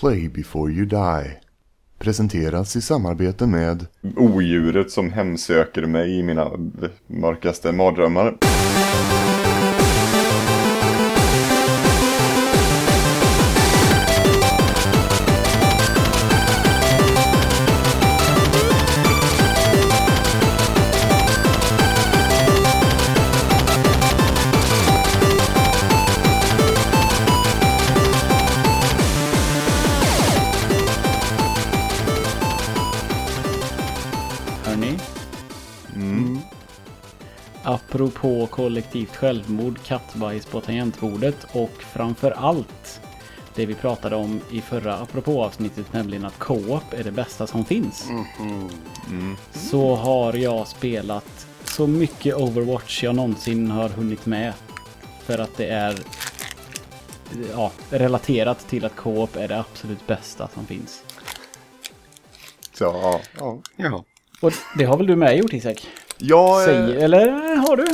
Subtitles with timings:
[0.00, 1.40] Play before you die.
[1.98, 6.50] Presenteras i samarbete med Odjuret som hemsöker mig i mina
[7.06, 8.38] mörkaste mardrömmar.
[37.98, 43.00] Apropå kollektivt självmord, kattbajs på tangentbordet och framför allt
[43.54, 47.64] det vi pratade om i förra apropå avsnittet, nämligen att co-op är det bästa som
[47.64, 48.08] finns.
[49.52, 54.52] Så har jag spelat så mycket Overwatch jag någonsin har hunnit med.
[55.22, 55.98] För att det är
[57.52, 61.02] ja, relaterat till att co-op är det absolut bästa som finns.
[62.72, 63.58] Så, ja, ja.
[63.76, 64.04] Ja.
[64.40, 65.86] Och det har väl du med gjort Isak?
[66.18, 67.86] Jag, eh, eller har du?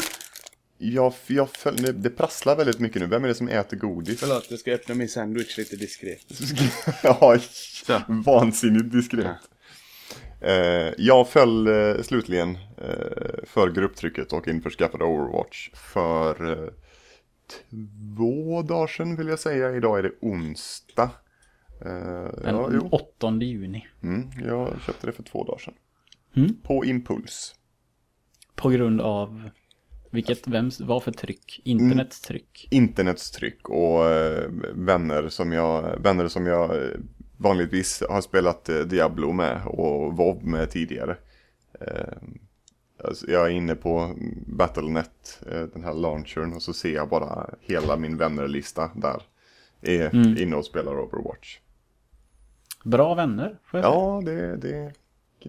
[0.78, 1.48] jag, jag
[1.94, 3.08] det, prasslar väldigt mycket nu.
[3.08, 4.20] Vem är det som äter godis?
[4.20, 6.26] Förlåt, jag ska öppna min sandwich lite diskret.
[7.02, 7.38] ja,
[7.86, 8.00] Så.
[8.08, 9.36] vansinnigt diskret.
[10.40, 16.72] Eh, jag föll eh, slutligen eh, för grupptrycket och införskaffade Overwatch för
[18.16, 19.76] två dagar sedan vill jag säga.
[19.76, 21.10] Idag är det onsdag.
[21.80, 22.88] Den ja, jo.
[22.92, 23.86] 8 juni.
[24.02, 25.74] Mm, jag köpte det för två dagar sedan.
[26.36, 26.56] Mm.
[26.62, 27.54] På impuls.
[28.54, 29.50] På grund av
[30.10, 31.60] vilket, vems, vad för tryck?
[31.64, 32.68] Internets tryck.
[32.70, 36.90] Internets tryck och eh, vänner som jag, vänner som jag eh,
[37.36, 41.16] vanligtvis har spelat eh, Diablo med och WoW med tidigare.
[41.80, 42.12] Eh,
[43.04, 44.14] alltså jag är inne på
[44.46, 45.40] Battlenet,
[45.72, 49.22] den här launchern och så ser jag bara hela min vännerlista där.
[49.82, 50.38] Är Mm.
[50.38, 51.58] inne och spelar Overwatch.
[52.84, 53.94] Bra vänner, får jag säga.
[53.94, 54.92] Ja, det, det,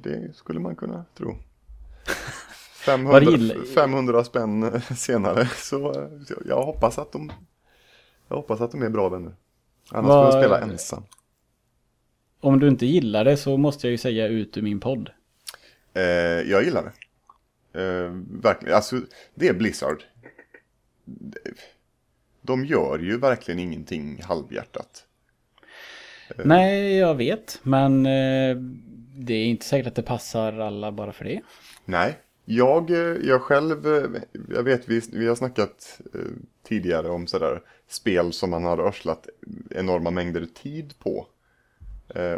[0.02, 1.38] det skulle man kunna tro.
[2.88, 6.09] Vad 500, gillar- 500 spänn senare så
[6.46, 7.31] jag hoppas att de
[8.28, 9.35] Jag hoppas att de är bra vänner.
[9.91, 11.03] Annars Vad- får jag spela ensam.
[12.40, 15.09] Om du inte gillar det så måste jag ju säga ut ur min podd.
[15.94, 16.03] Eh,
[16.51, 16.91] jag gillar det.
[17.84, 19.01] Eh, verkligen, alltså
[19.35, 20.03] det är Blizzard.
[22.41, 25.06] De gör ju verkligen ingenting halvhjärtat.
[26.29, 26.45] Eh.
[26.45, 27.59] Nej, jag vet.
[27.63, 28.56] Men eh,
[29.18, 31.41] det är inte säkert att det passar alla bara för det.
[31.85, 36.19] Nej, jag, eh, jag själv, eh, jag vet vi, vi har snackat eh,
[36.67, 39.28] tidigare om sådär spel som man har örslat
[39.69, 41.28] enorma mängder tid på.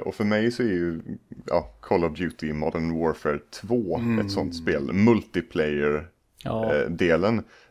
[0.02, 1.02] Och för mig så är ju
[1.46, 4.94] ja, Call of Duty Modern Warfare 2 ett sånt spel.
[4.94, 6.08] Multiplayer
[6.44, 6.72] Ja.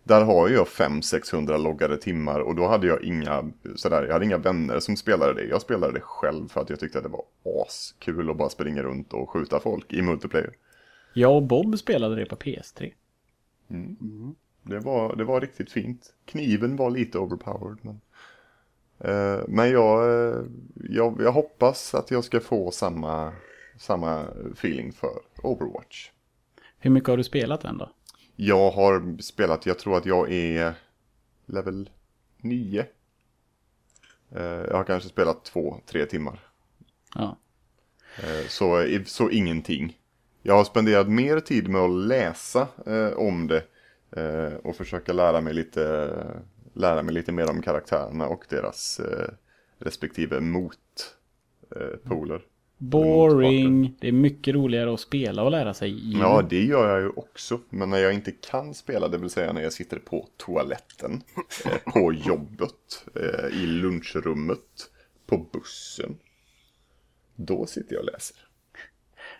[0.04, 4.38] Där har jag 500-600 loggade timmar och då hade jag inga, sådär, jag hade inga
[4.38, 5.44] vänner som spelade det.
[5.44, 7.24] Jag spelade det själv för att jag tyckte att det var
[7.66, 10.52] askul att bara springa runt och skjuta folk i multiplayer.
[11.16, 12.92] Jag och Bob spelade det på PS3.
[14.62, 16.14] Det var, det var riktigt fint.
[16.24, 17.78] Kniven var lite overpowered.
[17.82, 18.00] Men,
[18.98, 20.42] eh, men jag, eh,
[20.74, 23.32] jag, jag hoppas att jag ska få samma,
[23.78, 25.10] samma feeling för
[25.42, 26.10] Overwatch.
[26.78, 27.90] Hur mycket har du spelat den då?
[28.36, 30.74] Jag har spelat, jag tror att jag är
[31.46, 31.90] level
[32.36, 32.86] 9.
[34.30, 36.40] Eh, jag har kanske spelat två, tre timmar.
[37.14, 37.36] Ja.
[38.22, 39.98] Eh, Så, så ingenting.
[40.46, 43.62] Jag har spenderat mer tid med att läsa eh, om det
[44.16, 46.12] eh, och försöka lära mig lite,
[46.74, 49.28] lära mig lite mer om karaktärerna och deras eh,
[49.78, 52.40] respektive motpoler.
[52.78, 53.96] Boring.
[54.00, 56.18] Det är mycket roligare att spela och lära sig i.
[56.20, 57.60] Ja, det gör jag ju också.
[57.70, 61.22] Men när jag inte kan spela, det vill säga när jag sitter på toaletten,
[61.64, 64.90] eh, på jobbet, eh, i lunchrummet,
[65.26, 66.16] på bussen.
[67.36, 68.45] Då sitter jag och läser.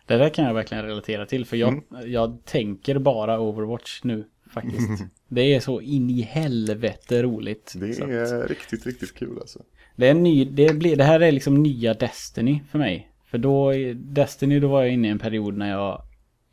[0.06, 1.44] Det där kan jag verkligen relatera till.
[1.46, 2.12] För jag, Mm.
[2.12, 4.24] jag tänker bara Overwatch nu
[4.54, 5.02] faktiskt.
[5.28, 7.72] Det är så in i helvete roligt.
[7.76, 9.58] Det Så att- är riktigt, riktigt kul alltså.
[9.96, 13.10] Det, är ny, det, blir, det här är liksom nya Destiny för mig.
[13.26, 16.02] För då, Destiny, då var jag inne i en period när jag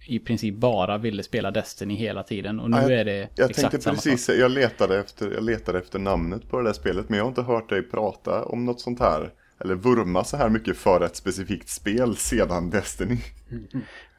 [0.07, 2.59] i princip bara ville spela Destiny hela tiden.
[2.59, 4.35] Och nu Ja, jag- är det Jag exakt tänkte samma precis, sak.
[4.35, 7.41] jag letade, efter, jag letade efter namnet på det där spelet, men jag har inte
[7.41, 9.31] hört dig prata om något sånt här.
[9.59, 13.17] Eller vurma så här mycket för ett specifikt spel sedan Destiny.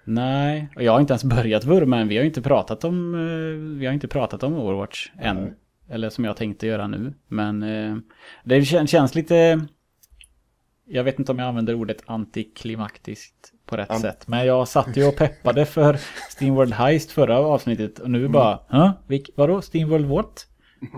[0.05, 2.09] Nej, och jag har inte ens börjat vurma än.
[2.09, 5.55] Vi har inte pratat om, eh, vi har inte pratat om Overwatch än.
[5.89, 7.15] Eller som jag tänkte göra nu.
[7.29, 7.97] Men eh,
[8.45, 9.61] det kän- känns lite...
[10.87, 14.29] Jag vet inte om jag använder ordet antiklimaktiskt på rätt An- sätt.
[14.29, 15.99] Men jag satt ju och peppade för
[16.31, 17.99] Steamworld Heist förra avsnittet.
[17.99, 18.23] Och Mm.
[18.23, 18.93] nu bara, Hä?
[19.07, 19.63] Vilk, vadå?
[19.63, 20.47] Steamworld what?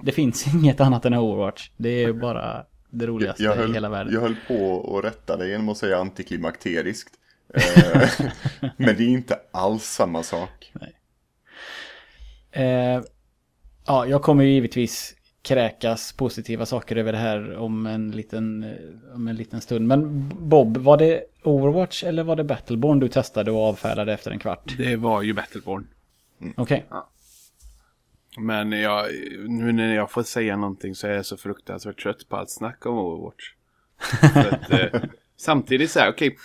[0.02, 1.70] Det finns inget annat än Overwatch.
[1.76, 2.64] Det är bara...
[2.98, 4.14] det roligaste jag i höll, hela världen.
[4.14, 7.14] Jag höll på att rätta dig genom att säga antiklimakteriskt.
[7.56, 8.10] Eh,
[8.76, 10.72] Men det är inte alls samma sak.
[12.50, 13.02] Eh,
[13.86, 19.14] ja, jag kommer ju givetvis kräkas positiva saker över det här om en liten, eh,
[19.14, 19.86] om en liten stund.
[19.86, 24.38] Men Bob, var det Overwatch eller var det Battleborn du testade och avfärdade efter en
[24.38, 24.74] kvart?
[24.78, 25.86] Det var ju Battleborn.
[26.56, 26.86] Okej.
[28.36, 29.06] Men jag,
[29.48, 32.86] nu när jag får säga någonting så är jag så fruktansvärt trött på allt snack
[32.86, 33.52] om Overwatch.
[34.22, 35.02] att, eh,
[35.36, 36.36] samtidigt så här, okej.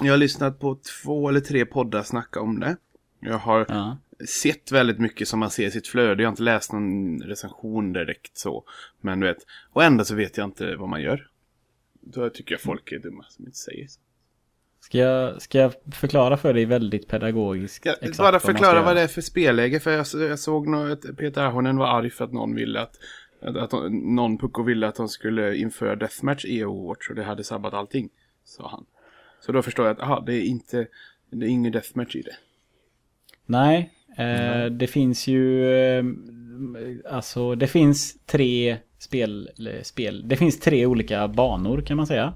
[0.00, 2.76] jag har lyssnat på två eller tre poddar snacka om det.
[3.20, 3.98] Jag har Ja.
[4.26, 6.22] sett väldigt mycket som man ser i sitt flöde.
[6.22, 8.64] Jag har inte läst någon recension direkt så.
[9.00, 9.38] Men du vet,
[9.72, 11.28] och ändå så vet jag inte vad man gör.
[12.00, 14.00] Då tycker jag folk är dumma som inte säger så.
[14.84, 17.86] Ska jag, ska jag förklara för dig väldigt pedagogiskt?
[18.18, 19.80] Bara förklara vad det är för spelläge.
[19.80, 22.96] För jag, jag såg att Peter Ahonen var arg för att någon ville att,
[23.42, 27.44] att, att någon pucko ville att de skulle införa deathmatch i Overwatch och det hade
[27.44, 28.08] sabbat allting.
[28.44, 28.84] Sa han.
[29.40, 30.86] Så då förstår jag att aha, det är inte,
[31.30, 32.36] det är ingen deathmatch i det.
[33.46, 35.68] Nej, eh, det finns ju...
[35.74, 36.04] Eh,
[37.10, 39.50] alltså det finns tre spel,
[39.82, 40.28] spel...
[40.28, 42.34] Det finns tre olika banor kan man säga.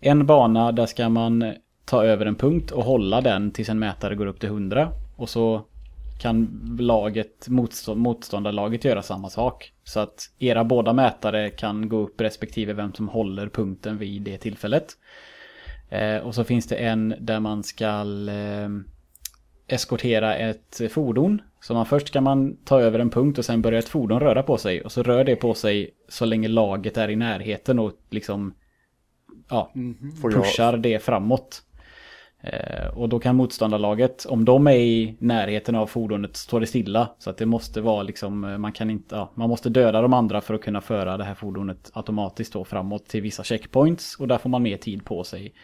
[0.00, 1.54] En bana där ska man
[1.84, 4.92] ta över en punkt och hålla den tills en mätare går upp till 100.
[5.16, 5.64] Och så
[6.20, 6.48] kan
[6.80, 9.72] laget, motstånd, motståndarlaget göra samma sak.
[9.84, 14.38] Så att era båda mätare kan gå upp respektive vem som håller punkten vid det
[14.38, 14.86] tillfället.
[15.88, 17.86] Eh, och så finns det en där man ska
[18.28, 18.68] eh,
[19.66, 21.42] eskortera ett fordon.
[21.60, 24.42] Så man först ska man ta över en punkt och sen börjar ett fordon röra
[24.42, 24.82] på sig.
[24.82, 28.54] Och så rör det på sig så länge laget är i närheten och liksom
[29.50, 29.70] ja,
[30.20, 31.62] Får jag, pushar det framåt.
[32.42, 37.10] Eh, och då kan motståndarlaget, om de är i närheten av fordonet, stå det stilla.
[37.18, 40.12] Så att det måste vara liksom, eh, man kan inte, ja, man måste döda de
[40.12, 44.16] andra för att kunna föra det här fordonet automatiskt då framåt till vissa checkpoints.
[44.16, 45.54] Och där får man mer tid på sig.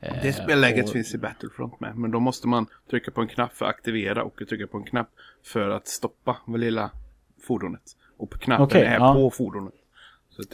[0.00, 1.96] Eh, Det spelläget och- finns i Battlefront med.
[1.96, 4.84] Men då måste man trycka på en knapp för att aktivera och trycka på en
[4.84, 5.08] knapp
[5.44, 6.90] för att stoppa det lilla
[7.46, 7.82] fordonet.
[8.16, 9.14] Och knappen Okej, är ja.
[9.14, 9.74] på fordonet.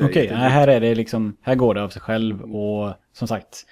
[0.00, 3.66] Okej, nej, här är det liksom, här går det av sig själv och som sagt,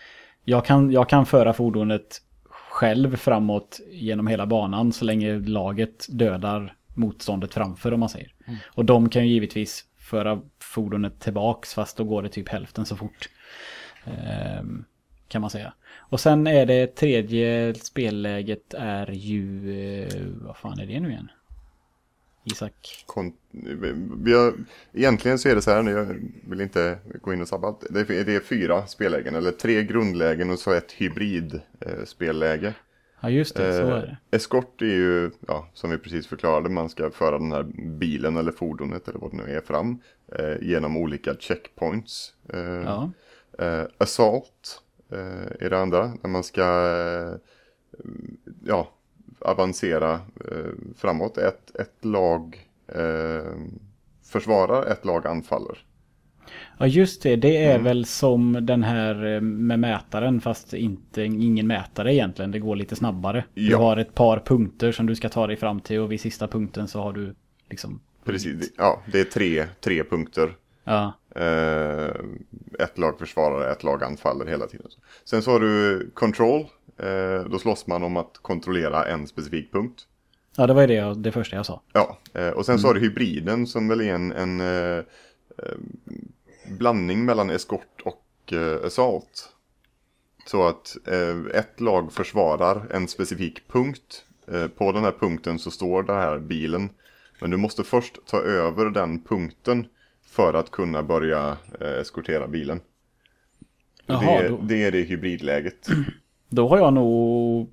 [0.45, 6.77] jag kan, jag kan föra fordonet själv framåt genom hela banan så länge laget dödar
[6.95, 8.35] motståndet framför om man säger.
[8.75, 12.97] Och de kan ju givetvis föra fordonet tillbaks fast då går det typ hälften så
[12.97, 13.29] fort.
[14.05, 14.85] Ehm,
[15.29, 15.73] kan man säga.
[15.99, 19.73] Och sen är det tredje spelläget är ju,
[20.03, 21.31] eh, vad fan är det nu igen?
[22.45, 23.05] Isak?
[23.07, 23.33] kon,
[24.23, 24.55] vi har,
[24.93, 27.85] egentligen så är det så här, nu, jag vill inte gå in och sabba allt.
[27.91, 32.73] Det är, det är fyra spellägen, eller tre grundlägen och så ett hybrid eh.
[33.21, 34.17] Ja just det, så är det.
[34.31, 37.63] Eh, Eskort är ju, ja, som vi precis förklarade, man ska föra den här
[37.99, 39.99] bilen eller fordonet eller vad det nu är fram
[40.39, 42.35] eh, genom olika checkpoints.
[42.49, 43.11] Eh, Ja.
[43.59, 47.35] eh, assault eh, är det andra, där man ska eh,
[48.65, 48.89] ja,
[49.45, 51.39] avancera eh, framåt.
[51.39, 53.53] Ett, ett lag eh,
[54.25, 55.79] försvarar, ett lag anfaller.
[56.79, 57.81] Ja just det, det Mm.
[57.81, 62.51] är väl som den här eh, med mätaren fast inte ingen mätare egentligen.
[62.51, 63.45] Det går lite snabbare.
[63.55, 63.79] Du Ja.
[63.79, 66.89] har ett par punkter som du ska ta dig fram till och vid sista punkten
[66.89, 67.35] så har du
[67.71, 68.01] liksom...
[68.25, 70.57] Precis, ja, det är tre, tre punkter.
[70.85, 72.11] Ja, Eh,
[72.79, 74.87] ett lag försvarar, ett lag anfaller hela tiden.
[75.25, 76.67] Sen så har du control.
[76.99, 80.07] Eh, då slåss man om att kontrollera en specifik punkt.
[80.57, 81.83] ja det var ju det, jag, det första jag sa.
[81.93, 85.05] Ja, eh, och sen så har du hybriden som väl är en, en eh,
[86.79, 88.19] blandning mellan eskort och
[88.85, 89.49] assault.
[90.47, 90.97] Så att
[91.55, 94.25] ett lag försvarar en specifik punkt.
[94.77, 96.91] På den här punkten så står den här bilen.
[97.41, 99.87] Men du måste först ta över den punkten
[100.27, 102.81] för att kunna börja eskortera bilen.
[104.07, 105.87] Jaha, det, då- det är det hybridläget.
[106.53, 107.71] Då har jag nog...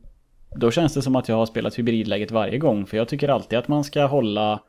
[0.55, 2.85] Då känns det som att jag har spelat hybridläget varje gång.
[2.85, 4.59] För jag tycker alltid att man ska hålla,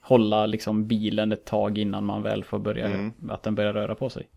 [0.00, 3.12] hålla liksom bilen ett tag innan man väl får börja, Mm.
[3.28, 4.28] att den börjar röra på sig.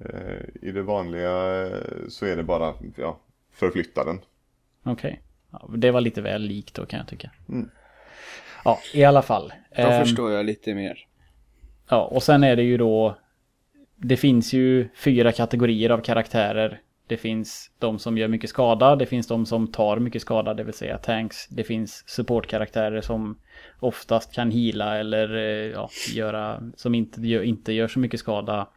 [0.00, 1.78] Eh, I det vanliga eh,
[2.08, 3.18] så är det bara ja,
[3.52, 4.20] förflytta den.
[4.82, 5.20] Okej.
[5.50, 7.30] Ja, det var lite väl likt då kan jag tycka.
[7.48, 7.70] Mm.
[8.64, 9.52] Ja, i alla fall.
[9.76, 11.06] Då Ehm, förstår jag lite mer.
[11.88, 13.16] Ja, och sen är det ju då...
[13.96, 16.80] Det finns ju fyra kategorier av karaktärer.
[17.06, 20.64] Det finns de som gör mycket skada, det finns de som tar mycket skada, det
[20.64, 21.46] vill säga tanks.
[21.48, 23.38] Det finns supportkaraktärer som
[23.80, 28.68] oftast kan hila eller eh, ja, göra, som inte gör, inte gör så mycket skada.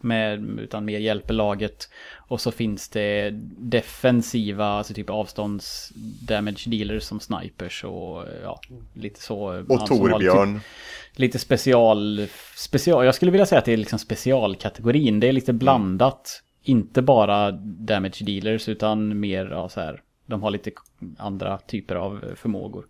[0.00, 1.88] med, utan mer hjälper laget.
[2.28, 5.92] Och så finns det defensiva, alltså typ avstånds
[6.28, 8.60] damage dealers som snipers och ja,
[8.94, 9.64] lite så.
[9.68, 10.54] Och Torbjörn.
[10.54, 15.20] Typ, lite special, special, jag skulle vilja säga att det är liksom specialkategorin.
[15.20, 16.40] Det är lite blandat.
[16.66, 20.02] Inte bara damage dealers utan mer ja, så här.
[20.26, 20.70] De har lite
[21.18, 22.86] andra typer av förmågor.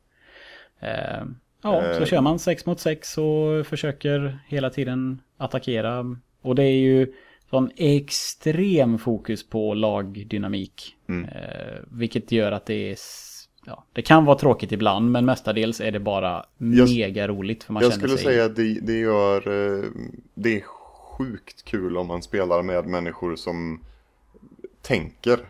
[0.81, 1.25] Eh,
[1.63, 1.99] ja, eh.
[1.99, 6.17] så kör man 6 mot 6 och försöker hela tiden attackera.
[6.43, 7.13] Och det är ju
[7.51, 10.97] sån extrem fokus på lagdynamik.
[11.09, 11.25] Mm.
[11.25, 12.97] Eh, vilket gör att det är
[13.67, 17.65] ja, det kan vara tråkigt ibland men mestadels är det bara jag, mega roligt.
[17.65, 18.25] För man jag skulle sig...
[18.25, 19.85] säga att det, det gör, eh,
[20.35, 20.63] det är
[21.19, 23.81] sjukt kul om man spelar med människor som
[24.83, 25.47] tänker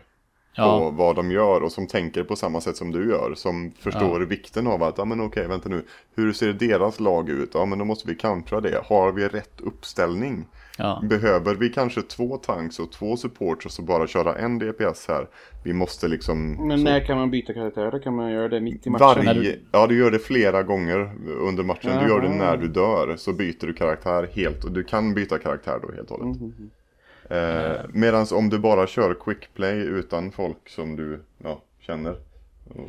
[0.53, 0.79] ja.
[0.79, 3.33] på vad de gör och som tänker på samma sätt som du gör.
[3.35, 4.27] Som förstår ja.
[4.27, 7.51] vikten av att, ja men okej, vänta nu, hur ser deras lag ut?
[7.53, 8.81] Ja men då måste vi kantra det.
[8.85, 10.45] Har vi rätt uppställning?
[10.77, 11.01] Ja.
[11.03, 15.27] Behöver vi kanske två tanks och två supports och så bara köra en DPS här?
[15.63, 16.67] Vi måste liksom...
[16.67, 16.83] Men så...
[16.83, 17.91] när kan man byta karaktär?
[17.91, 19.25] Då kan man göra det mitt i matchen?
[19.25, 19.33] Varje...
[19.33, 19.59] Du...
[19.71, 21.91] Ja, du gör det flera gånger under matchen.
[21.91, 22.03] Jaha.
[22.03, 23.15] Du gör det när du dör.
[23.17, 24.63] Så byter du karaktär helt.
[24.63, 26.37] Och du kan byta karaktär då helt och hållet.
[26.37, 26.69] Mm -hmm.
[27.29, 32.15] Eh, Medan om du bara kör quick play utan folk som du ja, känner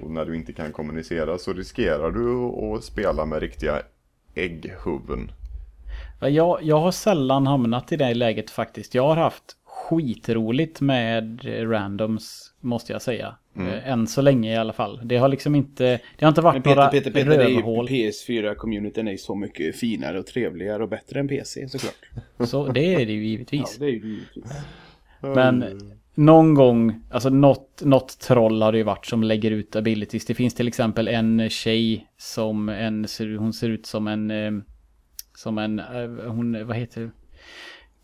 [0.02, 2.36] och när du inte kan kommunicera så riskerar du
[2.76, 3.82] att spela med riktiga
[4.34, 5.30] ägghuvuden.
[6.20, 8.94] Jag, jag har sällan hamnat i det läget faktiskt.
[8.94, 13.34] Jag har haft skitroligt med randoms, måste jag säga.
[13.56, 13.68] Mm.
[13.68, 15.00] Eh, än så länge i alla fall.
[15.04, 17.88] Det har liksom inte, det har inte varit Peter, några Peter, Peter, rövhål.
[17.88, 22.10] PS4-communityn är så mycket finare och trevligare och bättre än PC såklart.
[22.48, 23.76] Så det är det ju givetvis.
[23.80, 24.44] Ja, det är det givetvis.
[25.20, 25.64] Men
[26.14, 30.26] någon gång, alltså något, något troll har det ju varit som lägger ut abilities.
[30.26, 33.06] Det finns till exempel en tjej som en,
[33.38, 34.52] hon ser ut som en, eh,
[35.36, 37.10] som en, eh, hon, vad heter det?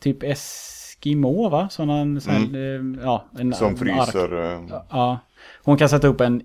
[0.00, 1.68] Typ Eskimo va?
[1.68, 3.00] Sån sån, mm.
[3.02, 4.58] ja, en, som fryser.
[4.90, 5.18] Ja,
[5.64, 6.42] hon kan sätta upp en,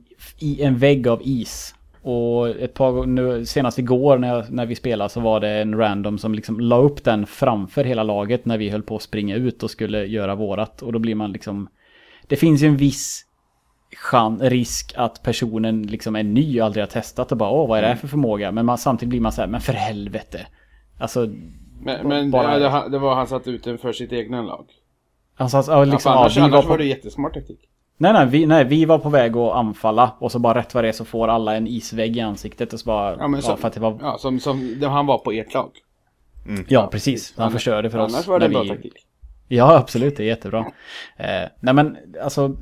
[0.60, 1.76] en vägg av is.
[2.02, 5.78] Och ett par nu senast igår när, jag, när vi spelade så var det en
[5.78, 9.36] random som liksom la upp den framför hela laget när vi höll på att springa
[9.36, 10.82] ut och skulle göra vårat.
[10.82, 11.68] Och då blir man liksom...
[12.28, 13.26] Det finns ju en viss
[13.96, 17.78] chans, risk att personen liksom är ny och aldrig har testat och bara åh vad
[17.78, 18.52] är det här för förmåga?
[18.52, 20.48] Men man, samtidigt blir man så här, men för helvete.
[20.98, 21.30] Alltså...
[21.82, 22.60] Men, men bara...
[22.60, 24.66] det, det var han satt ut den för sitt egna lag?
[25.50, 26.70] Satt, ja, liksom, ja, annars, ja, annars var, på...
[26.70, 27.60] var det jättesmart taktik.
[27.98, 30.84] Nej, nej vi, nej, vi var på väg att anfalla och så bara rätt vad
[30.84, 33.18] det är så får alla en isvägg i ansiktet och så bara...
[33.20, 34.00] Ja, men så, för att det var...
[34.02, 35.72] ja som, som han var på ert lag.
[36.48, 36.66] Mm.
[36.68, 37.34] Ja, precis.
[37.38, 38.16] Han förstörde för annars oss.
[38.16, 38.70] Annars var det en bra vi...
[38.70, 39.07] taktik.
[39.48, 40.18] Ja, absolut.
[40.18, 40.60] Det är jättebra.
[41.18, 42.58] Eh, nej, men alltså...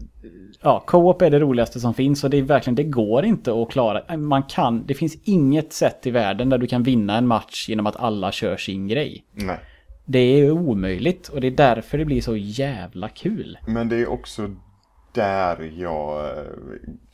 [0.62, 3.70] Ja, co-op är det roligaste som finns och det är verkligen, det går inte att
[3.70, 4.18] klara.
[4.18, 7.88] Man kan, det finns inget sätt i världen där du kan vinna en match genom
[7.88, 9.26] att alla kör sin grej.
[9.32, 9.60] Nej.
[10.06, 13.58] Det är omöjligt och det är därför det blir så jävla kul.
[13.68, 14.56] Men det är också
[15.14, 16.44] där jag eh,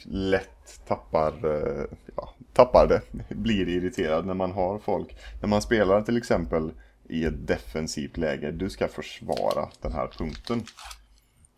[0.06, 1.86] lätt tappar, eh,
[2.16, 3.02] ja, tappar det.
[3.36, 5.16] Blir irriterad när man har folk.
[5.42, 6.72] När man spelar till exempel
[7.12, 8.52] i ett defensivt läge.
[8.52, 10.64] Du ska försvara den här punkten.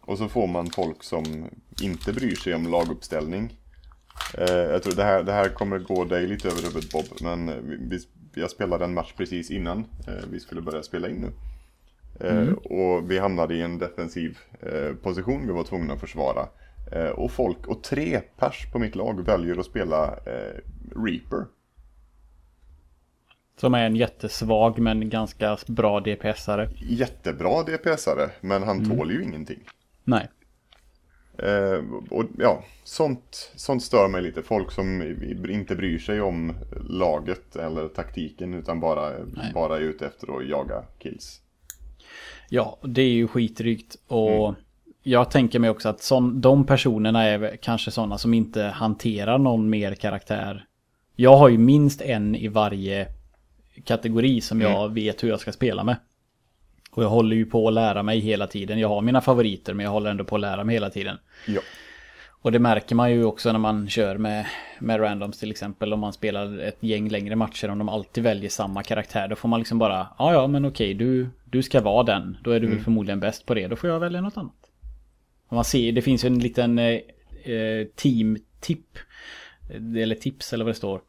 [0.02, 1.50] Och så får man folk som
[1.82, 3.58] inte bryr sig om laguppställning.
[4.38, 7.06] Eh, jag tror det här, det här kommer gå dig lite över huvudet Bob.
[7.22, 7.52] Men
[7.90, 8.00] vi,
[8.36, 9.86] jag spelade en match precis innan
[10.32, 11.32] vi skulle börja spela in nu.
[12.20, 12.54] Eh, mm.
[12.54, 16.48] Och vi hamnade i en defensiv eh, position, vi var tvungna att försvara.
[16.92, 20.20] Eh, och folk, och tre pers på mitt lag väljer att spela
[20.96, 21.46] Reaper.
[23.64, 26.70] Som är en jättesvag men ganska bra DPS-are.
[26.82, 28.98] Jättebra DPS-are, men han mm.
[28.98, 29.60] tål ju ingenting.
[30.04, 30.28] Nej.
[31.38, 34.44] Eh, och ja, sånt, sånt stör mig lite.
[34.44, 35.02] Folk som
[35.50, 36.54] inte bryr sig om
[36.90, 39.12] laget eller taktiken utan bara,
[39.54, 41.42] bara är ute efter att jaga kills.
[42.50, 44.56] Ja, det är ju skitrygt och mm.
[45.04, 49.70] jag tänker mig också att sån, de personerna är kanske sådana som inte hanterar någon
[49.70, 50.66] mer karaktär.
[51.16, 53.08] Jag har ju minst en i varje
[53.86, 54.94] kategori som jag mm.
[54.94, 55.96] vet hur jag ska spela med.
[56.92, 58.80] Och jag håller ju på att lära mig hela tiden.
[58.80, 61.18] Jag har mina favoriter men jag håller ändå på att lära mig hela tiden.
[61.48, 61.62] Ja.
[62.44, 64.46] Och det märker man ju också när man kör med,
[64.80, 65.94] med randoms till exempel.
[65.94, 67.70] Om man spelar ett gäng längre matcher.
[67.70, 69.28] Om de alltid väljer samma karaktär.
[69.28, 72.38] Då får man liksom bara, ja ja men okej du, du ska vara den.
[72.44, 72.84] Då är du mm.
[72.84, 73.68] förmodligen bäst på det.
[73.68, 74.72] Då får jag välja något annat.
[75.48, 77.00] Och man ser, det finns ju en liten eh,
[77.44, 78.98] eh team-tipp.
[79.98, 81.02] Eller tips eller vad det står.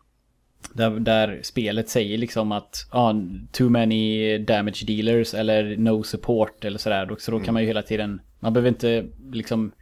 [0.72, 3.14] Där, där spelet säger liksom att ah,
[3.52, 7.16] too many damage dealers eller no support eller sådär.
[7.18, 7.54] Så då kan mm.
[7.54, 9.72] man ju hela tiden, man behöver inte liksom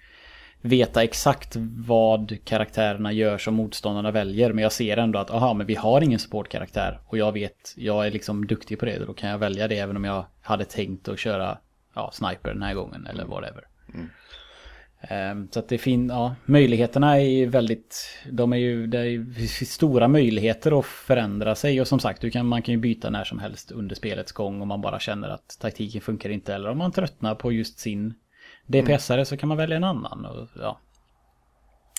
[0.60, 4.52] veta exakt vad karaktärerna gör som motståndarna väljer.
[4.52, 7.00] Men jag ser ändå att, aha, men vi har ingen supportkaraktär.
[7.06, 8.98] Och jag vet, jag är liksom duktig på det.
[9.06, 11.58] Då kan jag välja det även om jag hade tänkt att köra
[11.94, 13.64] ja, sniper den här gången eller whatever.
[15.08, 19.04] Ehm, Så att det finns, ja, möjligheterna är ju väldigt, de är ju, det är
[19.04, 23.10] ju stora möjligheter att förändra sig och som sagt, du kan, man kan ju byta
[23.10, 26.70] när som helst under spelets gång om man bara känner att taktiken funkar inte eller
[26.70, 28.14] om man tröttnar på just sin
[28.66, 30.80] DPS-are så kan man välja en annan och ja.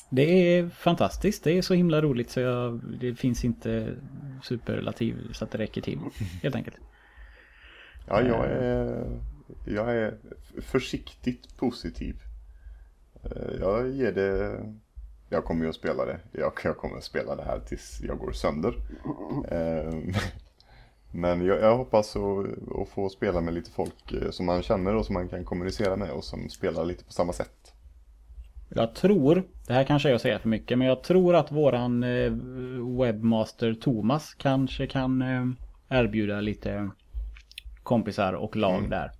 [0.09, 3.95] Det är fantastiskt, det är så himla roligt så jag, det finns inte
[4.43, 5.99] superlativ så att det räcker till
[6.43, 6.77] helt enkelt.
[8.07, 9.05] Ja, jag är,
[9.65, 10.17] jag är
[10.61, 12.15] försiktigt positiv.
[13.23, 14.59] Eh, Jag ger det...
[15.29, 16.19] Jag kommer ju att spela det.
[16.31, 18.73] Jag, jag kommer att spela det här tills jag går sönder.
[19.51, 20.15] Eh,
[21.15, 22.45] Men jag, jag hoppas att,
[22.81, 25.95] att få spela med lite folk eh, som man känner och som man kan kommunicera
[25.95, 27.73] med och som spelar lite på samma sätt.
[28.69, 32.05] Jag tror, det här kanske jag säger för mycket, men jag tror att våran
[32.99, 35.23] webbmaster Thomas kanske kan
[35.89, 36.89] erbjuda lite
[37.83, 39.11] kompisar och lag där.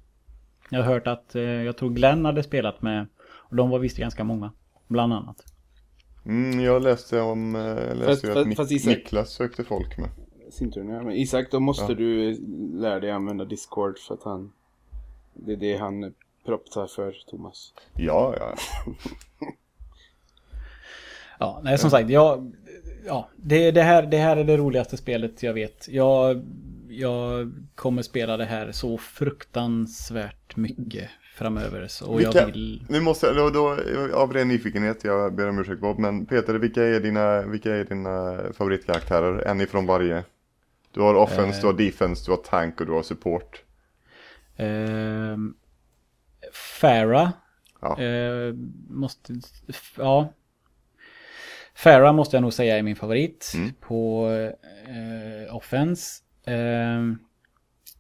[0.69, 3.07] Jag har hört att, jag tror Glenn hade spelat med,
[3.53, 4.51] de var visst ganska många,
[4.87, 5.43] bland annat.
[6.25, 9.63] Mm, jag läste om, eh, jag läste ju Fast- att Nik- fast Isak- Niklas sökte
[9.63, 10.09] folk med.
[10.51, 10.91] Sin tur nu.
[11.01, 11.95] Men Isak, då måste Ja.
[11.97, 12.37] du
[12.73, 14.51] lära dig använda Discord för att han...
[15.33, 16.13] Det är det han
[16.45, 17.73] proptar för Thomas.
[17.95, 18.55] Ja, ja.
[21.39, 22.51] Ja, nej som sagt, jag,
[23.05, 25.87] ja, det, det, här, det här är det roligaste spelet jag vet.
[25.87, 26.41] Jag,
[26.89, 31.87] jag kommer spela det här så fruktansvärt mycket framöver.
[31.87, 32.85] Så, Vilka- jag vill...
[32.89, 33.77] Nu måste då, då,
[34.13, 37.83] av ren nyfikenhet, jag ber om ursäkt Bob, men Peter, vilka är dina, vilka är
[37.85, 39.39] dina favoritkaraktärer?
[39.47, 40.23] En ifrån varje.
[40.91, 41.61] Du har offense, Eh.
[41.61, 43.63] du har defense, du har tank och du har support.
[44.57, 45.53] Ehm,
[46.53, 47.29] Farah.
[47.81, 47.99] Ja.
[48.01, 48.53] Eh,
[48.89, 49.33] måste...
[49.97, 50.33] Ja.
[51.75, 53.51] Farah måste jag nog säga är min favorit.
[53.55, 53.71] Mm.
[53.81, 54.29] På
[54.87, 56.21] eh, offense.
[56.45, 57.17] Ehm,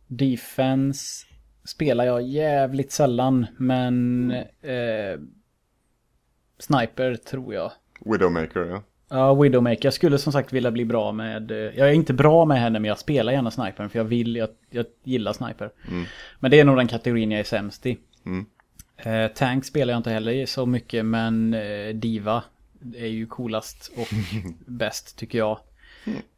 [0.07, 1.25] defense
[1.65, 3.45] spelar jag jävligt sällan.
[3.57, 5.19] Men eh,
[6.59, 7.71] Sniper tror jag.
[8.05, 8.83] Widowmaker, ja.
[9.09, 9.85] Ja, Widowmaker.
[9.85, 11.51] Jag skulle som sagt vilja bli bra med...
[11.51, 14.35] eh, Jag är inte bra med henne men jag spelar gärna snipern för jag vill,
[14.35, 15.69] jag, jag gillar sniper.
[15.87, 16.05] Mm.
[16.39, 17.97] Men det är nog den kategorin jag är sämst i.
[18.25, 18.45] Mm.
[18.97, 22.43] Eh, tank spelar jag inte heller så mycket men eh, Diva
[22.95, 24.07] är ju coolast och
[24.65, 25.59] bäst tycker jag.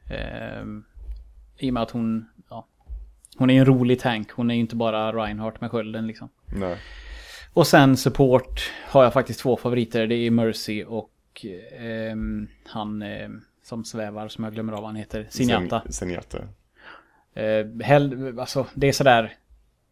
[0.09, 0.63] Eh,
[1.57, 2.25] I och med att hon,
[3.37, 4.31] hon är ju en rolig tank.
[4.31, 6.29] Hon är ju inte bara Reinhardt med skölden liksom.
[6.45, 6.77] Nej.
[7.53, 10.07] Och sen support har jag faktiskt två favoriter.
[10.07, 11.45] Det är Mercy och
[11.79, 15.27] ehm, han ehm, som svävar som jag glömmer av vad han heter.
[15.29, 15.83] Sinjata.
[15.89, 16.37] Zenyatta.
[17.33, 19.33] Eh, hell, alltså det är sådär.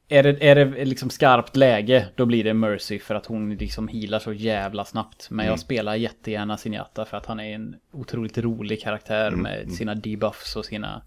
[0.08, 3.88] Är det, är det liksom skarpt läge då blir det Mercy för att hon liksom
[3.88, 5.28] healar så jävla snabbt.
[5.30, 9.96] Men jag spelar jättegärna Sinjata för att han är en otroligt rolig karaktär med sina
[9.96, 11.02] debuffs och sina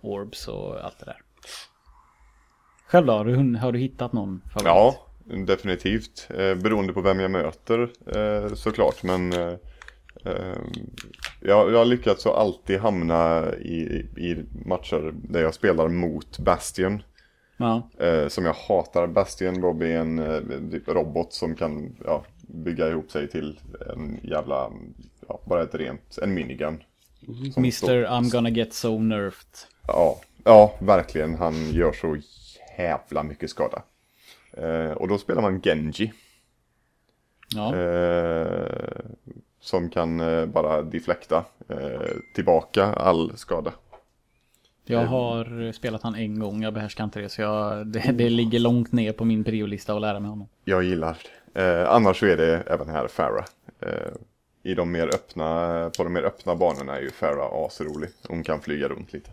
[0.00, 1.22] orbs och allt det där.
[2.90, 3.12] Själv då?
[3.12, 4.66] Har du, har du hittat någon favorit?
[4.66, 5.06] Ja,
[5.46, 6.28] definitivt.
[6.30, 9.02] Eh, beroende på vem jag möter eh, såklart.
[9.02, 9.52] Men eh,
[10.24, 10.56] eh,
[11.40, 13.80] jag, jag har lyckats att alltid hamna i,
[14.16, 17.02] i matcher där jag spelar mot Bastion.
[17.56, 17.88] Ja.
[17.98, 19.06] Eh, som jag hatar.
[19.06, 23.60] Bastion Bobby är en eh, typ robot som kan ja, bygga ihop sig till
[23.96, 24.70] en jävla,
[25.28, 26.82] ja, bara ett rent, en minigun.
[27.56, 27.70] Mr.
[27.70, 29.58] står- I'm gonna get so nerfed.
[29.86, 31.34] Ja, ja, verkligen.
[31.34, 32.16] Han gör så
[32.78, 33.82] jävla mycket skada.
[34.52, 36.12] Eh, och då spelar man Genji.
[37.54, 37.76] Ja.
[37.76, 39.00] Eh,
[39.60, 42.00] som kan eh, bara deflekta eh,
[42.34, 43.72] tillbaka all skada.
[44.84, 48.58] Jag har spelat han en gång, jag behärskar inte det så jag, det, det ligger
[48.58, 50.48] långt ner på min priolista att lära mig honom.
[50.64, 51.18] Jag gillar
[51.52, 51.82] det.
[51.82, 53.44] Eh, annars så är det även här Farah.
[53.80, 54.12] Eh,
[54.62, 58.10] I de mer öppna, på de mer öppna banorna är ju Farah asrolig.
[58.28, 59.30] Hon kan flyga runt lite.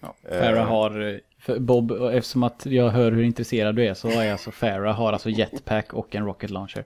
[0.00, 0.14] Ja.
[0.22, 0.40] Eh.
[0.40, 4.32] Farah har, för Bob, och eftersom att jag hör hur intresserad du är så är
[4.32, 6.84] alltså Farah har alltså jetpack och en rocket launcher.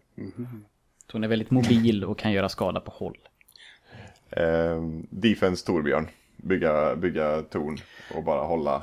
[1.06, 3.18] Så hon är väldigt mobil och kan göra skada på håll.
[4.30, 6.08] Eh, defense Torbjörn.
[6.36, 7.78] Bygga, bygga torn
[8.14, 8.82] och bara hålla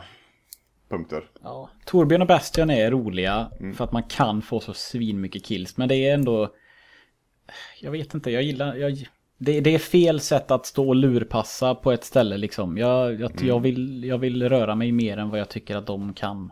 [0.89, 1.23] punkter.
[1.43, 1.69] Ja.
[1.85, 5.77] Torbjörn och Bastion är roliga för att man kan få så svin mycket kills.
[5.77, 6.53] Men det är ändå...
[7.81, 8.75] Jag vet inte, jag gillar...
[8.75, 9.07] Jag,
[9.39, 12.77] det, det är fel sätt att stå och lurpassa på ett ställe liksom.
[12.77, 16.13] Jag, jag, jag, vill, jag vill röra mig mer än vad jag tycker att de
[16.13, 16.51] kan.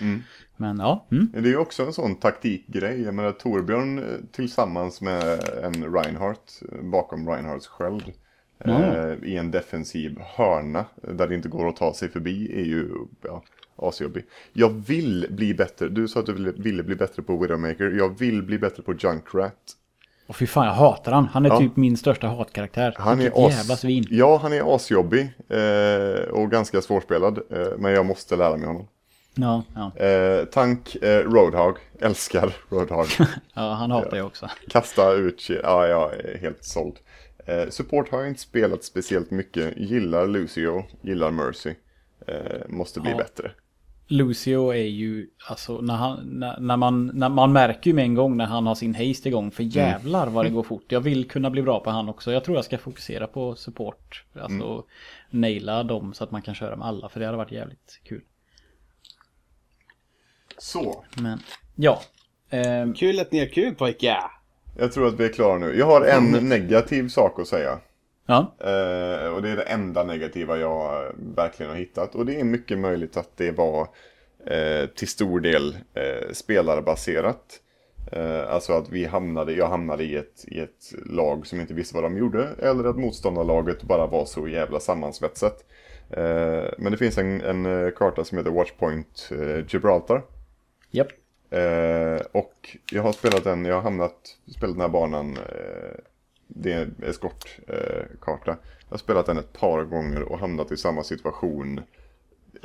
[0.00, 0.22] Mm.
[0.56, 1.28] Men ja, mm.
[1.42, 3.02] Det är också en sån taktikgrej.
[3.02, 8.12] Jag menar Torbjörn eh, tillsammans med en Reinhardt eh, bakom Reinhardts sköld.
[8.58, 12.88] Eh, I en defensiv hörna där det inte går att ta sig förbi är ju
[13.22, 13.42] ja,
[13.76, 14.24] asjobbig.
[14.52, 15.88] Jag vill bli bättre.
[15.88, 17.90] Du sa att du ville, ville bli bättre på Widowmaker.
[17.90, 19.76] Jag vill bli bättre på Junkrat.
[20.26, 21.24] Och fy fan jag hatar han.
[21.32, 21.58] Han är Ja.
[21.58, 22.94] typ min största hatkaraktär.
[22.98, 23.80] Han Vilket är jävla as...
[23.80, 24.06] svin.
[24.10, 27.38] Ja, han är asjobbig eh, och ganska svårspelad.
[27.50, 28.88] Eh, men jag måste lära mig honom.
[29.34, 30.04] Ja, ja.
[30.04, 31.76] Eh, tank, eh, Roadhog.
[32.00, 33.06] Älskar Roadhog.
[33.54, 34.48] ja han hatar jag också.
[34.68, 36.96] Kasta ut, ja jag är helt såld.
[37.46, 39.76] Eh, support har jag inte spelat speciellt mycket.
[39.76, 41.74] Gillar Lucio, gillar Mercy.
[42.26, 42.34] Eh,
[42.68, 43.16] måste bli Ja.
[43.16, 43.50] bättre.
[44.08, 48.14] Lucio är ju, alltså när, han, när, när, man, när man märker ju med en
[48.14, 49.50] gång när han har sin haste igång.
[49.50, 50.92] För jävlar vad det går fort.
[50.92, 52.32] Jag vill kunna bli bra på han också.
[52.32, 54.24] Jag tror jag ska fokusera på support.
[54.40, 54.84] Alltså
[55.30, 57.08] naila dem så att man kan köra med alla.
[57.08, 58.22] För det hade varit jävligt kul.
[60.58, 61.40] Så, Men
[61.74, 62.00] ja.
[62.50, 64.30] Ehm, Kul att ni har kul pojkar!
[64.78, 65.78] jag tror att vi är klara nu.
[65.78, 67.78] Jag har en negativ sak att säga.
[68.26, 68.54] Ja.
[68.58, 72.14] Eh, och det är det enda negativa jag verkligen har hittat.
[72.14, 73.88] Och det är mycket möjligt att det var
[74.46, 77.60] eh, till stor del eh, spelarbaserat.
[78.12, 81.94] Eh, alltså att vi hamnade, jag hamnade i ett, i ett lag som inte visste
[81.94, 82.48] vad de gjorde.
[82.58, 85.64] Eller att motståndarlaget bara var så jävla sammansvetsat.
[86.10, 90.22] Eh, men det finns en, en eh, karta som heter Watchpoint eh, Gibraltar.
[91.50, 95.38] Eh, och jag har spelat den, jag har hamnat, spelat den här banan,
[96.46, 98.50] det är en eskortkarta.
[98.50, 98.56] Eh,
[98.88, 101.80] jag har spelat den ett par gånger och hamnat i samma situation.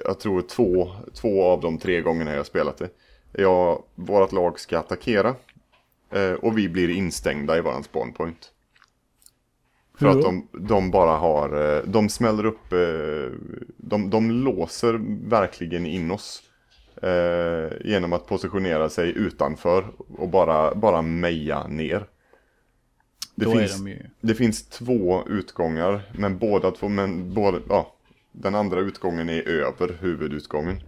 [0.06, 2.90] Jag tror två, två av de tre gångerna jag spelat det.
[3.32, 5.36] Jag, vårat lag ska attackera.
[6.12, 8.52] Eh, och vi blir instängda i våran spawnpoint.
[10.00, 13.38] För att de, de bara har, eh, de smäller upp, eh,
[13.78, 16.44] de, de låser verkligen in oss.
[17.02, 19.86] Eh, genom att positionera sig utanför
[20.18, 22.08] och bara, bara meja ner.
[23.36, 24.10] Det Då finns, är de ju...
[24.22, 27.96] det finns två utgångar, men båda två, men båda, ja,
[28.32, 30.82] den andra utgången är över huvudutgången.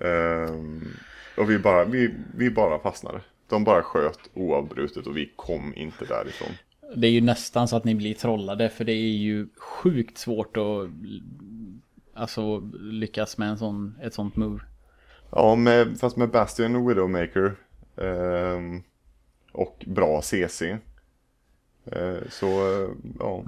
[0.00, 0.88] Ehm,
[1.36, 3.20] och vi bara, vi, vi bara fastnade.
[3.48, 6.48] De bara sköt oavbrutet och vi kom inte därifrån.
[6.96, 10.56] Det är ju nästan så att ni blir trollade för det är ju sjukt svårt
[10.56, 10.88] att
[12.14, 14.60] alltså lyckas med en sån, ett sånt move.
[15.30, 17.54] Ja, med, fast med Bastion och Widowmaker
[17.96, 18.82] ehm,
[19.52, 20.62] och bra CC.
[21.92, 23.44] Eh, så eh, ja.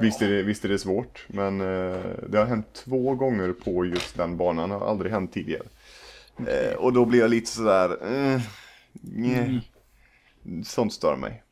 [0.00, 3.86] Visst är, det, visst är det svårt, men eh, det har hänt två gånger på
[3.86, 4.68] just den banan.
[4.68, 5.66] Det har aldrig hänt tidigare.
[6.46, 8.40] Eh, och då blir jag lite sådär, eh,
[8.92, 9.70] nej.
[10.64, 11.42] Sånt stör mig.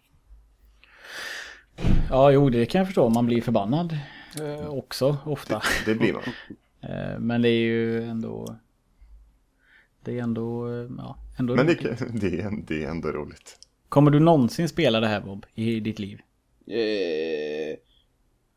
[2.10, 3.08] Ja, jo, det kan jag förstå.
[3.08, 3.98] Man blir förbannad
[4.40, 5.62] eh, också ofta.
[5.84, 6.22] Det blir man.
[7.26, 8.56] Men det är ju ändå...
[10.04, 12.02] Det är ändå, ja, ändå Men det, roligt.
[12.20, 13.67] det, är, det är ändå roligt.
[13.88, 16.20] Kommer du någonsin spela det här Bob i ditt liv?
[16.66, 17.76] Eh,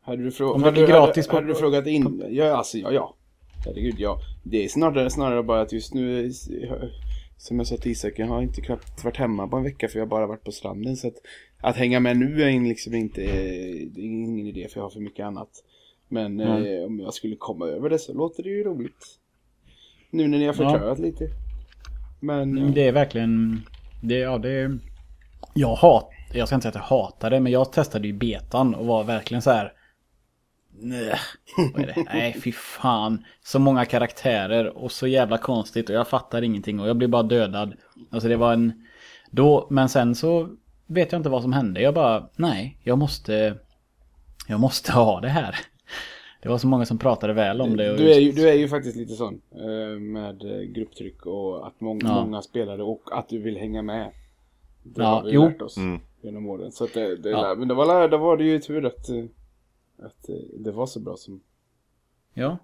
[0.02, 2.22] hade du, frå- Om det hade, du- gratis hade, hade du frågat in?
[2.30, 3.14] Ja, alltså ja, ja.
[3.66, 4.18] Herregud, ja.
[4.42, 6.30] Det är snarare, snarare bara att just nu,
[7.36, 9.98] som jag sa till Isak, jag har inte knappt varit hemma på en vecka för
[9.98, 10.96] jag har bara varit på stranden.
[10.96, 11.14] Så att,
[11.60, 15.00] att hänga med nu är liksom inte, det är ingen idé för jag har för
[15.00, 15.50] mycket annat.
[16.08, 19.06] Men eh, om jag skulle komma över det så låter det ju roligt.
[20.10, 20.70] Nu när ni har Ja.
[20.70, 21.28] förklarat lite.
[22.20, 22.64] Men, ja.
[22.74, 23.60] Det är verkligen...
[24.02, 24.78] Det, ja, det är...
[25.54, 26.08] Jag hat...
[26.34, 29.04] Jag ska inte säga att jag hatar det, men jag testade ju betan och var
[29.04, 29.72] verkligen så här...
[30.78, 31.14] Nej,
[31.74, 32.04] vad är det?
[32.14, 33.24] Nej, fy fan.
[33.44, 37.22] Så många karaktärer och så jävla konstigt och jag fattar ingenting och jag blir bara
[37.22, 37.74] dödad.
[38.10, 38.86] Alltså det var en...
[39.30, 40.48] Då, men sen så
[40.86, 41.80] vet jag inte vad som hände.
[41.80, 43.54] Jag bara, nej, jag måste...
[44.48, 45.56] Jag måste ha det här.
[46.42, 47.96] Det var så många som pratade väl om det.
[47.96, 50.40] Du är, ju, du är ju faktiskt lite sån eh, med
[50.74, 52.24] grupptryck och att mång, Ja.
[52.24, 54.10] många spelare och att du vill hänga med.
[54.82, 55.42] Det Ja, har vi jo.
[55.44, 56.00] lärt oss Mm.
[56.22, 56.72] genom åren.
[56.72, 57.54] Så att det, det, Ja.
[57.58, 59.24] Men det var, det var det ju tur att, eh,
[59.98, 61.40] att eh, det var så bra som...
[62.34, 62.58] Ja.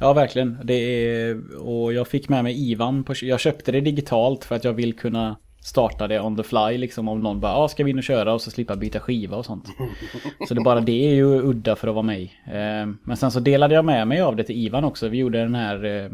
[0.00, 0.58] Ja, verkligen.
[0.64, 3.04] Det är, och jag fick med mig Ivan.
[3.04, 6.78] På, jag köpte det digitalt för att jag vill kunna starta det on the fly.
[6.78, 9.36] Liksom om någon bara, ah, ska vi in och köra och så slippa byta skiva
[9.36, 9.64] och sånt.
[10.48, 12.32] Så det bara det är ju udda för att vara mig.
[12.46, 15.08] Eh, men sen så delade jag med mig av det till Ivan också.
[15.08, 16.10] Vi gjorde den här eh, eh,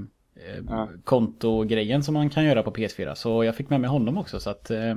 [0.69, 0.89] Ja.
[1.05, 3.15] kontogrejen som man kan göra på PS4.
[3.15, 4.41] Så jag fick med mig honom också.
[4.41, 4.95] Så att, eh,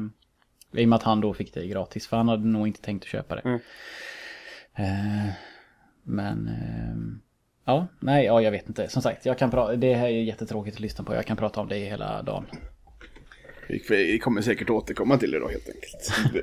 [0.71, 2.07] I och med att han då fick det gratis.
[2.07, 3.41] För han hade nog inte tänkt att köpa det.
[3.41, 3.59] Mm.
[4.75, 5.33] Eh,
[6.03, 6.47] men...
[6.47, 7.21] ehm,
[7.65, 8.89] Ja, nej, ja, jag vet inte.
[8.89, 11.15] Som sagt, jag kan det här är jättetråkigt att lyssna på.
[11.15, 12.45] Jag kan prata om det hela dagen.
[13.89, 16.33] Vi, kommer säkert återkomma till det då helt enkelt.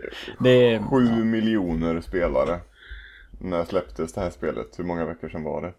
[0.41, 2.61] Det, Sju miljoner spelare.
[3.41, 4.79] När släpptes det här spelet?
[4.79, 5.73] Hur många veckor sedan var det?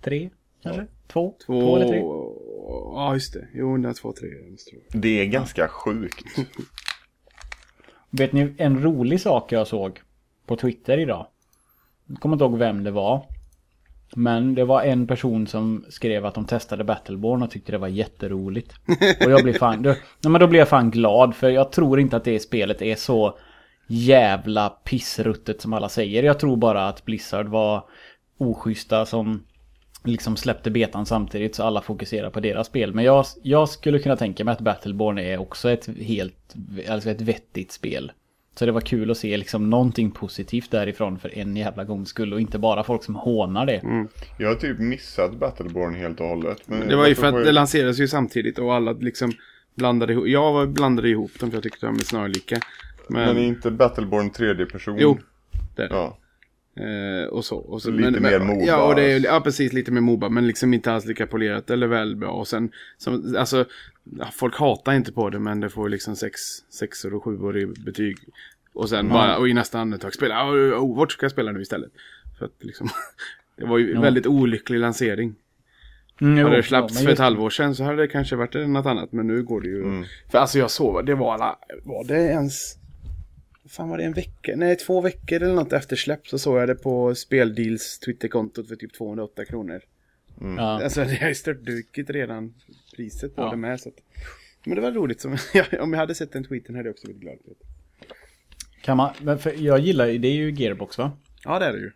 [0.00, 0.30] tre,
[0.62, 0.86] kanske?
[1.06, 1.36] Två?
[1.46, 1.98] Två, Två eller tre?
[2.94, 3.48] Ja, just det.
[3.54, 4.28] Jo, det är två, tre.
[4.92, 6.24] Det är ganska sjukt.
[8.12, 10.00] Vet ni en rolig sak jag såg
[10.46, 11.26] på Twitter idag?
[12.06, 13.26] Jag kommer inte ihåg vem det var.
[14.14, 17.88] Men det var en person som skrev att de testade Battleborn och tyckte det var
[17.88, 18.74] jätteroligt.
[19.24, 19.82] Och jag blev fan...
[19.82, 22.82] Då, nej men då blev jag fan glad för jag tror inte att det spelet
[22.82, 23.38] är så
[23.86, 26.22] jävla pissruttet som alla säger.
[26.22, 27.84] Jag tror bara att Blizzard var
[28.38, 29.46] oschyssta som
[30.04, 32.94] liksom släppte betan samtidigt så alla fokuserar på deras spel.
[32.94, 36.54] Men jag, jag skulle kunna tänka mig att Battleborn är också ett helt,
[36.88, 38.12] alltså ett vettigt spel.
[38.58, 42.32] Så det var kul att se liksom någonting positivt därifrån för en jävla gångs skull
[42.32, 43.76] och inte bara folk som hånar det.
[43.76, 44.08] Mm.
[44.38, 46.58] Jag har typ missat Battleborn helt och hållet.
[46.66, 49.32] Men Det var ju för att jag- det lanserades ju samtidigt och alla liksom
[49.74, 50.26] blandade ihop.
[50.26, 52.58] Jag var- blandade ihop dem för jag tyckte de är snarlika.
[53.08, 54.96] Men, Men är inte Battleborn tredje person?
[55.00, 55.18] Jo,
[55.76, 55.94] det är det.
[55.94, 56.18] Ja.
[56.76, 57.56] Eh, och så.
[57.56, 58.64] Och så Lite men, mer Moba.
[58.64, 59.72] Ja, och det är, ja, precis.
[59.72, 60.28] Lite mer Moba.
[60.28, 62.30] Men liksom inte alls lika polerat eller väl bra.
[62.30, 63.64] Och sen, som, alltså,
[64.18, 65.38] ja, folk hatar inte på det.
[65.38, 68.18] Men det får liksom sex, sexor och sjuor i betyg.
[68.74, 71.60] Och sen bara, och i nästa andetag spela, ja, oh, vart ska jag spela nu
[71.62, 71.90] istället?
[72.38, 72.88] För att liksom,
[73.56, 74.00] det var ju Ja.
[74.00, 75.34] väldigt olycklig lansering.
[76.20, 78.36] Mm, Hade det ja, släppts men för ett just- halvår sedan så hade det kanske
[78.36, 79.12] varit något annat.
[79.12, 79.82] Men nu går det ju.
[79.82, 80.04] Mm.
[80.30, 82.74] För alltså jag såg, det var alla, var det ens...
[83.72, 84.52] Fan var det en vecka?
[84.56, 88.76] Nej, två veckor eller något efter släpp så såg jag det på Speldeals Twitterkontot för
[88.76, 89.80] typ 208 kronor.
[90.40, 90.82] Ja.
[90.82, 92.54] Alltså det har ju störtdukit redan
[92.96, 93.50] priset på Ja.
[93.50, 93.80] det med.
[93.80, 93.94] Så att,
[94.64, 95.20] men det var roligt.
[95.20, 95.32] Som,
[95.80, 97.38] om jag hade sett den tweeten hade jag också blivit glad.
[98.82, 101.12] Kan man, men för jag gillar ju, det är ju Gearbox va?
[101.44, 101.90] Ja, det är det ju.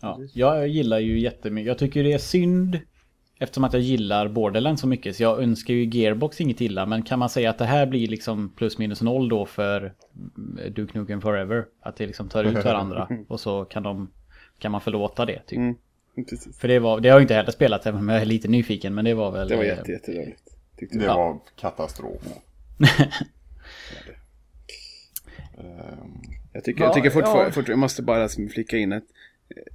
[0.00, 0.20] Ja.
[0.34, 2.78] Jag gillar ju jättemycket, jag tycker det är synd
[3.42, 7.02] Eftersom att jag gillar Borderlands så mycket så jag önskar ju Gearbox inget illa Men
[7.02, 9.94] kan man säga att det här blir liksom plus minus noll då för
[10.36, 11.64] mm, Duke Nukem Forever?
[11.80, 14.10] Att det liksom tar ut varandra och så kan de
[14.58, 15.74] Kan man förlåta det typ Mm.
[16.58, 18.48] För det var, det har jag ju inte heller spelat även om jag är lite
[18.48, 20.42] nyfiken men det var väl Det var eh, jätte, jättedåligt.
[20.76, 21.14] Tyckte Det jag.
[21.16, 22.22] var katastrof.
[25.58, 26.20] Ehm,
[26.52, 27.44] Jag tycker, Ja, jag tycker fortfarande, ja.
[27.46, 28.98] fortfarande, jag måste bara flika in eh,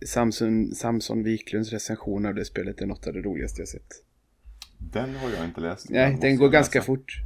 [0.06, 3.94] Samson, Samson Wiklunds recension av det spelet är något av det roligaste jag sett.
[4.78, 5.90] den har jag inte läst.
[5.90, 6.86] Nej, måste den går ganska läsa.
[6.86, 7.22] fort.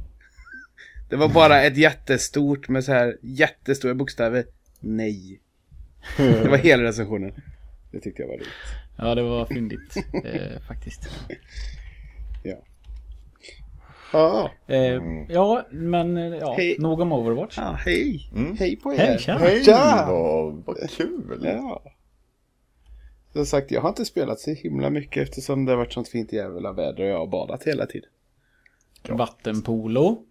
[1.10, 4.44] Det var bara ett jättestort med så här jättestora bokstäver.
[4.80, 5.40] Nej.
[6.16, 7.32] Det var hela recensionen.
[7.92, 8.48] Det tyckte jag var roligt.
[8.98, 11.08] Ja det var fyndigt eh, faktiskt
[12.42, 12.56] Ja.
[14.12, 16.76] Ja, eh, Ja men ja, Hej.
[16.78, 18.30] nog om Overwatch ah, hej.
[18.34, 18.56] Mm.
[18.56, 18.98] Hej på er.
[18.98, 19.38] Hej, tja.
[19.38, 21.40] Hej, vad, vad kul!
[21.44, 21.82] Ja.
[23.32, 26.32] Som sagt, jag har inte spelat så himla mycket eftersom det har varit sånt fint
[26.32, 28.10] jävla väder och jag har badat hela tiden.
[29.08, 30.24] Vattenpolo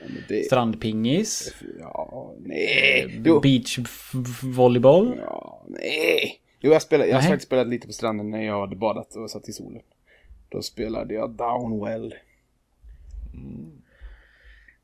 [0.00, 0.44] Ja, det...
[0.44, 3.22] Strandpingis Ja, nej.
[3.24, 3.40] Jo.
[3.40, 6.40] Beachvolleyboll Ja, nej.
[6.60, 9.30] Jo, jag, spelade, jag har faktiskt spelat lite på stranden när jag hade badat och
[9.30, 9.82] satt i solen.
[10.48, 12.14] Då spelade jag Downwell.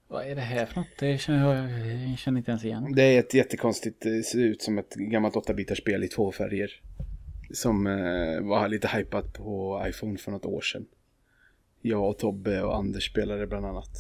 [0.09, 0.99] Vad är det här för något?
[0.99, 2.93] Det känner jag, jag känner inte ens igen.
[2.97, 6.81] Det är ett jättekonstigt, det ser ut som ett gammalt 8-bitars spel i två färger.
[7.53, 10.87] Som eh, var lite hypat på iPhone för något år sedan.
[11.83, 13.91] Jag och Tobbe och Anders spelade bland annat.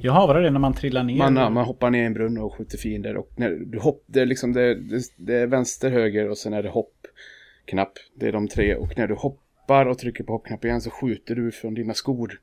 [0.00, 1.18] Jaha, var det det när man trillar ner?
[1.18, 4.20] Man, man hoppar ner i en brunn och skjuter fiender och när du hopp, det
[4.20, 7.92] är liksom det, det, det är vänster, höger och sen är det hoppknapp.
[8.14, 11.34] Det är de tre och när du hoppar och trycker på hoppknappen igen så skjuter
[11.34, 12.40] du från dina skor.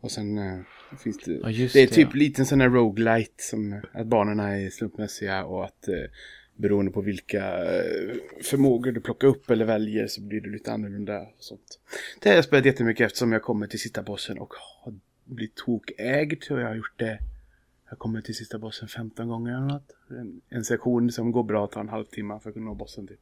[0.00, 0.60] Och sen eh,
[1.02, 2.18] finns det, Ja, det är det, typ ja.
[2.18, 5.94] liten sån här roguelite som att banorna är slumpmässiga och att eh,
[6.56, 11.20] beroende på vilka eh, förmågor du plockar upp eller väljer så blir det lite annorlunda
[11.20, 11.80] och sånt.
[12.20, 16.42] Det har jag spelat jättemycket eftersom jag kommer till sista bossen och har blivit tokägd
[16.50, 17.18] och jag har gjort det
[17.90, 19.96] jag kommer till sista bossen 15 gånger eller något.
[20.10, 23.20] En, en sektion som går bra tar en halvtimme för att kunna nå bossen typ.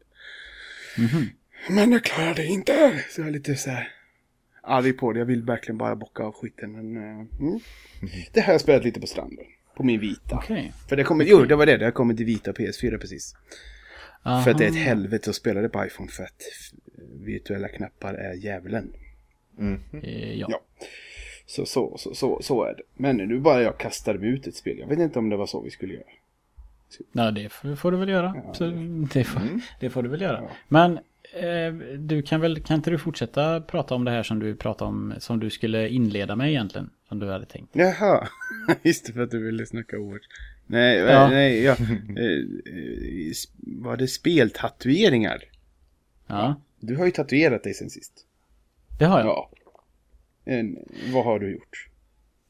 [1.71, 3.05] Men jag klarar det inte!
[3.11, 3.93] Så jag är lite så här
[4.63, 5.19] arg på det.
[5.19, 6.73] Jag vill verkligen bara bocka av skiten.
[6.73, 7.61] Men eh, mm.
[8.33, 9.45] det har jag spelat lite på stranden.
[9.75, 10.37] På min vita.
[10.37, 10.73] Okej.
[10.89, 13.35] För det kommer, jo det var det, det har kommit till vita PS4 precis.
[14.23, 14.43] Aha.
[14.43, 16.43] För att det är ett helvete att spela det på iPhone för att
[17.25, 18.93] virtuella knappar är djävulen.
[20.03, 20.47] Eh, ja.
[20.51, 20.61] Ja.
[21.47, 22.83] Så, så, så, så, så är det.
[22.95, 24.79] Men nu bara jag kastade mig ut ett spel.
[24.79, 26.05] Jag vet inte om det var så vi skulle göra.
[27.13, 28.43] Nej, det får, du väl göra.
[28.45, 28.65] Ja, Så
[29.13, 29.43] det, får,
[29.81, 30.43] det får du väl göra.
[30.69, 31.03] Men eh,
[31.99, 35.15] du kan väl, kan inte du fortsätta prata om det här som du pratade om,
[35.19, 36.91] som du skulle inleda med egentligen?
[37.09, 37.71] Som du hade tänkt.
[37.77, 38.29] Jaha,
[38.83, 40.21] just det för att du ville snacka ord.
[40.67, 41.29] Nej, Ja.
[41.29, 41.73] nej, ja.
[41.73, 42.27] Eh,
[42.77, 43.33] eh,
[43.83, 45.43] Var det speltatueringar?
[46.27, 48.13] Ja, Du har ju tatuerat dig sen sist.
[48.99, 49.27] det har jag.
[49.29, 49.51] Ja.
[50.45, 50.77] En,
[51.13, 51.89] vad har du gjort?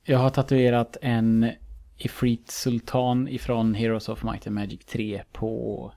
[0.04, 1.50] Jag har tatuerat en
[1.98, 5.92] Ifrit Sultan ifrån Heroes of Might and Magic 3 på...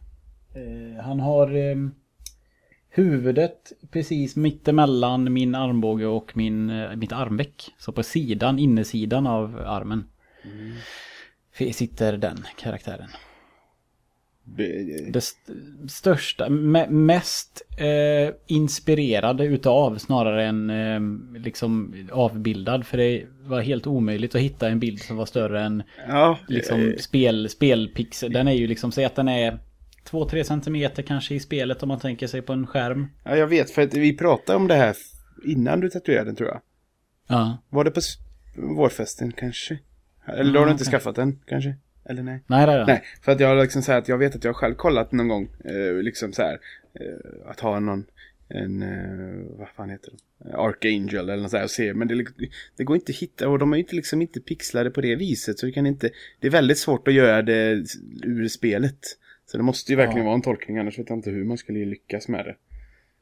[0.55, 1.75] Eh, han har eh,
[2.95, 7.71] huvudet precis mittemellan min armbåge och min, eh, mitt armveck.
[7.77, 10.03] Så på sidan, innersidan av armen.
[11.57, 13.09] F- Sitter den karaktären.
[15.11, 15.51] Det st
[15.87, 20.99] största, me mest eh, inspirerade utav snarare än eh,
[21.43, 22.85] liksom avbildad.
[22.85, 26.87] För det var helt omöjligt att hitta en bild som var större än Ja, liksom
[26.89, 28.31] eh, spel, spelpixel.
[28.33, 29.59] Den är ju liksom, säg att den är
[30.09, 33.07] 2-3 centimeter kanske i spelet om man tänker sig på en skärm.
[33.23, 34.95] Ja, jag vet, för att vi pratade om det här
[35.45, 36.61] innan du tatuerade den tror jag.
[37.27, 37.57] Ja.
[37.69, 38.01] Var det på
[38.55, 39.77] vårfesten kanske?
[40.25, 40.91] Eller då har du inte okej.
[40.91, 41.75] skaffat den kanske?
[42.09, 42.43] Eller nej?
[42.47, 42.85] Nej, det.
[42.85, 45.27] Nej, för att jag liksom så här att jag vet att jag själv kollat någon
[45.27, 45.49] gång.
[45.65, 46.59] Eh, liksom så här.
[46.93, 48.05] Eh, att ha någon,
[48.49, 50.17] en, eh, vad fan heter det?
[50.57, 51.93] Archangel eller något så här och se.
[51.93, 52.25] Men det,
[52.77, 55.15] det går inte att hitta och de är ju inte liksom inte pixlade på det
[55.15, 55.59] viset.
[55.59, 57.83] Så du kan inte, det är väldigt svårt att göra det
[58.23, 58.99] ur spelet.
[59.45, 60.25] Så det måste ju verkligen Ja.
[60.25, 62.55] vara en tolkning, annars vet jag inte hur man skulle lyckas med det.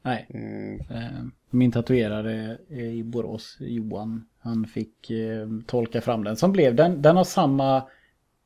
[0.02, 0.28] Nej.
[0.30, 6.36] Eh, Eh, Min tatuerare i Borås, Johan, han fick eh, tolka fram den.
[6.36, 7.84] Som blev, den, den har samma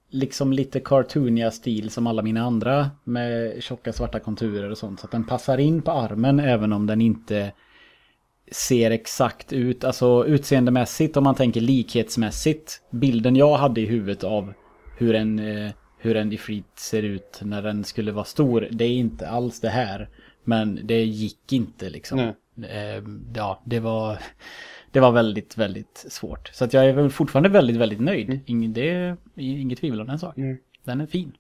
[0.10, 5.00] liksom lite cartooniga stil som alla mina andra med tjocka svarta konturer och sånt.
[5.00, 7.52] Så att den passar in på armen även om den inte
[8.52, 9.84] ser exakt ut.
[9.84, 12.82] Alltså utseendemässigt om man tänker likhetsmässigt.
[12.92, 14.54] Bilden jag hade i huvudet av
[14.98, 18.68] hur en, eh, hur en ifrit ser ut när den skulle vara stor.
[18.72, 20.10] Det är inte alls det här.
[20.44, 22.20] Men det gick inte liksom.
[22.20, 23.04] Eh,
[23.36, 24.20] ja, det var,
[24.92, 26.48] det var väldigt, väldigt svårt.
[26.54, 28.40] Så att jag är väl fortfarande väldigt, väldigt nöjd.
[28.46, 30.44] Ingen, det är inget tvivel om den saken.
[30.44, 30.58] Mm.
[30.84, 31.32] Den är fin.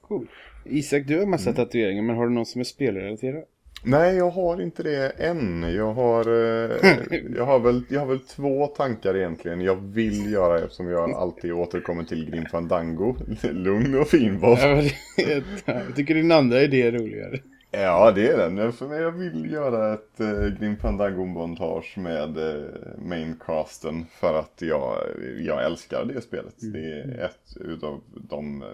[0.00, 0.28] cool.
[0.64, 3.44] Isak, du har massa tatueringar, men har du någon som är spelrelaterad?
[3.84, 5.62] Nej, jag har inte det än.
[5.74, 6.94] Jag har, eh,
[7.36, 9.60] jag har, väl, jag har väl två tankar egentligen.
[9.60, 13.16] Jag vill göra eftersom jag alltid återkommer till Grim Fandango.
[13.42, 17.38] Lugn och fin det- jag tycker din andra idé är roligare.
[17.70, 18.72] Ja, det är den.
[18.72, 22.62] För mig, jag vill göra ett eh, Grim Fandango-montage med eh,
[22.98, 24.06] maincasten.
[24.20, 24.96] För att jag,
[25.38, 26.54] jag älskar det spelet.
[26.58, 28.64] Det är ett utav de,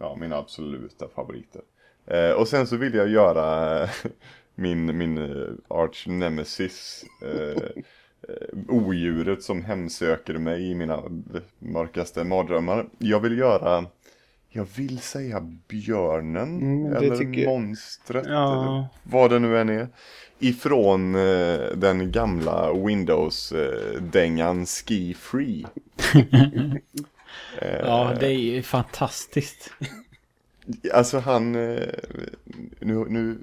[0.00, 1.62] ja, mina absoluta favoriter.
[2.06, 3.78] Eh, och sen så vill jag göra
[4.58, 7.04] min, min eh, arch nemesis.
[7.22, 7.62] Eh,
[8.28, 11.02] eh, odjuret som hemsöker mig i mina
[11.58, 12.86] mörkaste mardrömmar.
[12.98, 13.86] Jag vill göra
[14.50, 18.52] jag vill säga björnen Mm, eller monstret Ja.
[18.62, 19.88] eller vad det nu än är.
[20.38, 25.66] Ifrån eh, den gamla Windows-dängan Ski Free.
[27.60, 29.70] Eh, Ja, det är ju fantastiskt.
[30.94, 33.38] Alltså han, nu, nu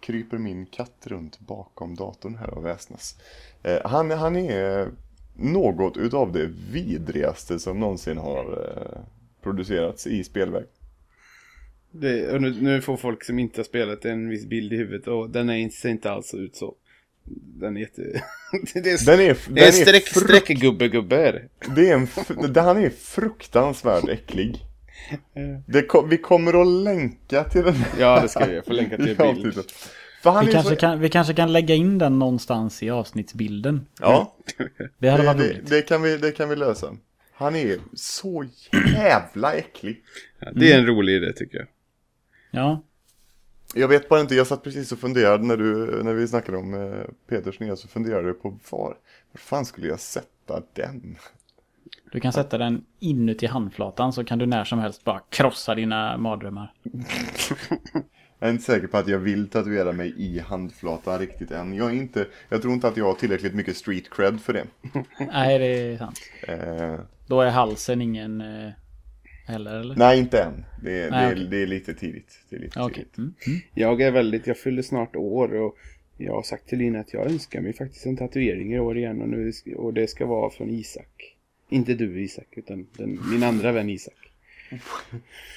[0.00, 3.16] kryper min katt runt bakom datorn här och väsnas.
[3.62, 4.88] Eh, han, han är
[5.36, 9.00] något utav det vidrigaste som någonsin har eh,
[9.42, 10.64] producerats i spelväg.
[11.90, 15.30] Det, nu, nu får folk som inte har spelat en viss bild i huvudet och
[15.30, 16.74] den är inte, ser inte alls ut så.
[17.58, 18.02] Den är jätte...
[18.74, 21.72] det är, Den är, den är är streck, fru- streckgubbe-gubbe är det.
[21.74, 24.64] Det är en, han är fruktansvärt äcklig.
[25.66, 28.54] Det kom, vi kommer att länka till den här Ja, det ska vi.
[28.54, 29.58] Jag får länka till bild.
[30.22, 33.86] han Vi kanske, så, kan, vi kanske kan lägga in den någonstans i avsnittsbilden.
[34.00, 34.36] Ja,
[34.98, 35.70] Det hade det, varit det, roligt.
[35.70, 36.96] det, kan vi, det kan vi lösa.
[37.32, 38.46] Han är så
[38.94, 40.02] jävla äcklig.
[40.38, 41.66] Ja, det är en rolig idé tycker jag.
[42.50, 42.82] Ja,
[43.74, 46.74] Jag vet bara inte, jag satt precis och funderade när, du, när vi snackade om
[46.74, 48.94] eh, Peters nya så funderade jag på var, var
[49.38, 51.16] fan skulle jag sätta den?
[52.12, 56.16] Du kan sätta den inuti handflatan så kan du när som helst bara krossa dina
[56.18, 56.72] mardrömmar.
[58.38, 61.74] Jag är inte säker på att jag vill tatuera mig i handflatan riktigt än.
[61.74, 64.64] Jag är inte, jag tror inte att jag har tillräckligt mycket street cred för det.
[65.32, 66.20] Nej, det är sant.
[66.48, 68.70] Eh, Då är halsen ingen eh,
[69.46, 69.96] heller, eller?
[69.96, 70.64] nej, inte än.
[70.82, 71.46] Det, är- Nej, det, är, okej.
[71.50, 72.44] det är lite tidigt.
[72.50, 72.94] Det är lite Okej.
[72.94, 73.18] tidigt.
[73.18, 73.34] Mm.
[73.46, 73.60] Mm.
[73.74, 75.76] Jag är väldigt, jag fyller snart år och
[76.16, 79.22] jag har sagt till Lina att jag önskar mig faktiskt en tatuering i år igen
[79.22, 81.36] och, nu, och det ska vara från Isak.
[81.70, 84.14] Inte du Isak, utan den, min andra vän Isak.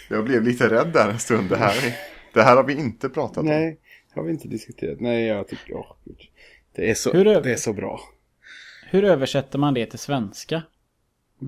[0.09, 1.49] Jag blev lite rädd där en stund.
[1.49, 1.93] Det här, är-
[2.33, 3.45] det här har vi inte pratat om.
[3.45, 3.77] Nej,
[4.15, 4.99] har vi inte diskuterat.
[4.99, 6.17] Nej, jag tycker, åh gud.
[6.75, 7.99] Det är så, det är så bra.
[8.91, 10.63] Hur översätter man det till svenska?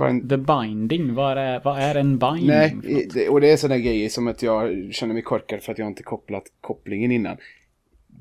[0.02, 2.48] En, The binding, vad är, vad är en binding?
[2.48, 2.76] nej,
[3.14, 5.88] det, och det är sådana grejer som att jag känner mig korkad för att jag
[5.88, 7.38] inte kopplat kopplingen innan.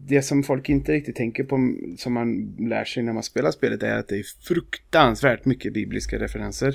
[0.06, 3.82] Det som folk inte riktigt tänker på, som man lär sig när man spelar spelet,
[3.82, 6.74] är att det är fruktansvärt mycket bibliska referenser.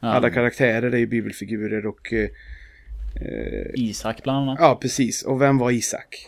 [0.00, 2.12] Ja, Alla karaktärer är ju bibelfigurer och...
[2.12, 2.28] Eh,
[3.20, 4.58] eh, Isak bland annat.
[4.60, 5.22] ja, precis.
[5.22, 6.26] Och vem var Isak?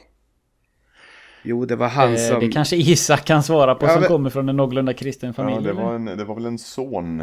[1.43, 2.41] Jo, det var han Eh, som...
[2.41, 5.57] Det kanske Isak kan svara på Ja, som men- kommer från en någorlunda kristen familj.
[5.57, 7.23] Ja, det var, en, det var väl en son.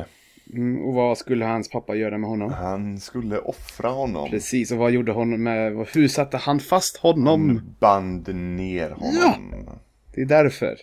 [0.54, 2.52] Mm, och vad skulle hans pappa göra med honom?
[2.54, 4.30] Han skulle offra honom.
[4.30, 5.88] Precis, och vad gjorde honom med...
[5.94, 7.62] Hur satte han fast honom?
[7.80, 9.70] Band ner honom.
[10.16, 10.78] Det är därför.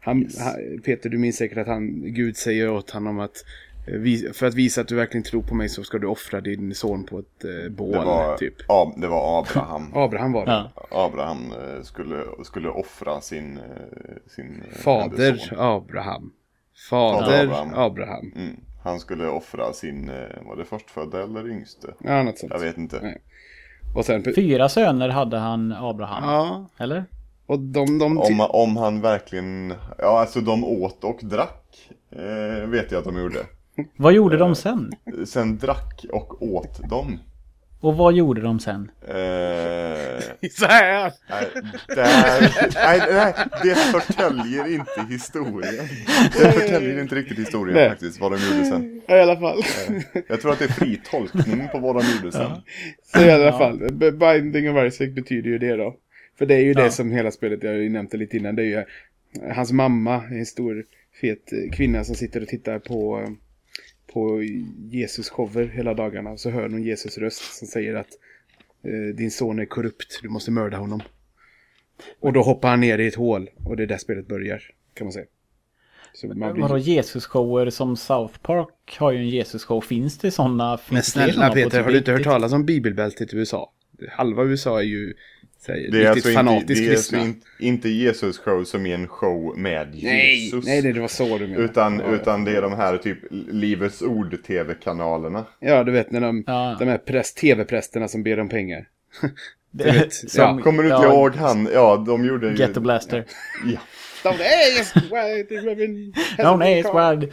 [0.00, 3.44] Han, han, Peter, du minns säkert att han, Gud säger åt honom att
[3.86, 6.74] eh, för att visa att du verkligen tror på mig så ska du offra din
[6.74, 8.54] son på ett eh, bål, Det var, typ.
[8.68, 9.90] Ab, det var Abraham.
[9.94, 10.52] Abraham var det.
[10.52, 10.86] Ja.
[10.90, 13.60] Abraham eh, skulle, skulle offra sin,
[14.26, 15.58] sin Fader son.
[15.58, 16.32] Abraham.
[16.90, 17.74] Fader Fader Abraham.
[17.74, 18.32] Abraham.
[18.36, 18.60] Mm.
[18.82, 21.94] Han skulle offra sin, eh, var det förstfödda eller yngste?
[21.98, 22.52] Ja, något sånt.
[22.52, 23.00] Jag vet inte.
[23.02, 23.22] Nej.
[23.94, 24.24] Och sen...
[24.34, 26.24] Fyra söner hade han Abraham.
[26.24, 27.04] Ja, Eller?
[27.46, 27.98] och de...
[27.98, 31.90] de Om, om han verkligen, ja alltså de åt och drack.
[32.10, 33.38] Eh, vet jag att de gjorde.
[33.96, 34.92] Vad gjorde de sen?
[35.26, 37.18] Sen drack och åt de.
[37.80, 38.90] Och vad gjorde de sen?
[39.08, 39.14] Eh,
[40.50, 41.12] så här!
[41.30, 41.46] nej,
[41.88, 42.40] där,
[42.74, 45.74] nej, nej, det förtäljer inte historien.
[46.38, 47.88] Det förtäljer inte riktigt historien Nej.
[47.88, 49.00] faktiskt, vad de gjorde sen.
[49.06, 49.62] Ja, I alla fall.
[50.28, 52.50] Jag tror att det är fri tolkning på vad de gjorde sen.
[53.14, 55.94] Så i alla fall, B- Binding of Isaac betyder ju det då.
[56.38, 56.90] För det är ju det Ja.
[56.90, 58.84] som hela spelet, jag har ju nämnt det lite innan, det är ju eh,
[59.56, 60.84] hans mamma, en stor
[61.20, 63.28] fet eh, kvinna som sitter och tittar på, eh,
[64.12, 64.42] på
[64.90, 66.36] Jesus shower hela dagarna.
[66.36, 68.08] Så hör hon Jesus röst som säger att
[68.84, 71.02] eh, din son är korrupt, du måste mörda honom.
[72.20, 74.62] Och då hoppar han ner i ett hål och det är där spelet börjar,
[74.94, 75.26] kan man säga.
[76.12, 76.62] Så man blir...
[76.62, 79.80] Vadå Jesus-shower som South Park har ju en Jesus-show.
[79.80, 80.78] Finns det sådana?
[80.90, 83.72] Men snälla Peter, har du inte hört talas om bibelbältet i USA?
[84.10, 85.14] Halva USA är ju
[85.60, 88.64] så här, Det är riktigt alltså inte, fanatiskt det är alltså in, inte Jesus show
[88.64, 90.66] som är en show med Nej, Jesus.
[90.66, 91.64] nej, det var så du menade.
[91.64, 95.44] Utan, ja, utan det är de här typ Livets Ord-tv-kanalerna.
[95.60, 96.76] Ja, du vet när de, Ja.
[96.78, 98.88] de här präst, tv-prästerna som ber om pengar.
[99.70, 101.68] Det, vet, som, Kommer du inte ja, ihåg han?
[101.72, 102.54] Ja, de gjorde ju...
[102.54, 103.24] Ghetto Blaster.
[103.66, 103.78] Ja.
[104.22, 107.32] De, hey, yes, why, the Reverend No, nej, squad.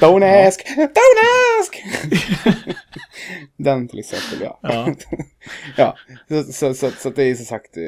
[0.00, 1.18] Don't ask, don't
[1.60, 1.76] ask!
[3.64, 4.58] Den till exempel, ja.
[4.62, 4.94] Ja.
[5.76, 5.96] ja,
[6.28, 7.82] så, så, så, så det är så sagt, eh,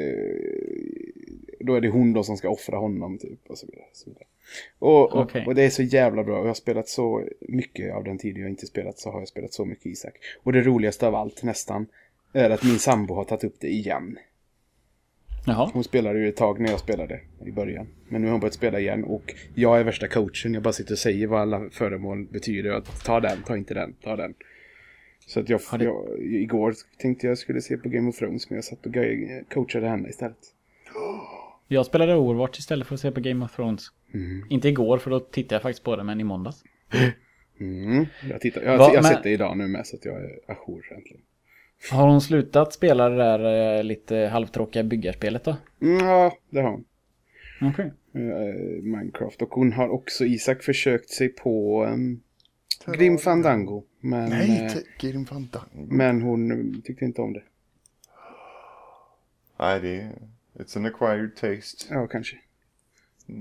[1.59, 3.85] då är det hon då som ska offra honom typ och så vidare.
[3.93, 4.25] Så vidare.
[4.79, 5.45] och, och, Okej.
[5.45, 6.37] och det är så jävla bra.
[6.37, 9.53] Jag har spelat så mycket av den tiden jag inte spelat så har jag spelat
[9.53, 10.13] så mycket Isak.
[10.43, 11.87] Och det roligaste av allt nästan
[12.33, 14.17] är att min sambo har tagit upp det igen.
[15.45, 15.69] Jaha.
[15.73, 17.87] Hon spelade ju ett tag när jag spelade i början.
[18.09, 20.53] Men nu har hon börjat spela igen och jag är värsta coachen.
[20.53, 22.71] Jag bara sitter och säger vad alla föremål betyder.
[22.71, 24.33] Att ta den, ta inte den, ta den.
[25.27, 28.55] Så att jag, det- jag igår tänkte jag skulle se på Game of Thrones men
[28.57, 28.93] jag satt och
[29.53, 30.37] coachade henne istället.
[31.67, 33.83] Jag spelade Overwatch istället för att se på Game of Thrones.
[34.49, 36.63] Inte igår för då tittade jag faktiskt på det, men i måndags.
[37.59, 38.05] Mm.
[38.29, 40.39] Jag, tittar, jag, Va, jag har sett det idag nu med så att jag är
[40.47, 41.21] ajour äntligen.
[41.91, 45.55] Har hon slutat spela det där eh, lite halvtråkiga byggarspelet då?
[45.81, 46.85] Mm, ja, det har hon.
[47.61, 47.91] Okej.
[48.15, 49.41] Eh, Minecraft.
[49.41, 52.21] Och hon har också, Isak, försökt sig på um,
[52.85, 53.83] Grim Fandango.
[53.99, 55.67] Men, Nej, eh, Grim Fandango.
[55.73, 57.43] men hon eh, tyckte inte om det.
[59.59, 60.11] Nej, det är...
[60.53, 61.93] It's an acquired taste.
[61.93, 62.37] Ja, kanske.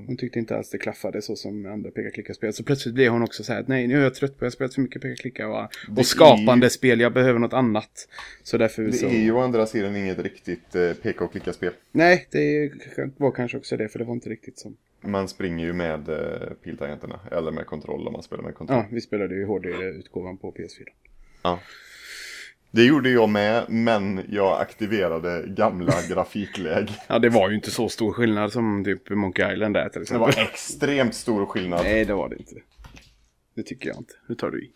[0.06, 2.52] Hon tyckte inte alls det klaffade så som andra peka-klicka-spel.
[2.52, 4.46] Så plötsligt blev hon också så här att nej, nu är jag trött på jag
[4.46, 7.00] har spelat för mycket peka-klicka och, Det och skapande är- spel.
[7.00, 8.08] Jag behöver något annat.
[8.42, 9.06] Så därför Det så...
[9.06, 11.72] är ju å andra sidan inget riktigt eh, peka och klicka-spel.
[11.92, 12.70] Nej, det
[13.16, 14.76] var kanske också det, för det var inte riktigt som...
[15.00, 18.78] Man springer ju med eh, piltangenterna, eller med kontroll om man spelar med kontroll.
[18.78, 20.86] Ja, vi spelade ju HD-utgåvan på PS4.
[21.42, 21.60] Ja.
[22.76, 26.92] Det gjorde jag med, men jag aktiverade gamla grafikläge.
[27.08, 30.02] Ja, det var ju inte så stor skillnad som typ Monkey Island där till Det
[30.02, 30.20] exempel.
[30.36, 31.80] var extremt stor skillnad.
[31.84, 32.54] Nej, det var det inte.
[33.54, 34.12] Det tycker jag inte.
[34.28, 34.72] Nu tar du i.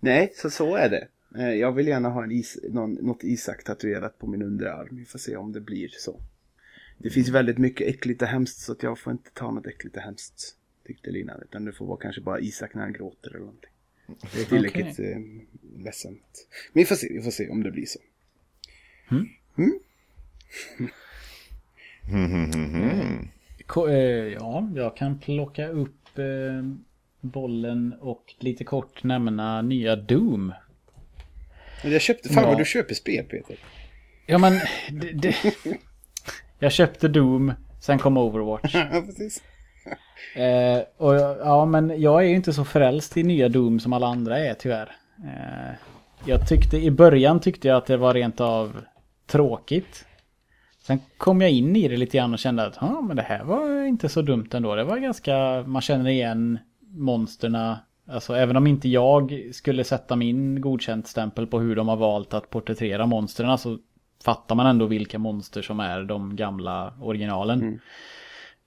[0.00, 1.08] Nej, så så är det.
[1.38, 4.88] Eh, Jag vill gärna ha en is, någon, något Isak tatuerat på min underarm.
[4.96, 6.20] Vi får se om det blir så.
[6.98, 9.96] Det finns väldigt mycket äckligt och hemskt så att jag får inte ta något äckligt
[9.96, 10.56] och hemskt.
[10.86, 11.34] Tyckte Lina.
[11.42, 13.70] Utan det får vara kanske bara Isak när han gråter eller någonting.
[14.06, 15.18] Det är tillräckligt eh,
[15.84, 16.46] ledsamt.
[16.72, 17.98] Men vi får se, vi får se om det blir så.
[19.56, 19.78] Mhm.
[23.66, 26.24] Ko- eh, ja, jag kan plocka upp eh,
[27.20, 30.52] bollen och lite kort nämna nya Doom.
[31.84, 32.48] Jag köpte, fan Ja.
[32.48, 33.56] vad du köper spel Peter.
[34.26, 34.52] Ja men,
[34.90, 35.36] det, det...
[36.58, 38.74] jag köpte Doom, sen kom Overwatch.
[38.92, 39.42] ja, precis.
[40.34, 41.14] Eh, och
[41.44, 44.54] ja, men jag är ju inte så frälst i nya Doom som alla andra är
[44.54, 44.96] tyvärr.
[45.24, 45.74] Eh,
[46.24, 48.80] jag tyckte, i början tyckte jag att det var rent av
[49.26, 50.06] tråkigt.
[50.82, 53.44] Sen kom jag in i det lite grann och kände att ja, men det här
[53.44, 54.74] var inte så dumt ändå.
[54.74, 56.58] Det var ganska, man känner igen
[56.88, 57.78] monsterna.
[58.08, 62.34] Alltså även om inte jag skulle sätta min godkänt stämpel på hur de har valt
[62.34, 63.78] att porträttera monsterna så
[64.24, 67.80] fattar man ändå vilka monster som är de gamla originalen.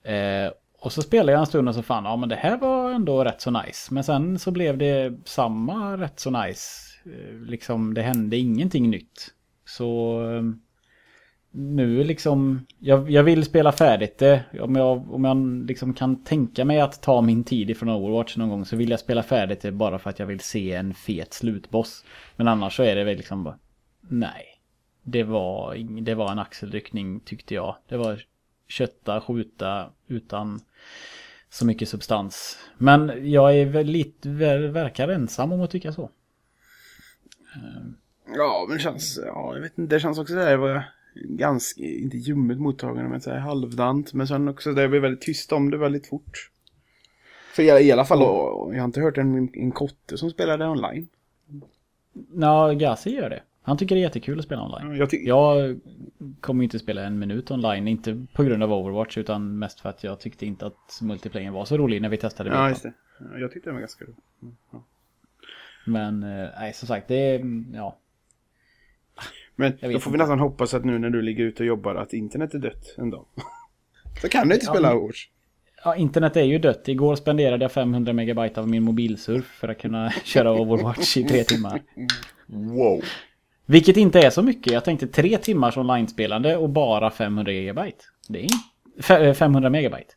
[0.02, 2.90] Eh, och så spelade jag en stund och så fan, ja men det här var
[2.90, 3.94] ändå rätt så nice.
[3.94, 6.70] Men sen så blev det samma rätt så nice.
[7.04, 9.34] Eh, liksom det hände ingenting nytt.
[9.64, 10.42] Så eh,
[11.50, 14.44] nu liksom, jag, jag vill spela färdigt det.
[14.60, 18.48] Om jag, om jag liksom kan tänka mig att ta min tid ifrån Overwatch någon
[18.48, 21.34] gång så vill jag spela färdigt det bara för att jag vill se en fet
[21.34, 22.04] slutboss.
[22.36, 23.58] Men annars så är det väl liksom bara,
[24.00, 24.44] nej.
[25.02, 27.76] Det var, det var en axelryckning tyckte jag.
[27.88, 28.22] Det var
[28.68, 30.60] kötta, skjuta utan
[31.50, 32.58] så mycket substans.
[32.78, 36.10] Men jag är väl lite, ver- verkar ensam om att tycka så.
[38.36, 41.82] Ja, men det känns, ja, jag vet inte, det känns också där, det var ganska,
[41.82, 44.12] inte ljummet mottagande, men så här halvdant.
[44.12, 46.50] Men sen också, det blev väldigt tyst om det väldigt fort.
[47.54, 50.68] För i, i alla fall, och, jag har inte hört en, en kotte som spelade
[50.68, 51.08] online.
[52.34, 53.42] Ja, Gassi gör det.
[53.68, 54.96] Han tycker det är jättekul att spela online.
[54.96, 55.80] Jag Jag
[56.40, 59.88] kommer ju inte spela en minut online, inte på grund av Overwatch utan mest för
[59.88, 62.92] att jag tyckte inte att multiplayern var så rolig när vi testade ja, just det.
[63.20, 64.18] Ja, Jag tyckte det var ganska roligt.
[64.72, 64.84] Ja.
[65.86, 67.40] Men eh, nej, som sagt, det är,
[67.74, 67.98] ja.
[69.56, 70.10] Men då får vi inte.
[70.10, 73.10] nästan hoppas att nu när du ligger ute och jobbar att internet är dött en
[73.10, 73.26] dag.
[74.22, 75.28] Så kan du inte Ja, spela men- Overwatch.
[75.84, 76.88] Ja, internet är ju dött.
[76.88, 81.44] Igår spenderade jag 500 megabyte av min mobilsurf för att kunna köra Overwatch i tre
[81.44, 81.82] timmar.
[82.46, 83.02] Wow.
[83.70, 84.72] Vilket inte är så mycket.
[84.72, 88.04] Jag tänkte tre timmars online-spelande och bara 500 gigabyte.
[88.28, 88.50] Det är in-
[89.00, 90.14] fe- eh, 500 megabyte.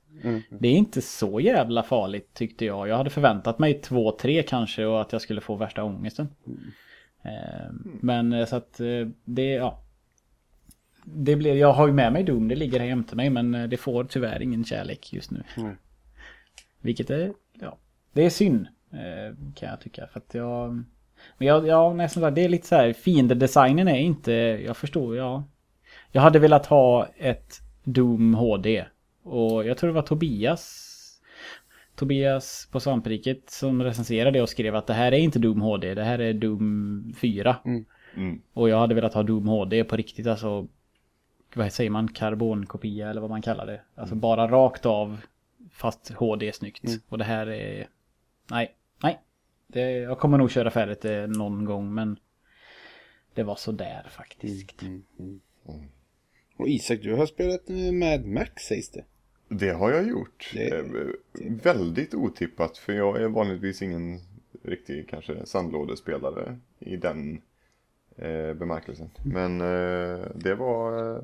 [0.49, 2.87] Det är inte så jävla farligt tyckte jag.
[2.87, 6.27] Jag hade förväntat mig 2-3 kanske och att jag skulle få värsta ångesten.
[7.23, 7.71] Eh,
[8.01, 8.79] Men eh, så att
[9.25, 9.83] det, ja.
[11.03, 13.77] Det blir, jag har ju med mig Doom, det ligger här jämte mig men det
[13.77, 15.43] får tyvärr ingen kärlek just nu.
[15.57, 15.75] Nej.
[16.81, 17.77] Vilket är, ja,
[18.13, 18.67] det är synd
[19.55, 20.07] kan jag tycka.
[20.07, 20.83] För att jag,
[21.37, 24.31] men jag, ja, nästan där, det är lite så här, fiendedesignen är inte,
[24.65, 25.43] jag förstår, ja.
[26.11, 28.85] Jag hade velat ha ett Doom HD.
[29.23, 30.87] Och jag tror det var Tobias
[31.95, 35.93] Tobias på Svampriket som recenserade det och skrev att det här är inte Doom HD,
[35.93, 37.55] det här är Doom 4.
[38.15, 38.41] Mm.
[38.53, 40.67] Och jag hade velat ha Doom HD på riktigt, alltså
[41.55, 43.81] vad säger man, karbonkopia eller vad man kallar det.
[43.95, 45.21] Alltså bara rakt av
[45.71, 46.83] fast HD är snyggt.
[47.09, 47.87] Och det här är,
[48.51, 49.19] nej, nej.
[49.73, 52.19] Det, jag kommer nog köra färdigt det någon gång men
[53.33, 54.81] det var så där faktiskt.
[56.57, 59.03] Och Isak, du har spelat eh, Mad Max sägs det.
[59.49, 60.51] Det har jag gjort.
[60.53, 64.19] Det- Eh, Väldigt otippat för jag är vanligtvis ingen
[64.63, 67.41] riktig kanske sandlådespelare i den
[68.15, 69.09] eh, bemärkelsen.
[69.25, 71.15] Men eh, det var...
[71.17, 71.23] Eh,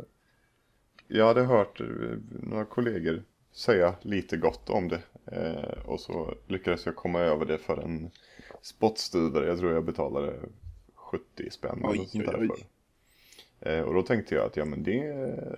[1.08, 1.86] jag hade hört eh,
[2.30, 5.02] några kollegor säga lite gott om det.
[5.32, 8.12] Eh, och så lyckades jag komma över det för en
[8.68, 9.44] spottstyver.
[9.44, 10.34] Jag tror jag betalade
[10.96, 12.50] 70 spänn Oj, oj, för.
[13.60, 15.14] Eh, och då tänkte jag att ja men det,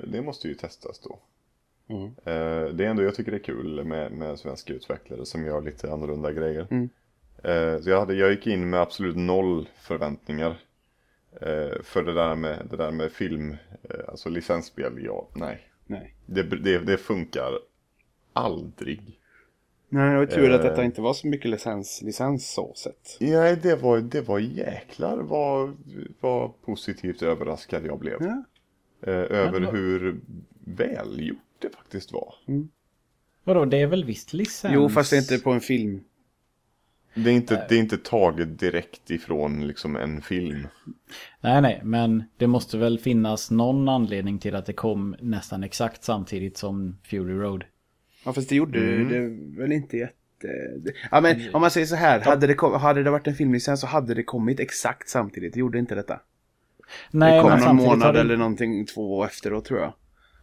[0.08, 1.20] det måste ju testas då.
[1.88, 2.06] Mm.
[2.06, 5.62] Eh, det är ändå, jag tycker det är kul med, med svenska utvecklare som gör
[5.62, 6.68] lite annorlunda grejer.
[6.72, 6.90] Mm.
[7.44, 10.60] Eh, så jag, hade, jag gick in med absolut noll förväntningar.
[11.84, 13.58] För det där med, det där med film,
[14.08, 15.68] alltså licensspel, ja, nej.
[15.86, 16.16] Nej.
[16.26, 17.60] Det, det, det funkar
[18.34, 19.20] aldrig.
[19.90, 20.70] Nej, det var tur att Eh.
[20.70, 23.18] detta inte var så mycket licens, licens så sett.
[23.20, 25.78] Nej, det var, det var jäklar vad,
[26.20, 28.18] vad positivt överraskad jag blev.
[28.20, 28.44] Ja.
[29.02, 29.72] Eh, över Ja.
[29.72, 30.20] hur
[30.60, 32.34] välgjort det faktiskt var.
[33.44, 34.74] Vadå, det är väl visst licens?
[34.76, 36.04] Jo, fast det är inte på en film.
[37.14, 40.68] Det är inte, det är inte taget direkt ifrån liksom en film.
[41.42, 46.04] Nej, nej, men det måste väl finnas någon anledning till att det kom nästan exakt
[46.04, 47.64] samtidigt som Fury Road.
[48.30, 49.20] Ja, fast det gjorde det
[49.62, 50.48] väl inte jätte...
[50.84, 52.20] det- Ja, men om man säger så här.
[52.20, 52.74] Hade det, kom...
[52.74, 55.54] hade det varit en filmlicens så hade det kommit exakt samtidigt.
[55.54, 56.20] Det gjorde inte detta.
[57.12, 59.94] Nej, det kom men någon månad det- eller någonting två år efteråt tror jag.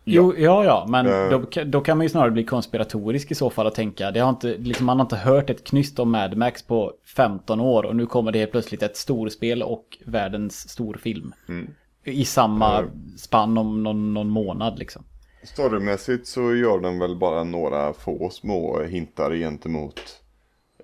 [0.05, 3.67] Jo, ja, ja, men då, då kan man ju snarare bli konspiratorisk i så fall
[3.67, 4.11] och tänka.
[4.11, 7.61] Det har inte, liksom, man har inte hört ett knyst om Mad Max på 15
[7.61, 11.33] år och nu kommer det helt plötsligt ett storspel och världens storfilm.
[11.49, 11.71] Mm.
[12.05, 12.85] I samma
[13.17, 15.05] spann om någon, någon månad liksom.
[15.47, 20.01] Storymässigt så gör den väl bara några få små hintar gentemot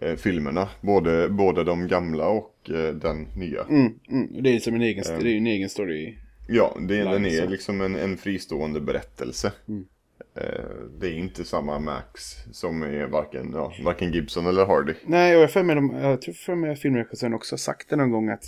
[0.01, 0.69] eh, filmerna.
[0.81, 3.63] Både, både de gamla och eh, den nya.
[3.63, 4.43] Mm, mm.
[4.43, 6.17] Det är som en egen, det är en egen story.
[6.49, 7.43] Ja, det, den Nice.
[7.43, 9.53] är liksom en, en fristående berättelse.
[9.69, 9.85] Mm.
[10.35, 14.95] Eh, det är inte samma Max som är varken, ja, varken Gibson eller Hardy.
[15.07, 17.91] Nej, och jag för mig, de, jag tror för mig att filmregissören också har sagt
[17.91, 18.45] det någon gång att,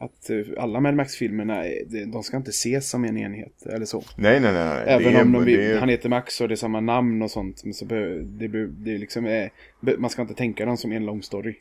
[0.00, 4.02] att eh, alla Mad Max-filmerna, är- de- ska inte ses som en enhet eller så.
[4.16, 4.84] Nej, nej, nej.
[4.86, 7.22] Även det är, om de, det är, han heter Max och det är samma namn
[7.22, 7.64] och sånt.
[7.64, 9.48] Men så be, det, det är liksom, eh,
[9.80, 11.54] be, man ska inte tänka dem som en lång story.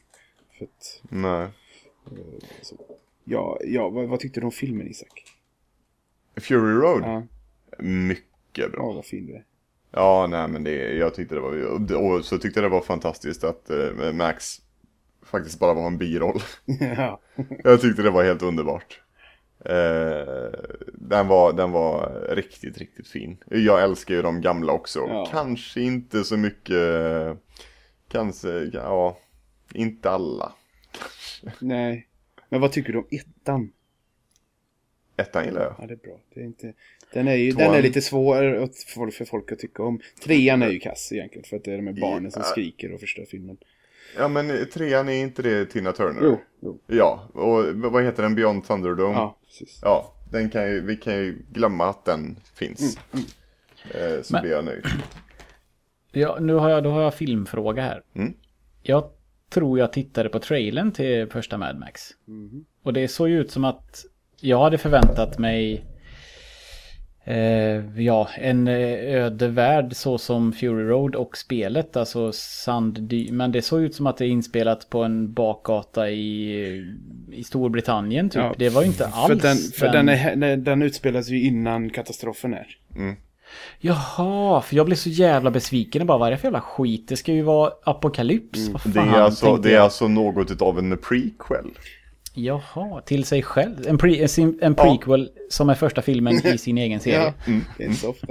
[0.62, 1.48] Att, Nej.
[2.62, 2.76] så,
[3.24, 5.24] ja, ja vad, vad tyckte du om filmen Isak?
[6.38, 7.24] Fury Road, Ja,
[7.84, 8.82] mycket bra.
[8.82, 9.44] ja vad fin du är.
[9.92, 13.44] Ja, nej men det, jag tyckte det var, och så tyckte jag det var fantastiskt
[13.44, 14.62] att eh, Max
[15.32, 16.42] faktiskt bara var en biroll.
[16.98, 17.20] ja.
[17.64, 19.02] jag tyckte det var helt underbart.
[19.66, 20.52] Eh,
[20.94, 23.38] den, var, den var riktigt, riktigt fin.
[23.46, 25.00] Jag älskar ju de gamla också.
[25.00, 25.28] Ja.
[25.32, 26.78] Kanske inte så mycket,
[28.08, 29.18] kanske, ja,
[29.74, 30.54] inte alla.
[31.60, 32.08] Nej.
[32.50, 33.72] Men vad tycker du om ettan?
[35.18, 35.76] Ettan gillar jag.
[35.80, 36.20] Ja, det är bra.
[36.34, 36.74] Det är inte,
[37.14, 37.68] den, är ju, Tvåan.
[37.68, 40.00] den är lite svår att- för, folk att tycka om.
[40.24, 41.44] Trean är ju kass egentligen.
[41.44, 43.58] För att det är de här barnen som skriker och förstör filmen.
[44.18, 46.20] Ja men trean är inte det Tina Turner?
[46.24, 46.80] Jo, jo.
[46.88, 48.36] Ja, och vad heter den?
[48.36, 49.14] Beyond Thunderdome?
[49.14, 49.80] Ja, precis.
[49.82, 52.98] Ja, den kan ju, vi kan ju glömma att den finns.
[53.14, 53.26] Mm,
[53.94, 54.86] Eh, så Men- blir jag nöjd.
[56.12, 58.02] Ja, nu har jag, då har jag filmfråga här.
[58.16, 58.34] Mm.
[58.82, 59.10] Jag
[59.50, 62.02] tror jag tittade på trailern till första Mad Max.
[62.84, 64.06] Och det såg ju ut som att
[64.40, 65.86] jag hade förväntat mig
[67.30, 73.32] eh, ja, en eh, öde värld så som Fury Road och spelet, alltså Sanddy.
[73.32, 76.96] Men det såg ut som att det är inspelat på en bakgata i,
[77.32, 78.42] i Storbritannien typ.
[78.42, 81.42] Ja, det var ju inte alls För, den, för den, är, den, den utspelas ju
[81.44, 82.68] innan katastrofen är.
[83.80, 86.00] Jaha, för jag blev så jävla besviken.
[86.00, 87.08] Jag bara, vad är det för jävla skit?
[87.08, 88.68] Det ska ju vara apokalyps.
[88.68, 91.72] Vad fan, Det är, alltså, det är alltså något av en prequel.
[92.44, 93.88] Jaha, till sig själv.
[93.88, 94.28] En, pre,
[94.62, 97.18] en, prequel som är första filmen i sin egen serie.
[97.24, 97.34] Ja,
[97.78, 98.28] det är inte så ofta.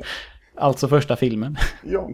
[0.57, 1.57] Alltså första filmen.
[1.85, 2.11] Ja.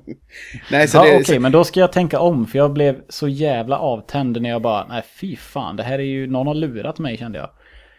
[0.70, 2.46] Nej, så Ja, det, Okej, men då ska jag tänka om.
[2.46, 6.02] För jag blev så jävla avtänd när jag bara, nej fy fan, det här är
[6.02, 7.50] ju, någon har lurat mig kände jag.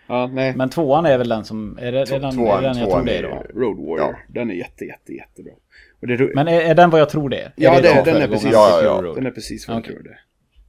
[0.07, 0.53] ja, nej.
[0.55, 3.03] Men tvåan är väl den som, är det, är den, Tvåan- är den jag tror
[3.05, 3.59] det är- är då?
[3.59, 3.99] Road Warrior.
[3.99, 4.15] Ja.
[4.27, 5.53] Den är jätte, jätte, jättebra.
[6.01, 7.53] Och det, är Men är, är den vad jag tror det är?
[7.55, 9.13] ja, är det, den är precis, Ja, ja, ja.
[9.13, 9.99] Den är precis vad jag tror det.
[10.09, 10.19] Okej.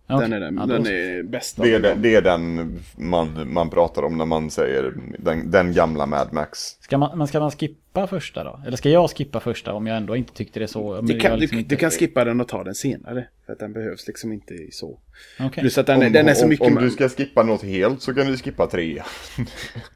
[0.07, 2.79] Den är, den, Ja, då den är bäst av Det är, den, det är den
[2.97, 6.59] man, man pratar om när man säger den, den gamla Mad Max.
[6.81, 8.61] Ska man, men ska man skippa första då?
[8.67, 11.01] Eller ska jag skippa första om jag ändå inte tyckte det så?
[11.01, 13.27] Du kan, liksom du, inte- du kan skippa den och ta den senare.
[13.47, 14.99] För att den behövs liksom inte i så.
[15.41, 15.61] Okej.
[15.63, 16.67] Plus att den, Om, den är så om, mycket...
[16.67, 19.03] om man- du ska skippa något helt så kan du skippa tre.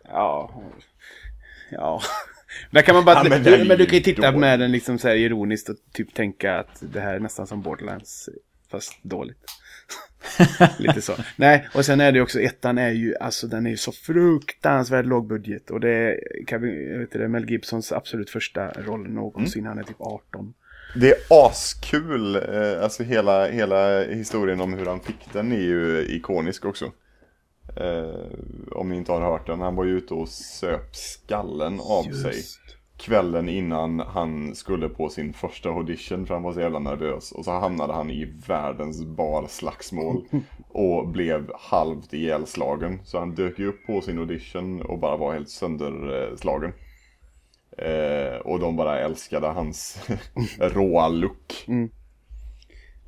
[0.04, 0.62] Ja.
[1.70, 2.00] Ja.
[2.70, 3.14] Där kan man bara...
[3.14, 4.38] Ja, men du, men du kan ju titta dålig.
[4.40, 7.62] med den liksom så här ironiskt och typ tänka att det här är nästan som
[7.62, 8.28] Borderlands.
[8.70, 9.38] Fast dåligt.
[10.78, 11.12] Lite så.
[11.36, 15.06] Nej, och sen är det också, ettan är ju, alltså den är ju så fruktansvärt
[15.06, 15.70] låg budget.
[15.70, 19.66] Och det är, kan vi, jag vet inte, Mel Gibsons absolut första roll någonsin.
[19.66, 20.54] Han är typ 18.
[20.96, 21.18] Det är
[21.48, 22.36] askul.
[22.36, 26.92] eh, Alltså hela, hela historien om hur han fick den är ju ikonisk också.
[27.76, 28.26] Eh,
[28.72, 29.60] om ni inte har hört den.
[29.60, 32.42] Han var ju ute och söp skallen av sig.
[33.00, 37.32] Kvällen innan han skulle på sin första audition för han var så jävla nervös.
[37.32, 40.24] Och så hamnade han i världens barslagsmål.
[40.68, 43.00] Och blev halvt ihjälslagen.
[43.04, 46.72] Så han dök ju upp på sin audition och bara var helt sönderslagen.
[47.78, 50.08] Eh, och de bara älskade hans
[50.58, 51.68] råa look.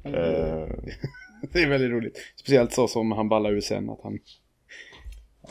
[0.05, 0.69] Eh,
[1.53, 2.19] Det är väldigt roligt.
[2.37, 4.19] Speciellt så som han ballar ur sen att han...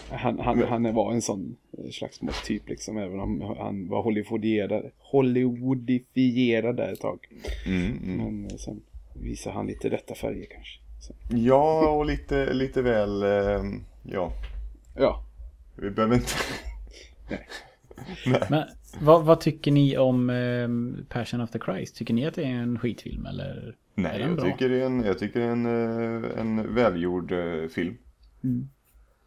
[0.10, 6.76] Han, han, han var en sån eh, slagsmålstyp liksom, även om han var Hollywoodierad, Hollywoodifierad
[6.78, 7.28] där ett tag.
[7.66, 8.18] mm, mm.
[8.18, 8.82] Men eh, sen
[9.14, 10.80] visar han lite rätta färger kanske.
[11.02, 13.64] Så, Ja, och lite, lite väl, eh,
[14.04, 14.32] ja,
[14.98, 15.24] ja,
[15.76, 16.34] vi behöver inte...
[18.50, 18.64] Men
[19.00, 21.96] vad, vad tycker ni om ehm, Passion of the Christ?
[21.96, 23.76] Tycker ni att det är en skitfilm eller?
[23.96, 24.46] är Nej, den jag bra?
[24.46, 25.66] tycker det är en, jag tycker det är en,
[26.24, 27.98] eh, en välgjord eh, film.
[28.44, 28.50] Eh,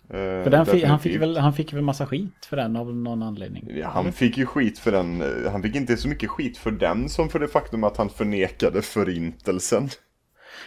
[0.09, 3.23] För den fi, han, fick väl, han fick väl massa skit för den av någon
[3.23, 3.71] anledning?
[3.77, 6.71] Ja, han fick ju skit för den, eh, han fick inte så mycket skit för
[6.71, 9.89] den som för det faktum att han förnekade förintelsen.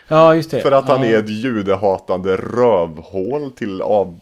[0.08, 0.60] Ja, just det.
[0.60, 1.08] För att han ja.
[1.08, 4.20] är ett judehatande rövhål till av,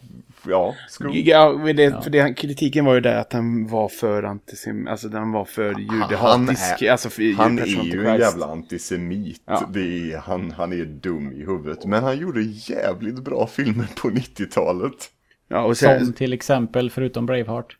[0.48, 1.10] ja, skum.
[1.14, 5.32] ja det, för det, kritiken var ju där att han var för antisim, alltså den
[5.32, 6.82] var för judehatisk.
[6.82, 9.42] är- alltså för Han är ju en jävla antisemit.
[9.46, 9.70] Ja.
[9.74, 11.84] Det är, han, han är dum i huvudet.
[11.84, 15.10] Men han gjorde jävligt bra filmer på 90-talet.
[15.48, 17.76] Ja, och Som sen, till exempel, förutom Braveheart.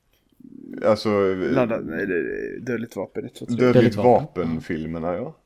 [0.84, 1.80] Alltså, ladda,
[2.60, 3.22] dödligt vapen.
[3.22, 4.20] Dödligt Dödligt vapen.
[4.48, 5.36] vapen-filmerna, ja.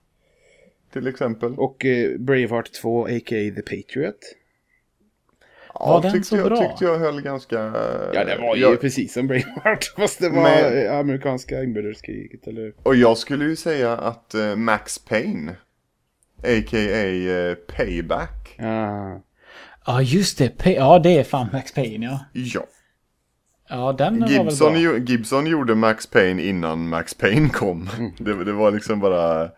[0.92, 1.54] Till exempel.
[1.56, 3.20] Och eh, Braveheart 2, a.k.a.
[3.54, 4.16] The Patriot.
[5.80, 6.56] Ja, var den tyckte så jag, bra?
[6.56, 7.54] Tyckte jag höll ganska...
[8.14, 9.84] Ja, det var ju jag, precis som Braveheart.
[9.96, 12.72] Fast det var Men- amerikanska inbördeskriget eller...
[12.82, 15.50] Och jag skulle ju säga att eh, Max Payne,
[16.38, 17.06] a.k.a.
[17.06, 19.22] eh, Payback, Ja.
[19.86, 20.48] Ja, just det.
[20.58, 22.20] P- ja, det är fan Max Payne, ja.
[22.32, 22.60] ja.
[23.68, 24.96] Ja, den var väl Gibson, bra.
[24.98, 27.88] Gibson gjorde Max Payne innan Max Payne kom.
[27.98, 28.10] Mm.
[28.18, 29.50] Det, det var liksom bara...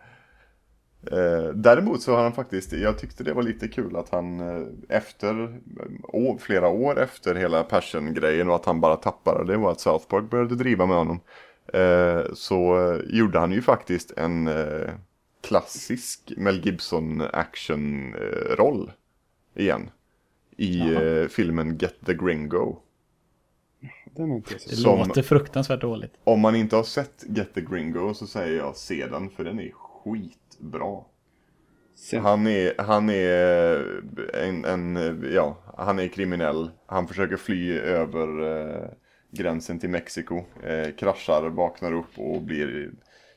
[1.11, 4.67] Eh, däremot så har han faktiskt, jag tyckte det var lite kul att han eh,
[4.89, 5.49] efter, eh,
[6.03, 10.07] å, flera år efter hela Passion-grejen och att han bara tappade det var att South
[10.07, 11.19] Park började driva med honom.
[12.33, 14.49] Så gjorde han ju faktiskt en
[15.41, 18.91] klassisk Mel Gibson action-roll
[19.55, 19.89] igen.
[20.57, 22.77] I eh, filmen Get the Gringo.
[24.05, 26.13] Den är inte jag Det som- låter fruktansvärt dåligt.
[26.23, 29.59] Om man inte har sett Get the Gringo så säger jag se den för den
[29.59, 29.71] är
[31.95, 34.01] Sen, Han är, han är
[34.33, 36.71] en, en, ja, han är kriminell.
[36.85, 38.89] Han försöker fly över eh,
[39.31, 40.43] gränsen till Mexiko.
[40.63, 42.91] Eh, kraschar, vaknar upp och blir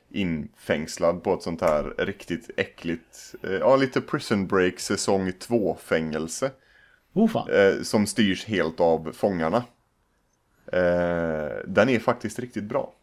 [0.09, 6.51] infängslad på ett sånt här riktigt äckligt, eh, ja lite prison break säsong 2 fängelse.
[7.13, 7.49] Oh.
[7.49, 9.63] Eh, som styrs helt av fångarna.
[10.71, 12.93] Eh, den är faktiskt riktigt bra.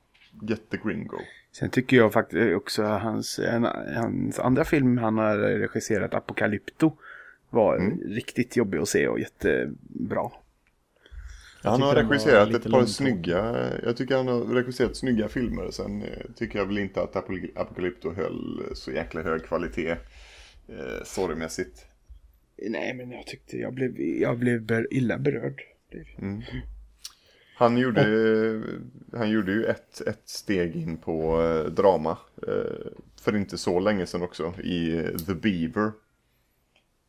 [0.42, 1.18] Get the Gringo.
[1.58, 3.64] Sen tycker jag faktiskt också hans, en,
[3.96, 6.92] hans andra film han har regisserat, Apocalypto,
[7.50, 8.00] var Mm.
[8.00, 10.30] riktigt jobbig att se och jättebra.
[11.62, 15.70] Han har regisserat ett par snygga, jag tycker han har regisserat snygga filmer.
[15.70, 17.16] Sen eh, tycker jag väl inte att
[17.56, 19.90] Apocalypto höll så jäkla hög kvalitet
[20.68, 21.86] eh, storymässigt.
[22.68, 25.62] Nej, men jag tyckte jag blev, jag blev illa berörd.
[27.54, 28.02] Han gjorde,
[29.12, 32.86] han gjorde ju ett, ett steg in på eh, drama eh,
[33.20, 35.92] för inte så länge sedan också i The Beaver.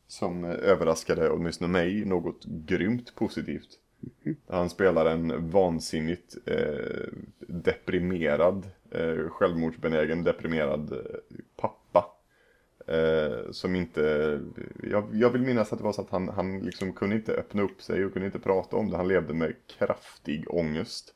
[0.08, 3.70] Som överraskade åtminstone mig något grymt positivt.
[4.48, 7.08] Han spelar en vansinnigt eh,
[7.39, 10.98] deprimerad, eh, självmordsbenägen deprimerad eh,
[11.56, 11.85] pappa.
[12.88, 14.40] Eh, som inte,
[14.84, 17.62] jag, jag vill minnas att det var så att han, han liksom kunde inte öppna
[17.62, 18.98] upp sig och kunde inte prata om det.
[18.98, 21.12] Han levde med kraftig ångest.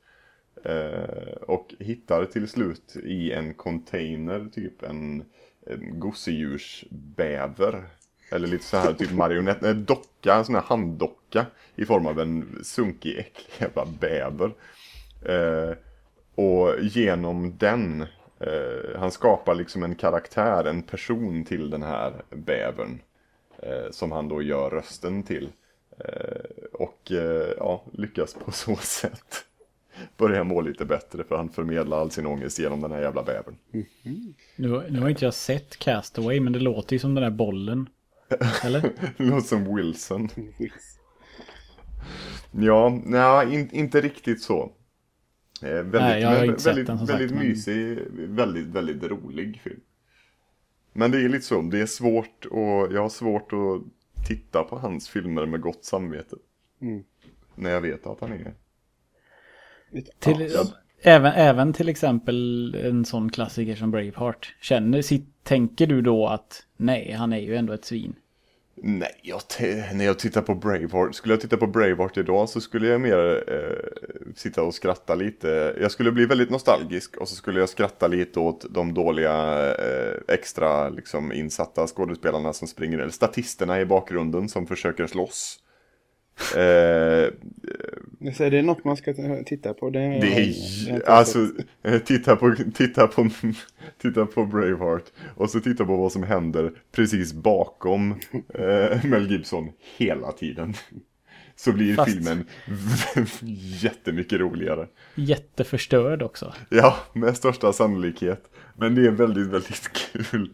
[0.64, 5.24] Eh, och hittar till slut i en container typ en,
[5.66, 7.84] en gosedjursbäver.
[8.32, 11.46] Eller lite så här typ marionett, en docka, en sån här handdocka
[11.76, 14.54] i form av en sunkig äcklig jävla bäver.
[15.26, 15.76] Eh,
[16.36, 18.06] och genom den,
[18.40, 23.00] eh, han skapar liksom en karaktär, en person till den här bävern.
[23.64, 25.50] Eh, som han då gör rösten till.
[25.98, 29.46] Eh, och eh, ja, lyckas på så sätt
[30.18, 33.56] börja må lite bättre för han förmedlar all sin ångest genom den här jävla bävern.
[34.56, 37.90] Nu, nu har inte jag sett Castaway men det låter ju som den där bollen.
[38.64, 38.82] Eller?
[39.18, 40.30] Det låter som Wilson.
[42.52, 44.72] Ja, nej, in, inte riktigt så.
[45.64, 47.98] Eh, väldigt, Nej, jag har men inte sett väldigt, den, som väldigt sagt, men- mysig,
[48.30, 49.80] väldigt, väldigt rolig film.
[50.94, 53.82] Men det är lite så, det är svårt och jag har svårt att
[54.28, 56.36] titta på hans filmer med gott samvete.
[56.82, 57.04] Mm.
[57.56, 58.54] När jag vet att han är.
[60.20, 60.64] Till, Ja.
[61.02, 64.56] även, även till exempel en sån klassiker som Braveheart.
[64.62, 68.16] Känner, sitt- tänker du då att nej, han är ju ändå ett svin?
[68.82, 69.42] Nej, jag
[69.94, 73.44] när jag tittar på Braveheart, skulle jag titta på Braveheart idag så skulle jag mer
[73.48, 75.76] eh, sitta och skratta lite.
[75.82, 80.16] Jag skulle bli väldigt nostalgisk och så skulle jag skratta lite åt de dåliga eh,
[80.28, 85.60] extra liksom, insatta skådespelarna som springer, eller statisterna i bakgrunden som försöker slåss.
[86.56, 87.34] Eh,
[88.34, 89.14] Så är det något man ska
[89.46, 89.90] titta på?
[89.90, 91.40] Det, det jag har är, alltså,
[91.84, 93.30] eh, titta på, titta på,
[94.02, 95.04] titta på Braveheart
[95.36, 98.12] och så titta på vad som händer precis bakom
[98.54, 100.74] eh, Mel Gibson hela tiden.
[101.56, 102.46] Så blir Fast- filmen
[103.82, 104.88] jättemycket roligare.
[105.16, 106.54] Jätteförstörd också.
[106.70, 108.44] Ja, med största sannolikhet.
[108.78, 110.50] Men det är väldigt, väldigt kul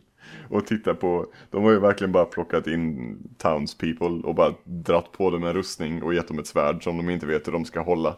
[0.52, 1.26] att titta på.
[1.52, 6.04] De har ju verkligen bara plockat in townspeople och bara dratt på dem en rustning
[6.04, 8.18] och gett dem ett svärd som de inte vet hur de ska hålla.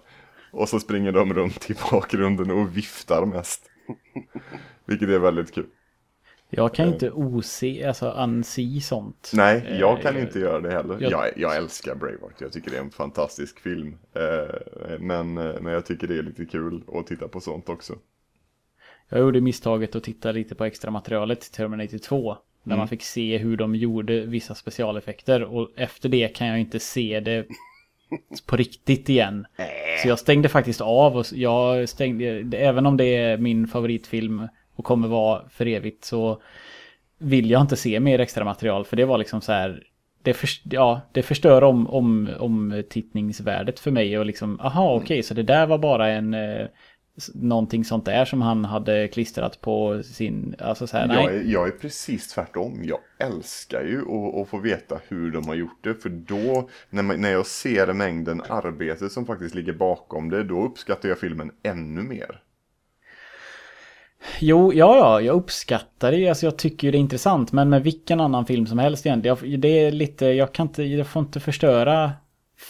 [0.52, 3.70] Och så springer de runt i bakgrunden och viftar mest.
[4.86, 5.66] Vilket är väldigt kul.
[6.50, 9.32] Jag kan inte ose, alltså anse sånt.
[9.34, 10.98] Nej, jag kan Eh, inte göra det heller.
[11.00, 12.42] jag- Jag, jag älskar Braveheart.
[12.42, 13.96] Jag tycker det är en fantastisk film.
[14.14, 17.94] Eh, Men, eh, men jag tycker det är lite kul att titta på sånt också.
[19.10, 22.38] Jag gjorde misstaget att titta lite på extra materialet till Terminator 2.
[22.64, 22.78] När Mm.
[22.80, 25.44] man fick se hur de gjorde vissa specialeffekter.
[25.44, 27.46] Och efter det kan jag inte se det
[28.46, 29.46] på riktigt igen.
[30.04, 34.86] Så jag stängde faktiskt av och jag stängde, även om det är min favoritfilm och
[34.86, 36.42] kommer vara för evigt så
[37.18, 39.84] vill jag inte se mer extra material för det var liksom så här
[40.24, 45.24] det, förs- ja, det förstör om, om, om tittningsvärdet för mig och liksom aha okej
[45.24, 46.68] så det där var bara en eh,
[47.34, 51.44] någonting sånt där som han hade klistrat på sin alltså så här, nej Jag är,
[51.44, 52.84] jag är precis tvärtom.
[52.84, 54.02] Jag älskar ju
[54.42, 55.94] att, få veta hur de har gjort det.
[55.94, 60.64] För då, när, man, när jag ser mängden arbete som faktiskt ligger bakom det, då
[60.64, 62.42] uppskattar jag filmen ännu mer.
[64.40, 66.30] Jo, ja, ja, jag uppskattar det.
[66.30, 67.52] Alltså jag tycker ju det är intressant.
[67.52, 69.38] Men med vilken annan film som helst egentligen.
[69.42, 72.12] Jag, det är lite, jag kan inte, jag får inte förstöra.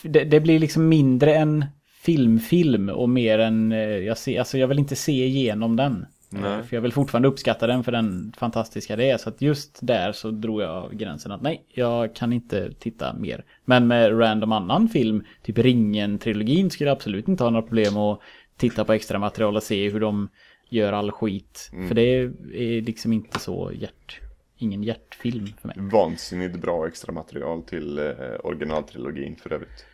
[0.04, 1.66] Det, det blir liksom mindre än
[2.08, 6.06] filmfilm och mer än, eh, jag, ser, alltså jag vill inte se igenom den.
[6.30, 6.54] Nej.
[6.54, 9.18] Eh, För jag vill fortfarande uppskatta den för den fantastiska det är.
[9.18, 13.46] Så att just där så drog jag gränsen att nej, jag kan inte titta mer.
[13.66, 18.20] Men med random annan film, typ Ringen-trilogin, skulle jag absolut inte ha några problem att
[18.58, 20.30] titta på extra material och se hur de
[20.70, 21.70] gör all skit.
[21.88, 24.20] För det är liksom inte så hjärt...
[24.60, 25.76] Ingen hjärtfilm för mig.
[25.80, 28.06] Vansinnigt bra extra material till eh,
[28.44, 29.86] originaltrilogin för övrigt.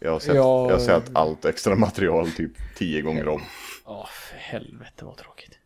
[0.00, 0.66] Jag har, sett, Ja.
[0.70, 3.42] jag har sett allt extra material typ tio gånger om.
[3.84, 5.58] Ja, för helvete vad tråkigt.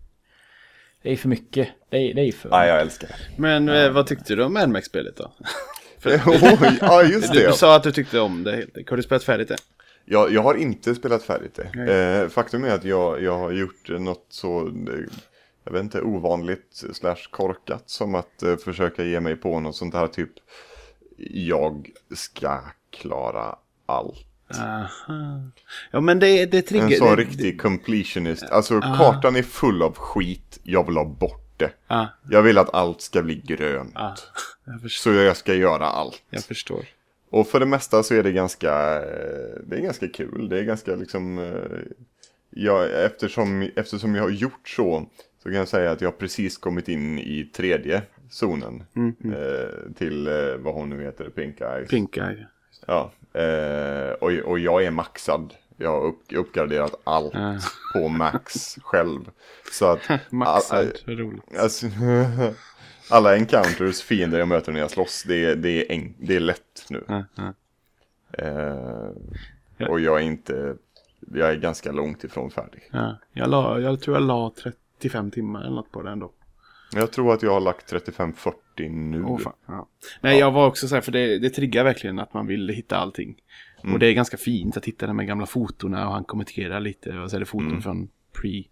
[1.02, 1.68] Det är för mycket.
[1.88, 3.14] Det är, det är för Nej, jag älskar det.
[3.42, 5.32] Men eh, vad tyckte du om Mad Max-spelet då?
[6.26, 7.52] Oj, ja, just Du, du det.
[7.52, 8.66] sa att du tyckte om det.
[8.90, 9.56] Har du spelat färdigt det?
[10.04, 11.92] Jag, jag har inte spelat färdigt det.
[12.22, 14.72] Eh, faktum är att jag, jag har gjort något så, eh,
[15.64, 19.94] jag vet inte, ovanligt slash korkat som att eh, försöka ge mig på något sånt
[19.94, 20.30] här typ,
[21.30, 22.60] jag ska
[22.90, 23.56] klara
[23.90, 24.26] allt.
[24.58, 25.40] Aha.
[25.90, 26.86] Ja men det, det triggar...
[26.86, 28.42] En sån det, riktig completionist.
[28.50, 31.70] Alltså kartan är full av skit, jag vill ha bort det.
[31.88, 33.92] Ja, Jag vill att allt ska bli grönt.
[33.94, 34.14] ja.
[34.64, 36.22] Jag, Så jag ska göra allt.
[36.30, 36.84] jag förstår.
[37.30, 40.48] Och för det mesta så är det ganska, eh, det är ganska kul.
[40.48, 41.92] Det är ganska liksom, eh,
[42.50, 45.06] ja, eftersom, eftersom jag har gjort så,
[45.42, 48.82] så kan jag säga att jag har precis kommit in i tredje zonen.
[49.24, 51.88] Eh, till eh, vad hon nu heter, Pink Eyes.
[51.90, 52.46] Pink Eye.
[52.90, 53.10] Ja,
[53.40, 55.54] eh, och, och jag är maxad.
[55.76, 57.32] Jag har upp, uppgraderat allt
[57.94, 59.30] på max själv.
[59.72, 60.00] Så att...
[60.30, 61.42] Maxad, all- roligt.
[61.58, 61.86] Alltså,
[63.10, 66.40] alla encounters, fiender jag möter när jag slåss, det är, det är, en, det är
[66.40, 67.04] lätt nu.
[68.32, 69.88] Eh.
[69.88, 70.76] Och jag är inte,
[71.34, 72.88] jag är ganska långt ifrån färdig.
[72.92, 73.18] Ja.
[73.32, 76.32] Jag, la, jag tror jag la 35 timmar eller något på det ändå.
[76.94, 78.54] Jag tror att jag har lagt 35-40
[78.90, 79.38] nu.
[79.42, 79.52] Fan.
[79.66, 79.88] Ja.
[80.20, 82.96] Nej, jag var också så här, för det, det triggar verkligen att man vill hitta
[82.96, 83.36] allting.
[83.82, 87.18] Och det är ganska fint att hitta de här gamla fotona och han kommenterar lite.
[87.18, 88.08] Och så är det foton från
[88.42, 88.64] pre,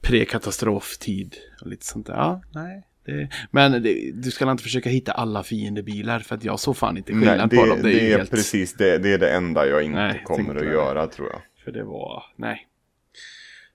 [0.00, 2.14] pre-katastroftid och lite sånt där.
[2.14, 2.84] Ja, nej.
[3.04, 6.96] Det, men det, du ska inte försöka hitta alla fiendebilar för att jag såg fan
[6.96, 7.82] inte skillnad Nej, på det, dem.
[7.82, 11.06] det, är, helt, precis det, det är det enda jag inte Nej, kommer att göra
[11.06, 11.40] tror jag.
[11.64, 12.66] För det var, nej.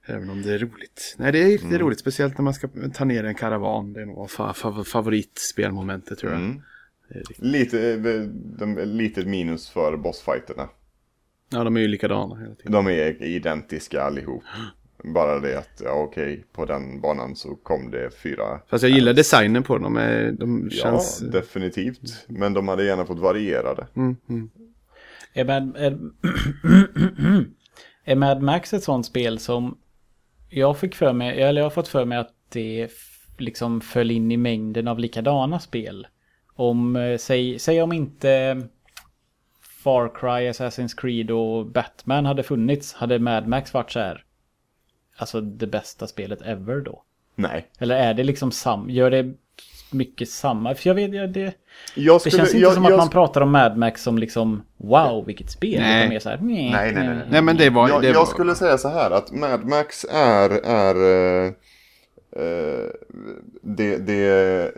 [0.06, 1.16] Även om det är roligt.
[1.18, 2.00] Nej, det är, det är roligt.
[2.00, 3.94] Speciellt när man ska ta ner en karavan.
[3.94, 6.42] Det är nog fa, fa, favoritspelmomentet tror jag.
[6.42, 6.62] Mm.
[7.08, 8.22] Riktigt- Lite, eh,
[8.60, 10.70] de, lite minus för bossfighterna.
[11.50, 12.72] Ja, de är ju likadana hela tiden.
[12.72, 14.44] De är identiska allihop.
[15.04, 18.60] Bara det att, ja okej, på den banan så kom det fyra.
[18.68, 19.94] Fast jag gillar designen på dem.
[19.94, 21.20] De, de känns...
[21.22, 22.26] Ja, definitivt.
[22.28, 23.88] Men de hade gärna fått variera det.
[23.96, 24.50] Mm, mm.
[25.34, 26.00] Är Mad, är,
[28.04, 29.78] är Mad Max ett sånt spel som
[30.54, 32.90] jag fick för mig, eller jag har fått för mig att det
[33.38, 36.08] liksom föll in i mängden av likadana spel.
[36.56, 38.62] Om, eh, säg, säg om inte
[39.84, 44.24] Far Cry, Assassin's Creed och Batman hade funnits, hade Mad Max varit så här,
[45.18, 47.04] alltså det bästa spelet ever då?
[47.36, 47.68] Nej.
[47.80, 49.34] Eller är det liksom sam, gör det
[49.94, 50.76] mycket samma?
[50.76, 51.54] För jag vet, jag, det,
[51.96, 54.64] Jag det skulle, känns inte jag, som att man pratar om Mad Max som liksom
[54.78, 55.82] wow vilket spel.
[55.82, 56.10] Nej.
[56.10, 57.26] Mer så här, nej, Nej, nej, nej.
[57.30, 57.90] Nej, men det var...
[57.90, 58.26] jag, det jag var...
[58.26, 60.96] skulle säga så här att Mad Max är, är
[61.46, 62.90] eh,
[63.62, 64.72] det, det,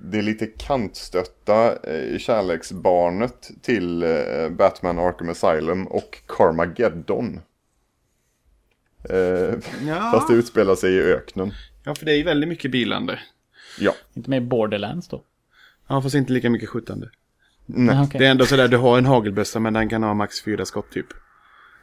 [0.00, 7.40] det är lite kantstötta eh, kärleksbarnet till eh, Batman Arkham Asylum och Carmageddon.
[9.86, 10.10] Ja.
[10.12, 11.52] Fast det utspelar sig i öknen.
[11.84, 13.18] ja, för det är ju väldigt mycket bilande.
[13.78, 13.94] Ja.
[14.14, 15.22] Inte med Borderlands då?
[15.88, 17.08] Ja, fast inte lika mycket skjutande.
[17.66, 17.96] Nej.
[17.96, 18.18] Ah, okej.
[18.18, 20.90] Det är ändå sådär, du har en hagelbössa men den kan ha max fyra skott
[20.92, 21.06] typ.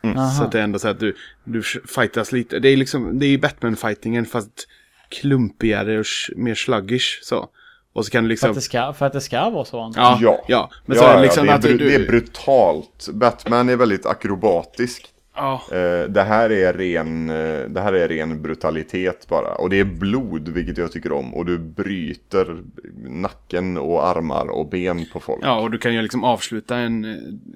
[0.03, 0.29] Aha.
[0.31, 1.63] Så att det är ändå så att du, du
[1.95, 2.59] fightas lite.
[2.59, 4.67] Det är liksom, det är ju Batman-fightingen fast
[5.09, 7.49] klumpigare och sh- mer sluggish så.
[7.93, 8.49] Och så kan du För liksom...
[8.49, 10.45] att det ska, för att det ska vara så Ja, Ja.
[10.47, 10.69] ja.
[10.85, 11.77] Men ja, så är ja, det liksom det, är att du...
[11.77, 13.09] det är brutalt.
[13.13, 15.13] Batman är väldigt akrobatisk.
[15.37, 19.55] Eh, det, här är ren, eh, det här är ren brutalitet bara.
[19.55, 21.33] Och det är blod, vilket jag tycker om.
[21.33, 22.63] Och du bryter
[23.07, 25.39] nacken och armar och ben på folk.
[25.43, 27.05] ja, och du kan ju liksom avsluta en,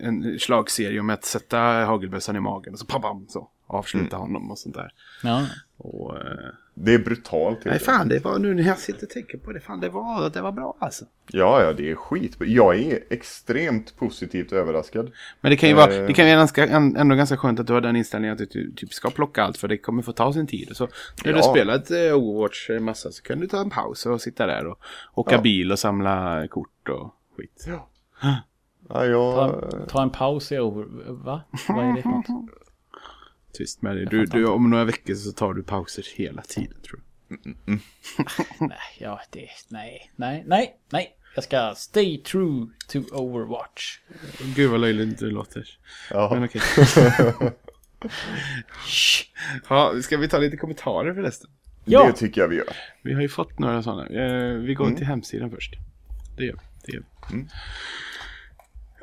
[0.01, 4.51] en slagserie med att sätta hagelbössan i magen och så pam, pam, så avsluta honom
[4.51, 4.91] och sånt där.
[5.23, 5.45] Ja.
[5.77, 6.23] Och, eh,
[6.73, 7.65] Det är brutalt.
[7.65, 10.29] nej fan, det var nu när jag sitter och tänker på det, fan det var,
[10.29, 11.05] det var bra alltså.
[11.31, 12.35] Ja, ja, det är skit.
[12.39, 15.11] Jag är extremt positivt överraskad.
[15.41, 16.07] Men det kan ju vara, Eh.
[16.07, 18.93] det kan ju ganska, ändå ganska skönt att du har den inställningen att du typ
[18.93, 20.69] ska plocka allt för det kommer få ta sin tid.
[20.73, 20.83] Så
[21.25, 21.45] när du Ja.
[21.45, 24.65] har spelat eh, Overwatch en massa så kan du ta en paus och sitta där
[24.67, 24.79] och
[25.13, 25.41] åka Ja.
[25.41, 27.65] bil och samla kort och skit.
[27.67, 27.87] Ja,
[28.87, 29.65] Ta, jag...
[29.89, 30.85] ta en paus i over...
[31.23, 31.41] Va?
[31.69, 32.25] Vad är det för något?
[33.53, 34.05] Tyst med dig.
[34.05, 37.07] Du, du, om några veckor så tar du pauser hela tiden tror jag.
[38.59, 39.47] Nej, ja, det...
[39.69, 41.15] Nej, nej, nej, nej.
[41.35, 43.99] Jag ska stay true to Overwatch.
[44.55, 45.67] Gud vad löjligt du låter.
[46.09, 46.29] Ja.
[46.33, 46.61] Men okej.
[49.69, 51.49] ja, ska vi ta lite kommentarer förresten?
[51.85, 52.07] Ja.
[52.07, 52.75] Det tycker jag vi gör.
[53.01, 54.07] Vi har ju fått några sådana.
[54.07, 55.73] Eh, vi går till hemsidan först.
[56.37, 56.59] Det gör vi.
[56.85, 57.35] Det gör vi.
[57.35, 57.47] Mm.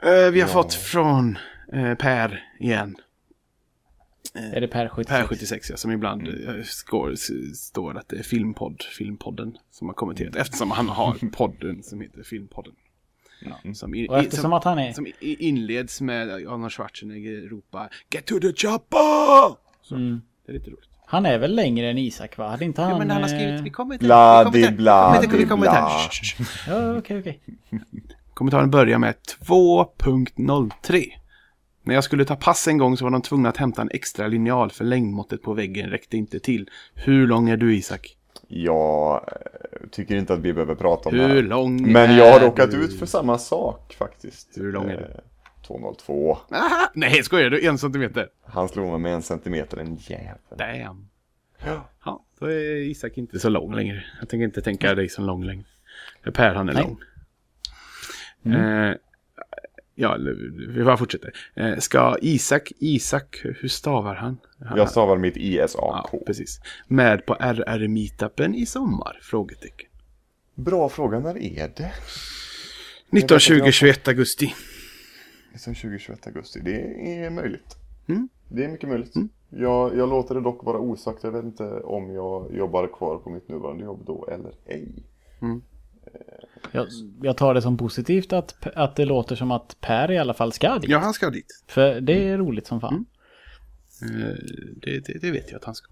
[0.03, 1.38] Eh, vi har fått från
[1.72, 2.96] eh, Per igen.
[4.35, 5.09] Är det Per 76?
[5.20, 6.64] Per 76 ja, som ibland mm.
[6.64, 7.31] står, s-
[7.66, 10.37] står att det är Filmpodd, Filmpodden som har kommenterat.
[10.37, 12.72] Eftersom han har podden som heter Filmpodden.
[13.74, 14.93] Som, i, Och eftersom som, att han är...
[14.93, 19.57] som inleds med Arnold Schwarzenegger ropa Get to the chopper!
[19.83, 20.20] Så, Mm.
[20.47, 20.89] Det är lite roligt.
[21.07, 22.49] Han är väl längre än Isak va?
[22.51, 22.91] Hade inte han...
[22.91, 25.20] Ja, men han har eh, skrivit, vi kommer till Bla, vi kommer till- vi kommer
[25.20, 26.47] till- vi kommer till-.
[26.68, 27.41] Ja, okej, okej.
[28.35, 29.14] Kommentaren börjar med
[29.47, 31.05] 2.03.
[31.89, 34.26] När jag skulle ta pass en gång så var de tvungna att hämta en extra
[34.26, 36.70] linjal för längdmåttet på väggen räckte inte till.
[36.95, 38.16] Hur lång är du Isak?
[38.49, 41.43] Jag eh, tycker inte att vi behöver prata om det Hur här.
[41.43, 42.76] lång Men jag har råkat du?
[42.84, 44.49] ut för samma sak faktiskt.
[44.57, 45.03] Hur lång är du?
[45.03, 46.39] Eh, 202.
[46.53, 47.66] Aha, nej, skojar du?
[47.66, 48.28] En centimeter?
[48.45, 50.39] Han slog mig med en centimeter, en jävel.
[50.57, 51.09] Damn.
[52.05, 54.05] Ja, då är Isak inte så lång längre.
[54.20, 55.64] Jag tänker inte tänka dig som lång längre.
[56.34, 56.82] Per han är Nej.
[56.82, 58.55] lång.
[58.55, 58.95] Eh,
[59.99, 60.16] ja,
[60.68, 61.32] vi bara fortsätter.
[61.55, 64.38] Eh, ska Isak, Isak, hur stavar han?
[64.64, 66.26] han Jag stavar mitt Ja, ISAK.
[66.26, 66.61] precis.
[66.86, 69.18] Med på RR-meetupen i sommar?
[69.22, 69.88] Frågetecken.
[70.55, 71.92] Bra fråga, när är det?
[73.11, 74.55] 19, 20, 21 augusti.
[75.57, 76.61] Som 2021 augusti.
[76.61, 76.80] Det
[77.24, 77.76] är möjligt.
[78.09, 78.28] Mm.
[78.49, 79.12] Det är mycket möjligt.
[79.49, 81.24] Jag, jag låter det dock vara osagt.
[81.24, 84.88] Jag vet inte om jag jobbar kvar på mitt nuvarande jobb då eller ej.
[86.73, 86.87] Jag,
[87.23, 90.53] jag tar det som positivt att, att det låter som att Per i alla fall
[90.53, 90.91] ska dit.
[90.91, 91.65] Ja, han ska dit.
[91.67, 93.07] För det är roligt som fan.
[94.03, 94.35] Eh,
[94.83, 95.89] det, det, det vet jag att han ska.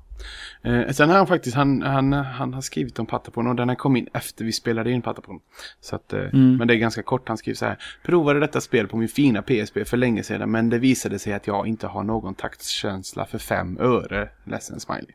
[0.62, 3.76] Eh, sen har han faktiskt, han, han, han har skrivit om Patapon och den har
[3.76, 5.40] kommit in efter vi spelade in Patapon.
[5.80, 7.78] Så att, eh, Men det är ganska kort, han skriver så här.
[8.04, 11.46] Provade detta spel på min fina PSP för länge sedan men det visade sig att
[11.46, 14.28] jag inte har någon taktskänsla för fem öre.
[14.44, 15.12] Ledsen smiley.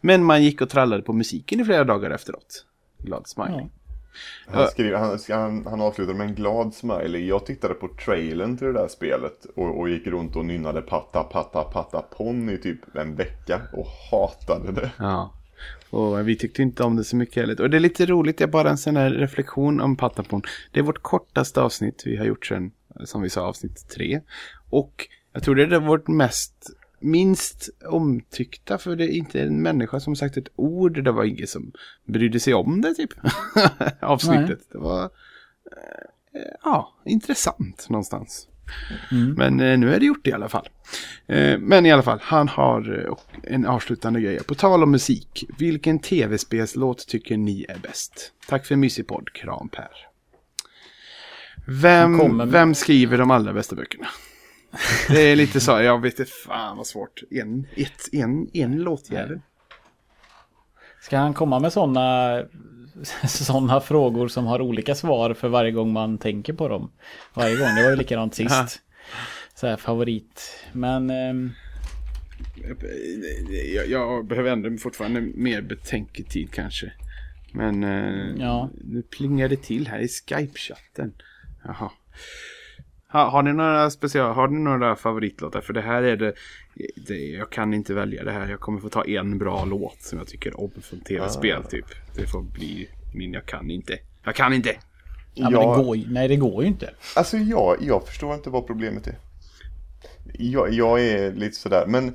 [0.00, 2.64] Men man gick och trallade på musiken i flera dagar efteråt.
[2.98, 3.60] Glad smiley.
[3.60, 3.68] Ja.
[4.46, 7.26] Han, skriver, han, han, han avslutar med en glad smiley.
[7.26, 11.22] Jag tittade på trailern till det där spelet och, och gick runt och nynnade patta
[11.22, 14.90] patta patta pon i typ en vecka och hatade det.
[14.98, 15.32] Ja.
[15.90, 17.60] Och vi tyckte inte om det så mycket heller.
[17.60, 20.42] Och det är lite roligt, det är bara en sån här reflektion om Patapon.
[20.72, 22.70] Det är vårt kortaste avsnitt vi har gjort sedan,
[23.04, 24.20] som vi sa, avsnitt tre.
[24.70, 30.00] Och jag tror det är vårt mest, minst omtyckta, för det är inte en människa
[30.00, 31.04] som sagt ett ord.
[31.04, 31.72] Det var ingen som
[32.04, 33.10] brydde sig om det typ.
[34.00, 34.60] Avsnittet.
[34.72, 38.48] Det var, eh, ja, intressant någonstans.
[39.36, 40.68] Men eh, nu är det gjort i alla fall.
[41.26, 43.08] Eh, men i alla fall, han har
[43.42, 44.44] en avslutande grej.
[44.44, 48.32] På tal om musik, vilken tv-spelslåt tycker ni är bäst?
[48.48, 49.90] Tack för en mysig podd, kram Per.
[51.68, 54.06] Vem, vem skriver de allra bästa böckerna?
[55.08, 57.22] Det är lite så, jag vet inte, fan vad svårt.
[57.30, 59.40] En, ett, en, en låtjävel.
[61.02, 62.42] Ska han komma med sådana
[63.28, 66.90] såna frågor som har olika svar för varje gång man tänker på dem?
[67.34, 68.80] Varje gång, det var ju likadant sist.
[69.54, 70.64] Så här favorit.
[70.72, 71.50] Men ehm,
[73.74, 76.92] Jag, jag behöver ändå fortfarande mer betänketid kanske.
[77.52, 78.70] Men eh, Ja.
[78.84, 81.12] nu plingar det till här i Skype-chatten.
[81.64, 81.90] Jaha.
[83.12, 85.60] Ha, har ni några special, har ni några favoritlåtar?
[85.60, 86.32] För det här är det,
[86.96, 88.48] det, jag kan inte välja det här.
[88.48, 91.86] Jag kommer få ta en bra låt som jag tycker om från tv-spel typ.
[92.16, 93.98] Det får bli min, jag kan inte.
[94.24, 94.76] Jag kan inte!
[95.36, 96.90] ja, men det går nej det går ju inte.
[97.16, 99.18] Alltså jag, jag förstår inte vad problemet är.
[100.32, 102.14] Jag, jag är lite sådär, men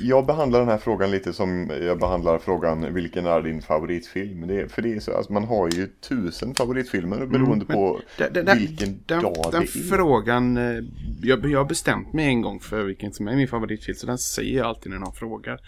[0.00, 4.46] jag behandlar den här frågan lite som jag behandlar frågan vilken är din favoritfilm?
[4.46, 8.32] Det är, för det är så, alltså man har ju tusen favoritfilmer beroende på Den,
[8.32, 9.88] den, den, vilken den, dag den det är.
[9.96, 10.84] frågan, eh,
[11.22, 13.96] jag, jag har bestämt mig en gång för vilken som är min favoritfilm.
[13.96, 15.58] Så den säger jag alltid när någon frågar.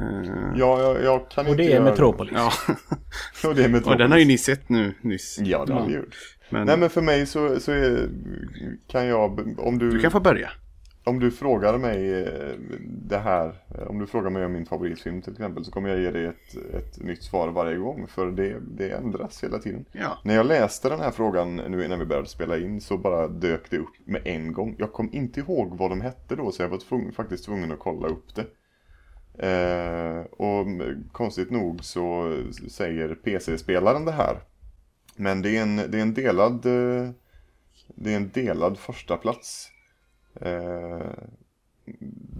[0.00, 2.32] Eh, Ja, jag, jag kan Och inte det är göra Metropolis.
[2.36, 2.52] ja,
[3.48, 3.86] Och det är Metropolis.
[3.86, 5.38] och den har ju ni sett nu nyss.
[5.42, 6.16] Ja, det har vi gjort.
[6.50, 8.08] Men Nej men för mig så, så är,
[8.90, 10.50] kan jag, om du, du kan få börja.
[11.08, 15.22] Om du frågar mig eh, det här, eh, om du frågar mig om min favoritfilm
[15.22, 18.60] till exempel så kommer jag ge dig ett, ett nytt svar varje gång för det,
[18.60, 19.84] det ändras hela tiden.
[19.92, 20.18] Ja.
[20.24, 23.70] När jag läste den här frågan nu innan vi började spela in så bara dök
[23.70, 24.76] det upp med en gång.
[24.78, 27.78] Jag kom inte ihåg vad de hette då så jag var tvungen, faktiskt tvungen att
[27.78, 28.46] kolla upp det.
[29.38, 30.66] Eh, och
[31.12, 32.36] konstigt nog så
[32.70, 34.40] säger PC-spelaren det här.
[35.16, 37.10] Men det är en, det är en delad eh,
[37.86, 39.70] Det är en delad första plats.
[40.40, 41.06] Eh,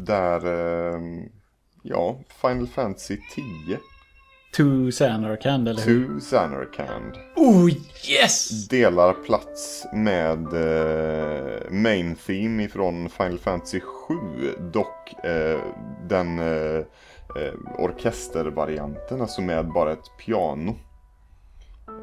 [0.06, 1.00] där eh,
[1.82, 3.78] Ja, Final Fantasy 10
[4.56, 6.06] To Samarkand eller hur?
[6.14, 7.70] To Samarkand Oh
[8.10, 8.68] yes!
[8.68, 14.14] delar plats med eh, Main Theme ifrån Final Fantasy 7
[14.72, 15.60] Dock eh,
[16.08, 16.78] den eh,
[17.36, 20.76] eh, orkestervarianten, alltså med bara ett piano.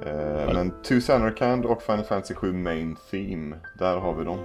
[0.06, 4.39] Eh, men To Samarkand och Final Fantasy 7 Main Theme, där har vi dem.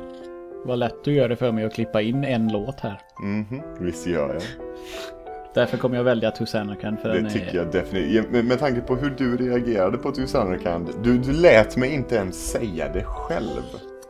[0.64, 3.00] Vad lätt du gör det för mig att klippa in en låt här.
[3.22, 4.42] Mhm, visst gör jag.
[5.54, 7.30] Därför kommer jag välja To Samarkand för Det är...
[7.30, 8.30] tycker jag definitivt.
[8.30, 10.88] Med, med tanke på hur du reagerade på To Samarkand.
[11.02, 13.62] Du, du lät mig inte ens säga det själv.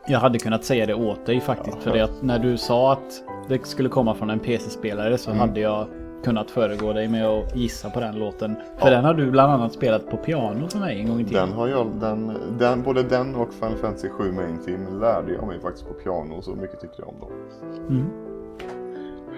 [0.06, 1.82] Jag hade kunnat säga det åt dig faktiskt.
[1.82, 5.60] För det att när du sa att det skulle komma från en PC-spelare så hade
[5.60, 5.86] jag
[6.24, 8.56] kunnat föregå dig med att gissa på den låten.
[8.78, 11.48] För den har du bland annat spelat på piano för mig en gång i tiden.
[11.48, 15.46] Den har jag, den, den, både den och Final Fantasy 7 Main Theme lärde jag
[15.46, 17.30] mig faktiskt på piano så mycket tyckte jag om dem.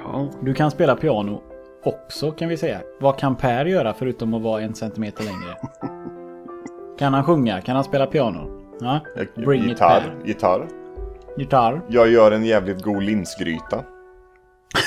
[0.04, 1.40] Ja, Du kan spela piano
[1.84, 2.80] också kan vi säga.
[3.00, 5.56] Vad kan Per göra förutom att vara en centimeter längre?
[6.98, 7.60] Kan han sjunga?
[7.60, 8.62] Kan han spela piano?
[8.80, 9.00] Ja.
[9.34, 10.26] Bring it gitarr, Per.
[10.26, 10.66] gitarr.
[11.36, 11.82] Gitarr.
[11.88, 13.84] Jag gör en jävligt god linsgryta.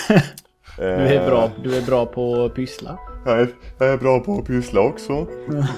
[0.78, 2.99] Du är bra, du är bra på att pyssla.
[3.26, 3.47] Jag är,
[3.78, 5.13] jag är bra på att pyssla också.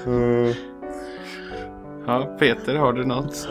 [0.06, 0.56] Eh,
[2.06, 3.48] ja Peter, har du något?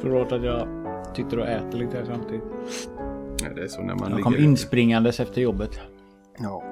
[0.00, 0.68] Förlåt att jag
[1.16, 2.42] sitter och äter lite här samtidigt.
[3.42, 4.44] Ja, det är så när man Jag kom ligger...
[4.44, 5.80] inspringandes efter jobbet.
[6.38, 6.62] Ja.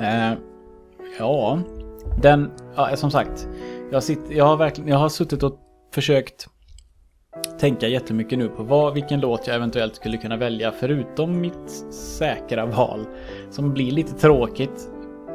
[0.00, 0.32] Eh,
[1.18, 1.58] ja,
[2.22, 3.48] den, ja, som sagt.
[3.90, 5.58] Jag, sitter, jag, har verkligen, jag har suttit och
[5.94, 6.48] försökt
[7.58, 12.66] tänka jättemycket nu på vad, vilken låt jag eventuellt skulle kunna välja förutom mitt säkra
[12.66, 13.06] val.
[13.50, 14.88] Som blir lite tråkigt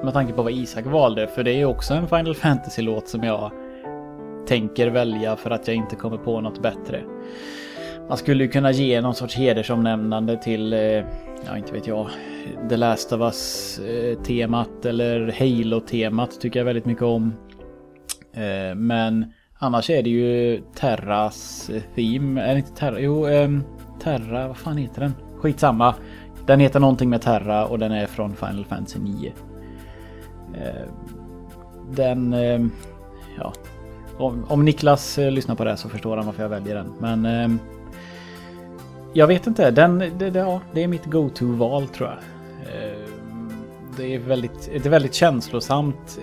[0.04, 1.28] med tanke på vad Isak valde.
[1.28, 3.52] För det är också en Final Fantasy-låt som jag
[4.48, 7.04] tänker välja för att jag inte kommer på något bättre.
[8.10, 10.80] Man skulle ju kunna ge någon sorts hedersomnämnande till, eh,
[11.46, 12.10] ja inte vet jag,
[12.70, 17.34] The Last of Us-temat eh, eller Halo-temat tycker jag väldigt mycket om.
[18.34, 23.00] Eh, Men annars är det ju Terras theme, är det inte Terra?
[23.00, 23.64] Jo, um,
[24.00, 25.14] Terra, vad fan heter den?
[25.38, 25.96] Skitsamma.
[26.46, 29.30] Den heter någonting med Terra och den är från Final Fantasy 9.
[29.30, 29.34] Uh,
[30.58, 30.90] ehm,
[31.92, 32.68] Den, Uh,
[33.38, 33.54] ja.
[34.18, 36.94] Om, om Niklas eh, lyssnar på det så förstår han varför jag väljer den.
[37.00, 37.58] Men Uh,
[39.14, 42.18] jag vet inte, den, det, det, ja, det är mitt go-to-val tror jag.
[43.98, 46.20] Det är väldigt, ett väldigt känslosamt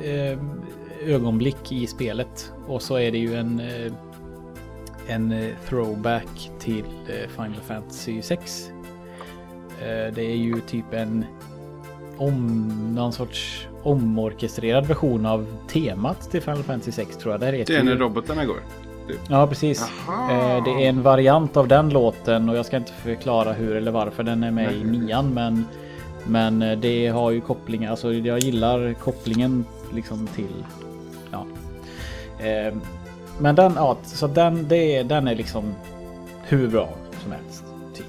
[1.07, 2.53] ögonblick i spelet.
[2.67, 3.93] Och så är det ju en, eh,
[5.09, 8.71] en eh, throwback till eh, Final Fantasy 6.
[9.81, 11.25] Eh, Det är ju typ en
[12.17, 17.41] om, någon sorts omorkestrerad version av temat till Final Fantasy 6 tror jag.
[17.41, 18.57] Där Det är när ju- robotarna går.
[19.29, 19.91] Ja, precis.
[20.09, 20.61] Aha.
[20.65, 24.23] Det är en variant av den låten och jag ska inte förklara hur eller varför
[24.23, 25.35] den är med i nian.
[25.35, 25.65] Men,
[26.27, 27.91] men det har ju kopplingar.
[27.91, 30.65] Alltså jag gillar kopplingen liksom till...
[31.31, 31.47] Ja.
[32.47, 32.75] Eh,
[33.41, 35.75] Men den, ja, så den, det, är- den är liksom
[36.43, 37.65] hur bra som helst.
[37.95, 38.07] Typ.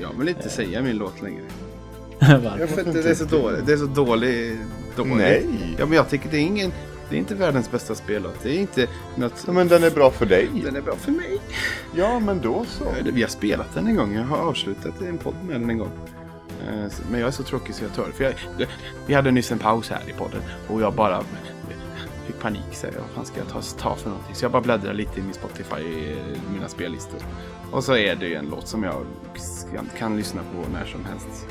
[0.00, 1.42] Jag vill inte säga min låt längre.
[2.20, 2.58] Varför?
[2.60, 3.66] Jag för det är så dåligt.
[3.66, 4.58] Det är så dålig,
[4.96, 5.16] dåligt.
[5.16, 5.46] Nej.
[5.78, 6.72] Ja, men jag tycker det är ingen...
[7.10, 8.34] Det är inte världens bästa spellåt.
[8.42, 9.44] Det är inte något...
[9.46, 10.48] Ja, men den är bra för dig.
[10.64, 11.38] Den är bra för mig.
[11.96, 12.84] Ja, men då så.
[13.12, 14.14] Vi har spelat den en gång.
[14.14, 15.90] Jag har avslutat en podd med den en gång.
[16.68, 18.12] Eh, Men jag är så tråkig så jag det.
[18.12, 18.66] För jag,
[19.06, 21.22] vi hade nyss en paus här i podden och jag bara
[22.22, 22.72] fick panik.
[22.72, 24.34] Så jag, vad fan ska jag ta, ta för någonting?
[24.34, 26.16] Så jag bara bläddrar lite i min Spotify, i
[26.52, 27.20] mina spellistor.
[27.72, 29.06] Och så är det ju en låt som jag
[29.98, 31.46] kan, lyssna på när som helst.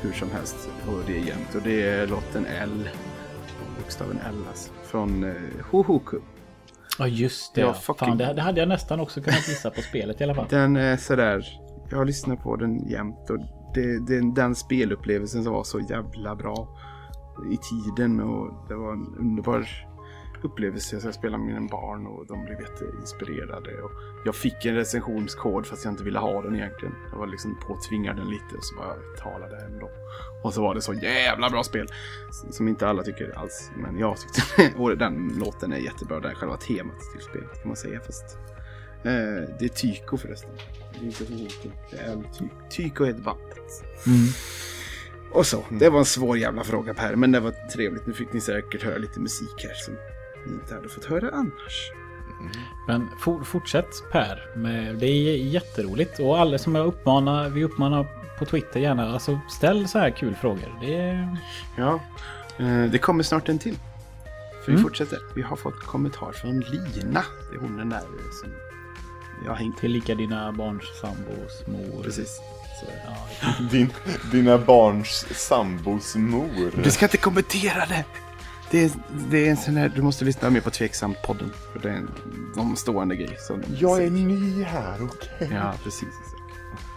[0.00, 0.68] Hur som helst.
[0.86, 1.54] Och det är jämnt.
[1.54, 2.88] Och det är låten L.
[3.78, 4.72] Bokstaven L alltså.
[4.84, 5.32] Från eh,
[5.70, 6.18] Hohoku.
[6.98, 7.60] Ja just det.
[7.60, 10.46] Ja, fucking- Fan, det, hade jag nästan också kunnat gissa på spelet i alla fall.
[10.50, 11.44] Den är sådär,
[11.90, 13.38] jag har lyssnat på den jämt och
[13.74, 16.68] det, det, den spelupplevelsen som var så jävla bra
[17.52, 19.68] i tiden och det var en underbar
[20.44, 21.00] upplevelse.
[21.04, 23.82] Jag spelade med mina barn och de blev jätteinspirerade.
[23.82, 23.90] Och
[24.24, 26.94] jag fick en recensionskod fast jag inte ville ha den egentligen.
[27.12, 29.90] Jag var liksom påtvingad den lite och så bara talade hem då.
[30.42, 31.86] Och så var det så jävla bra spel.
[32.50, 33.70] Som inte alla tycker alls.
[33.76, 34.78] Men jag tyckte.
[34.78, 36.20] Och den låten är jättebra.
[36.20, 38.00] Det är själva temat till spelet kan man säga.
[38.00, 38.38] Fast
[39.04, 40.50] Eh, det är Tyko förresten.
[40.92, 41.70] Det är inte Hohoku.
[41.90, 43.84] Det är Ty Tyko heter bandet.
[44.06, 44.28] Mm.
[45.32, 45.64] Och så.
[45.70, 47.16] Det var en svår jävla fråga Per.
[47.16, 48.06] Men det var trevligt.
[48.06, 49.94] Nu fick ni säkert höra lite musik här som
[50.46, 51.90] inte hade fått höra annars.
[52.86, 54.56] Men for, fortsätt Per.
[54.56, 56.18] Med, det är jätteroligt.
[56.20, 58.06] Och alla som jag uppmanar, vi uppmanar
[58.38, 59.12] på Twitter gärna.
[59.12, 60.78] Alltså ställ så här kul frågor.
[60.80, 61.36] Det är...
[61.76, 62.00] Ja,
[62.58, 63.74] eh, det kommer snart en till.
[64.64, 64.82] För vi Mm.
[64.82, 65.18] fortsätter.
[65.34, 67.24] Vi har fått kommentar från Lina.
[67.50, 68.00] Det är hon den där
[68.42, 68.50] som
[69.44, 72.02] jag har hängt Tillika dina barns sambos mor.
[72.02, 72.40] Precis.
[72.80, 73.90] Så, ja, Din,
[74.32, 76.82] dina barns sambos mor.
[76.84, 78.04] Du ska inte kommentera det!
[78.70, 78.90] Det är,
[79.30, 81.50] det är en sån här, du måste lyssna mer på Tveksamt-podden.
[81.72, 82.10] För det är en
[82.56, 83.36] omstående grej.
[83.38, 85.48] Som Jag är ny här, okej.
[85.52, 86.08] Ja, precis.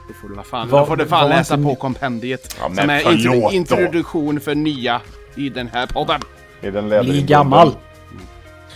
[0.07, 2.55] Då får du la fan, Var- då får du fan läsa på ni- kompendiet.
[2.59, 5.01] Ja, men som är intro- introduktion för nya
[5.35, 6.21] i den här podden.
[6.61, 7.25] Är den Bli läderinbunden?
[7.25, 7.75] gammal!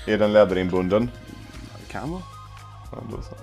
[0.08, 1.10] Är den läderinbunden?
[1.88, 2.22] Det kan vara.
[2.92, 3.36] Ja, då så.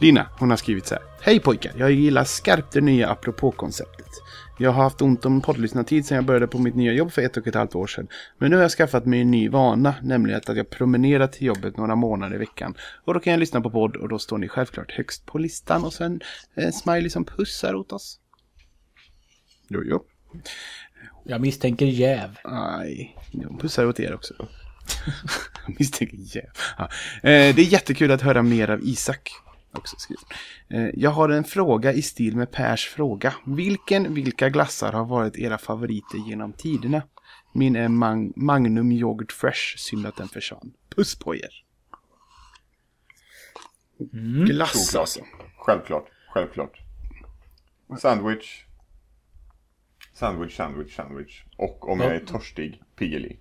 [0.00, 1.02] Lina, hon har skrivit så här.
[1.20, 4.11] Hej pojkar, jag gillar skarpt det nya apropå-konceptet.
[4.58, 7.36] Jag har haft ont om poddlyssnartid sedan jag började på mitt nya jobb för ett
[7.36, 8.08] och ett halvt år sedan.
[8.38, 11.76] Men nu har jag skaffat mig en ny vana, nämligen att jag promenerar till jobbet
[11.76, 12.74] några månader i veckan.
[13.04, 15.84] Och då kan jag lyssna på podd och då står ni självklart högst på listan
[15.84, 16.20] och sen
[16.54, 18.20] en smiley som pussar åt oss.
[19.68, 20.04] Jo, jo.
[21.24, 22.38] Jag misstänker jäv.
[22.44, 24.34] Nej, jag pussar åt er också.
[25.66, 26.50] Jag misstänker jäv.
[26.78, 26.84] Ja.
[27.22, 29.30] Eh, det är jättekul att höra mer av Isak.
[29.72, 30.24] Också skriven.
[30.68, 33.34] Eh, jag har en fråga i stil med Pers fråga.
[33.46, 37.02] Vilken, vilka glassar har varit era favoriter genom tiderna?
[37.54, 39.76] Min är Mag Magnum Yoghurt Fresh.
[39.76, 40.72] Synd att den försvann.
[40.96, 41.64] Puss på er.
[44.46, 45.00] Glass Såklart.
[45.00, 45.20] alltså.
[45.58, 46.78] Självklart, självklart.
[47.98, 48.64] Sandwich.
[50.14, 51.44] Sandwich, sandwich, sandwich.
[51.56, 53.36] Och om jag är törstig, Piggelin.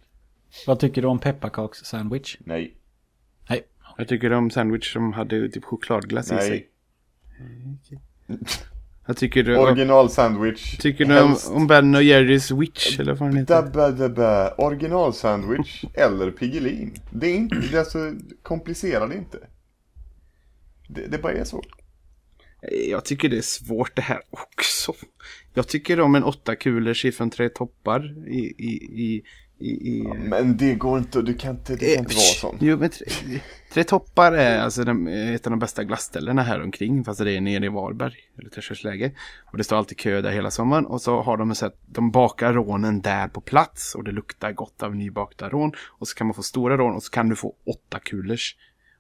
[0.68, 2.38] Vad tycker du om pepparkakssandwich?
[2.40, 2.78] Nej.
[3.98, 6.70] Jag tycker om sandwich som hade typ chokladglass i sig.
[7.40, 8.00] nej.
[9.08, 10.78] Jag tycker du, Original sandwich.
[10.78, 13.62] tycker du om, om Ben och Jerrys Witch eller vad den heter?
[13.62, 16.94] Dabba dabba, original sandwich eller Piggelin.
[17.10, 19.38] Det är inte, det är alltså, komplicera det inte.
[20.88, 21.64] Det, det bara är så.
[22.90, 24.94] Jag tycker det är svårt det här också.
[25.54, 28.40] Jag tycker om en åtta kulers ifrån tre toppar i...
[28.58, 28.72] i,
[29.04, 29.24] i,
[29.62, 32.58] i, i Men det går inte, du kan inte, det kan inte vara sån.
[32.60, 33.06] Jo, men tre,
[33.74, 37.04] tre toppar är alltså den, ett av de bästa glassställena här omkring.
[37.04, 39.12] Fast det är nere i Varberg, eller Tersköldsläge.
[39.52, 40.86] Och det står alltid kö där hela sommaren.
[40.86, 43.96] Och så har de så att de bakar rånen där på plats.
[43.96, 45.72] Och det luktar gott av nybakta rån.
[45.88, 48.56] Och så kan man få stora rån och så kan du få åtta kulers.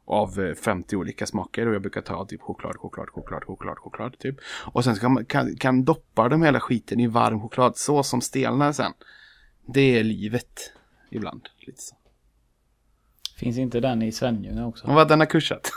[0.06, 4.20] Av eh, 50 olika smaker och jag brukar ta typ choklad, choklad, choklad, choklad, choklad
[4.20, 4.36] typ.
[4.74, 8.04] Och sen så kan man kan, kan doppa de hela skiten i varm choklad så
[8.04, 8.94] som stelnar sen.
[9.74, 10.74] Det är livet
[11.12, 11.50] ibland.
[11.60, 11.96] Lite så.
[13.38, 14.88] Finns inte den i Svenljunga också?
[14.88, 15.72] Och vad den har kursat.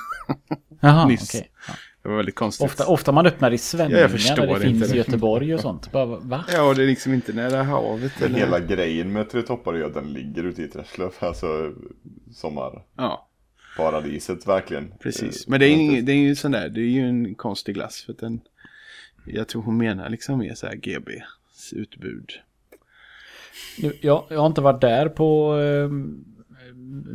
[0.80, 1.34] Jaha, nyss.
[1.34, 1.50] okej.
[1.68, 1.74] Ja.
[2.02, 2.64] Det var väldigt konstigt.
[2.66, 4.94] Ofta, ofta man öppnar i Ja, Svenljunga jag förstår där det inte finns det.
[4.94, 5.92] i Göteborg och sånt.
[5.92, 6.44] Bara, va?
[6.52, 8.38] Ja, det är liksom inte nära havet eller...
[8.38, 11.12] Hela grejen med Tre toppar är att den ligger ute i Träslöv.
[11.18, 11.72] Alltså
[12.32, 14.92] sommarparadiset Ja, verkligen.
[15.00, 15.46] precis.
[15.46, 17.34] Eh, Men det är, inte- ing, det är ju sån där, det är ju en
[17.34, 18.02] konstig glass.
[18.02, 18.40] För att den,
[19.26, 22.30] jag tror hon menar liksom mer så här GBs utbud.
[23.82, 25.88] Nu, jag, jag har inte varit där på eh,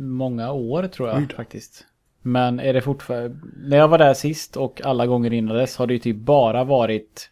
[0.00, 1.86] många år tror jag faktiskt.
[2.22, 3.36] Men är det fortfarande...
[3.56, 6.64] När jag var där sist och alla gånger innan dess har det ju typ bara
[6.64, 7.30] varit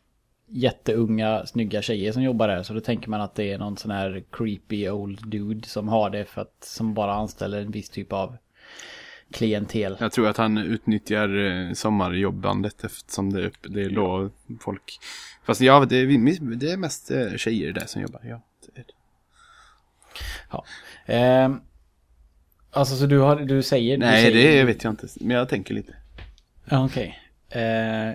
[0.49, 2.63] jätteunga snygga tjejer som jobbar där.
[2.63, 6.11] Så då tänker man att det är någon sån här creepy old dude som har
[6.11, 8.37] det för att som bara anställer en viss typ av
[9.33, 9.97] klientel.
[10.01, 14.31] Jag tror att han utnyttjar eh, sommarjobbandet eftersom det är, det är då
[14.61, 14.99] folk...
[15.45, 18.21] Fast ja, det är, det är mest eh, tjejer där som jobbar.
[18.25, 18.93] Ja, det är det.
[21.07, 21.61] Ehm,
[22.71, 23.97] alltså så du, har, du säger...
[23.97, 25.07] du Nej, säger, det vet jag inte.
[25.21, 25.95] Men jag tänker lite.
[26.65, 27.19] Ja, Okej.
[27.49, 28.13] Eh,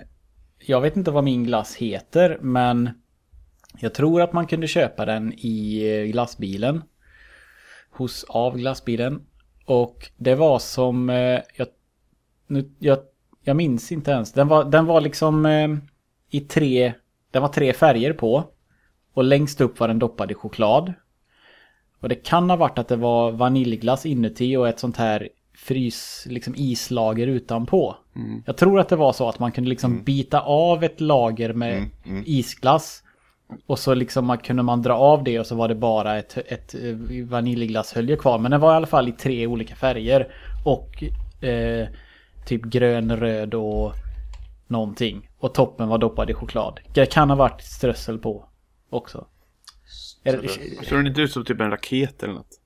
[0.58, 2.90] jag vet inte vad min glass heter, men
[3.78, 6.82] jag tror att man kunde köpa den i eh, glassbilen.
[7.90, 9.26] Hos av glassbilen.
[9.64, 11.10] Och det var som...
[11.10, 11.66] Eh, jag,
[12.46, 12.98] nu, jag,
[13.44, 14.32] jag minns inte ens.
[14.32, 15.68] Den var, den var liksom eh,
[16.30, 16.92] i tre...
[17.30, 18.44] Den var tre färger på.
[19.14, 20.92] Och längst upp var den doppad i choklad.
[22.04, 26.26] Och det kan ha varit att det var vaniljglass inuti och ett sånt här frys,
[26.30, 27.96] liksom islager utanpå.
[28.46, 31.76] Jag tror att det var så att man kunde liksom bita av ett lager med
[31.76, 32.22] Mm, mm.
[32.26, 33.02] isglass.
[33.66, 36.38] Och så liksom man, kunde man dra av det och så var det bara ett,
[36.46, 38.38] ett eh, vaniljglasshölje kvar.
[38.38, 40.34] Men den var i alla fall i tre olika färger.
[40.64, 41.04] Och
[41.44, 41.88] eh,
[42.46, 43.92] typ grön, röd och
[44.66, 45.28] någonting.
[45.38, 46.80] Och toppen var doppad i choklad.
[46.94, 48.44] Det kan ha varit strössel på
[48.90, 49.26] också.
[50.24, 52.60] Det- Såg den inte ut som typ en raket eller något?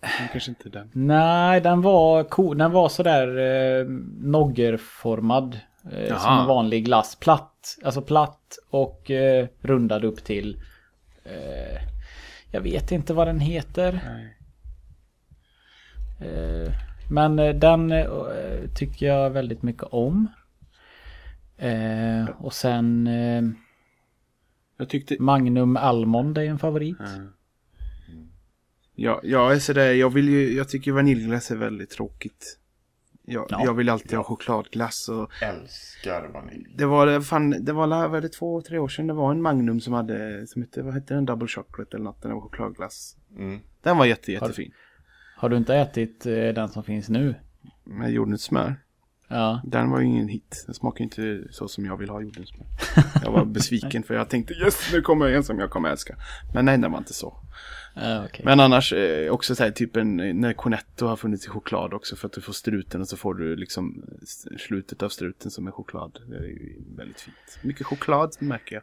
[0.00, 0.90] Men kanske inte den.
[0.94, 2.58] Nej, den var, cool.
[2.58, 3.84] den var sådär eh,
[4.20, 5.60] noggerformad.
[5.92, 7.16] Eh, som en vanlig glass.
[7.16, 7.78] Platt.
[7.84, 10.60] Alltså platt och eh, rundad upp till.
[11.24, 11.82] Eh,
[12.50, 14.00] jag vet inte vad den heter.
[14.08, 14.34] Nej.
[16.20, 16.72] Eh,
[17.10, 18.06] men eh, den eh,
[18.76, 20.26] tycker jag väldigt mycket om.
[21.56, 23.42] Eh, och sen eh,
[24.78, 25.16] Jag tyckte...
[25.18, 26.96] Magnum Almond är en favorit.
[28.94, 32.58] Ja, jag är sådär, jag vill ju, jag tycker vaniljglass är väldigt tråkigt.
[33.24, 33.60] Jag, Ja.
[33.64, 36.74] jag vill alltid ha chokladglass och Älskar vanilj.
[36.78, 39.80] det var, fan, det var, var det två, tre år sedan det var en Magnum
[39.80, 43.16] som hade, som hette, vad hette den, Double Chocolate eller något, den var chokladglass.
[43.36, 43.60] Mm.
[43.82, 44.72] Den var jätte, jättefin.
[45.36, 47.34] Har du inte ätit eh, den som finns nu?
[47.84, 48.76] Med jordnötssmör.
[49.28, 49.60] Ja.
[49.64, 50.64] Den var ju ingen hit.
[50.66, 52.66] Den smakar inte så som jag vill ha jordnötssmör.
[53.24, 56.16] Jag var besviken för jag tänkte yes, nu kommer en som jag kommer älska.
[56.54, 57.38] Men nej, den var inte så.
[57.94, 58.44] Ja, okej.
[58.44, 62.16] Men annars eh, också så här typ en, när Cornetto har funnits i choklad också
[62.16, 64.04] för att du får struten och så får du liksom
[64.58, 66.18] slutet av struten som är choklad.
[66.26, 67.58] Det är ju väldigt fint.
[67.62, 68.82] Mycket choklad märker jag.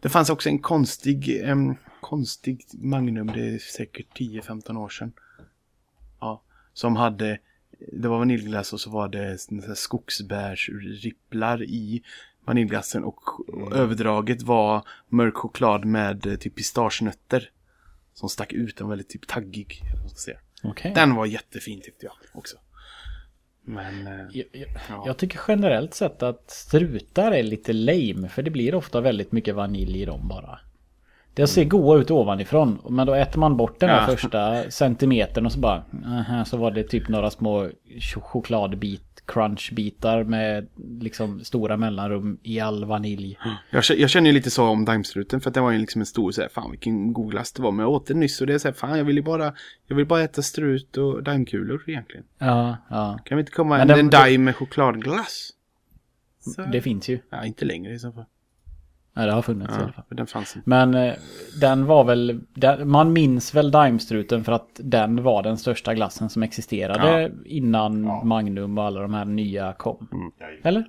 [0.00, 5.12] Det fanns också en konstig, em, konstig Magnum, det är säkert 10-15 år sedan.
[6.20, 6.42] Ja,
[6.72, 7.38] som hade
[7.92, 9.38] det var vaniljglass och så var det
[9.76, 12.02] skogsbärsripplar i
[12.44, 13.20] vaniljglassen och
[13.54, 13.72] Mm.
[13.72, 17.50] överdraget var mörk choklad med eh, typ pistagenötter.
[18.14, 19.80] Som stack ut, den var väldigt typ taggig.
[20.62, 20.92] Okej.
[20.94, 22.56] Den var jättefin tyckte jag också.
[23.64, 24.06] Men...
[24.06, 25.02] eh, Jag, jag, Ja.
[25.06, 28.28] jag tycker generellt sett att strutar är lite lame.
[28.28, 30.58] För det blir ofta väldigt mycket vanilj i dem bara.
[31.34, 32.78] Det ser goda ut ovanifrån.
[32.88, 34.16] Men då äter man bort den här Ja.
[34.16, 35.82] första centimetern och så bara...
[36.06, 40.68] aha, så var det typ några små ch- chokladbit, crunchbitar med
[41.00, 43.38] liksom stora mellanrum i all vanilj.
[43.70, 46.06] Jag, jag känner ju lite så om daimstruten för att det var ju liksom en
[46.06, 47.72] stor så här, fan vilken god glass det var.
[47.72, 49.54] Men jag åt den nyss och det är så här, fan jag vill ju bara,
[49.86, 52.24] jag vill bara äta strut och daimkulor egentligen.
[52.38, 53.18] Ja, ja.
[53.24, 55.50] Kan vi inte komma en, den- en daim med chokladglass?
[56.40, 57.18] Så, Det finns ju.
[57.30, 58.24] ja, inte längre i så fall.
[59.20, 60.04] Ja, det har funnits i alla Ja, fall.
[60.16, 60.68] den fanns inte.
[60.70, 61.14] Men eh,
[61.60, 66.30] den var väl, den, man minns väl Daimstruten för att den var den största glassen
[66.30, 70.08] som existerade innan Magnum och alla de här nya kom.
[70.62, 70.84] Eller?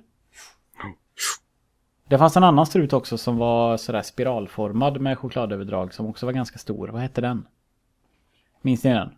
[2.08, 6.32] Det fanns en annan strut också som var sådär spiralformad med chokladöverdrag som också var
[6.32, 6.88] ganska stor.
[6.88, 7.46] Vad hette den?
[8.62, 9.10] Minns ni den?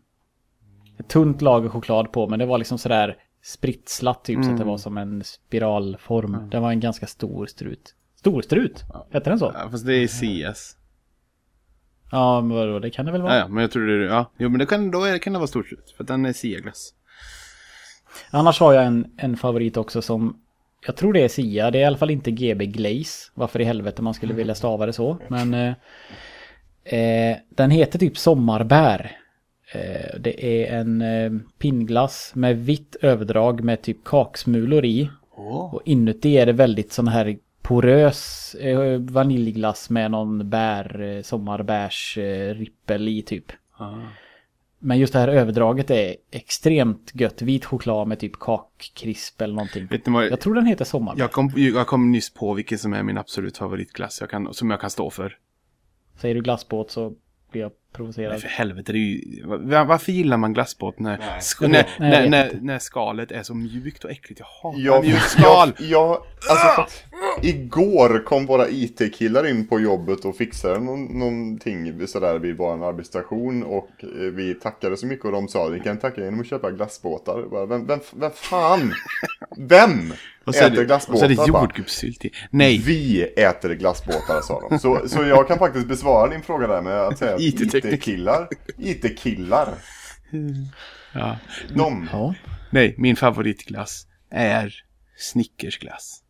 [0.98, 4.64] Ett tunt lager choklad på men det var liksom sådär spritslat typ så att det
[4.64, 6.50] var som en spiralform.
[6.50, 7.94] Det var en ganska stor strut.
[8.24, 8.84] Storstrut?
[9.10, 9.52] Hette den så?
[9.54, 10.76] Ja, fast det är CS.
[12.10, 13.34] Ja, men vadå, det kan det väl vara?
[13.34, 14.30] Ja, ja, men jag tror det, ja.
[14.38, 15.94] Jo, men det kan, då är, kan det vara stort strut.
[15.96, 16.94] För den är CIA-glass.
[18.30, 20.40] Annars har jag en, en favorit också som
[20.86, 21.70] jag tror det är Sia.
[21.70, 23.30] Det är i alla fall inte GB Glaze.
[23.34, 25.18] Varför i helvete man skulle vilja stava det så.
[25.28, 25.74] Men eh,
[26.84, 29.18] eh, den heter typ Sommarbär.
[29.72, 35.10] Eh, det är en eh, pinnglass med vitt överdrag med typ kaksmulor i.
[35.36, 35.74] Åh.
[35.74, 42.18] Och inuti är det väldigt sån här porös eh, vaniljglass med någon bär, eh, sommarbärs
[42.18, 43.52] eh, i typ.
[43.76, 43.92] Ah.
[44.78, 47.42] Men just det här överdraget är extremt gött.
[47.42, 49.88] Vit choklad med typ kakkrisp eller någonting.
[50.04, 50.26] Vad?
[50.26, 51.20] Jag tror den heter sommarbär.
[51.20, 54.70] Jag kom, jag kom nyss på vilken som är min absolut favoritglass jag kan, som
[54.70, 55.38] jag kan stå för.
[56.16, 57.12] Säger du glassbåt så
[57.50, 58.40] blir jag Men provocerad.
[58.40, 59.42] för helvete, det är ju...
[59.46, 61.18] va- Varför gillar man glassbåt när,
[61.60, 62.58] när, Nej, när, när, inte.
[62.60, 64.40] när skalet är så mjukt och äckligt?
[64.40, 65.72] Jag hatar Jag, mjukt skal!
[65.78, 66.18] jag, jag,
[66.50, 66.86] alltså,
[67.42, 73.62] igår kom våra IT-killar in på jobbet och fixade någon, någonting sådär vid vår arbetsstation
[73.62, 76.70] och eh, vi tackade så mycket och de sa vi kan tacka genom att köpa
[76.70, 77.42] glassbåtar.
[77.50, 78.92] Bara, vem, vem, vem fan?
[79.56, 80.12] Vem
[80.46, 81.18] Och så äter det, och glassbåtar?
[81.18, 82.30] så är det jordgubbssylt i.
[82.50, 82.82] Nej!
[82.86, 84.78] Vi äter glassbåtar sa de.
[84.78, 87.40] Så, så jag kan faktiskt besvara din fråga där med att säga att.
[87.84, 88.48] IT-killar,
[88.78, 89.74] IT-killar,
[91.12, 91.36] Ja.
[91.74, 92.34] de, Ja.
[92.70, 94.74] Nej, min favoritglass är
[95.16, 96.22] Snickersglass.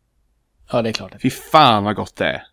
[0.71, 1.15] ja, det är klart.
[1.21, 2.43] Fy fan vad gott det är!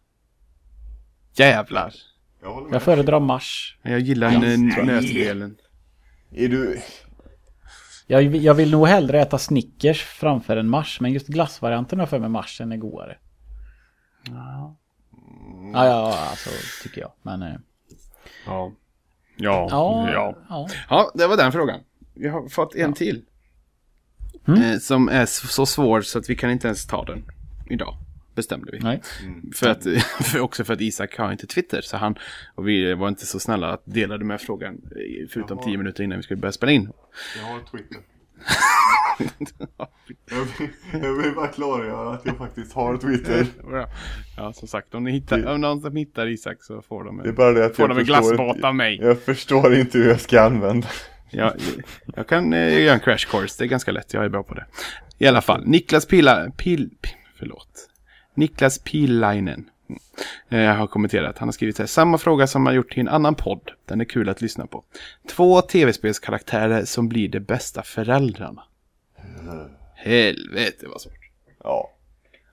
[1.35, 1.95] Jävlar!
[2.43, 2.75] jag med.
[2.75, 3.79] Jag föredrar Mars.
[3.83, 4.39] Jag gillar ja,
[4.85, 5.57] nötdelen.
[6.31, 6.81] Är du,
[8.07, 11.01] Jag, jag vill nog hellre äta Snickers framför en Mars.
[11.01, 13.19] Men just glassvarianten har för mig Marsen är godare.
[14.27, 14.77] Ja.
[15.75, 16.51] Ja, ja, alltså
[16.83, 17.13] tycker jag.
[17.23, 17.55] Men eh,
[18.47, 18.73] Ja.
[19.43, 19.67] Ja.
[19.71, 20.37] ja, ja.
[20.49, 20.69] ja.
[20.89, 21.81] Ja, det var den frågan.
[22.15, 23.23] Vi har fått en till.
[24.49, 24.63] Mm.
[24.63, 27.25] Eh, som är så så svår så att vi kan inte ens ta den
[27.71, 27.97] idag.
[28.35, 28.79] Bestämde vi.
[28.79, 29.03] Nej.
[29.55, 29.83] För att,
[30.25, 31.81] för också för att Isak har inte Twitter.
[31.81, 32.15] Så han,
[32.55, 34.75] och vi var inte så snälla att dela med frågan.
[34.75, 36.91] eh, Förutom tio minuter innan vi skulle börja spela in.
[37.41, 37.99] Jag har Twitter.
[40.31, 40.69] jag, vill,
[41.03, 43.47] jag vill bara klargöra att jag faktiskt har Twitter.
[43.71, 43.87] Bra.
[44.37, 44.95] Ja, som sagt.
[44.95, 47.53] Om, ni hittar, om någon som hittar Isak så får de Det är en, bara
[47.53, 48.99] det att får jag de en glassbåt av mig.
[49.03, 50.89] jag förstår inte hur jag ska använda.
[51.31, 51.55] Ja,
[52.17, 54.55] jag kan eh, göra en crash course, det är ganska lätt, jag är bra på
[54.55, 54.67] det.
[55.19, 56.91] I alla fall, Niklas Pila, Pil,
[57.39, 57.89] förlåt.
[58.35, 59.65] Niklas Pilainen
[60.49, 63.35] eh, har kommenterat, han har skrivit här, samma fråga som han gjort till en annan
[63.35, 64.85] podd, den är kul att lyssna på.
[65.29, 68.63] Två tv-spelskaraktärer som blir de bästa föräldrarna.
[69.95, 71.31] Helvete vad svårt.
[71.63, 71.93] Ja.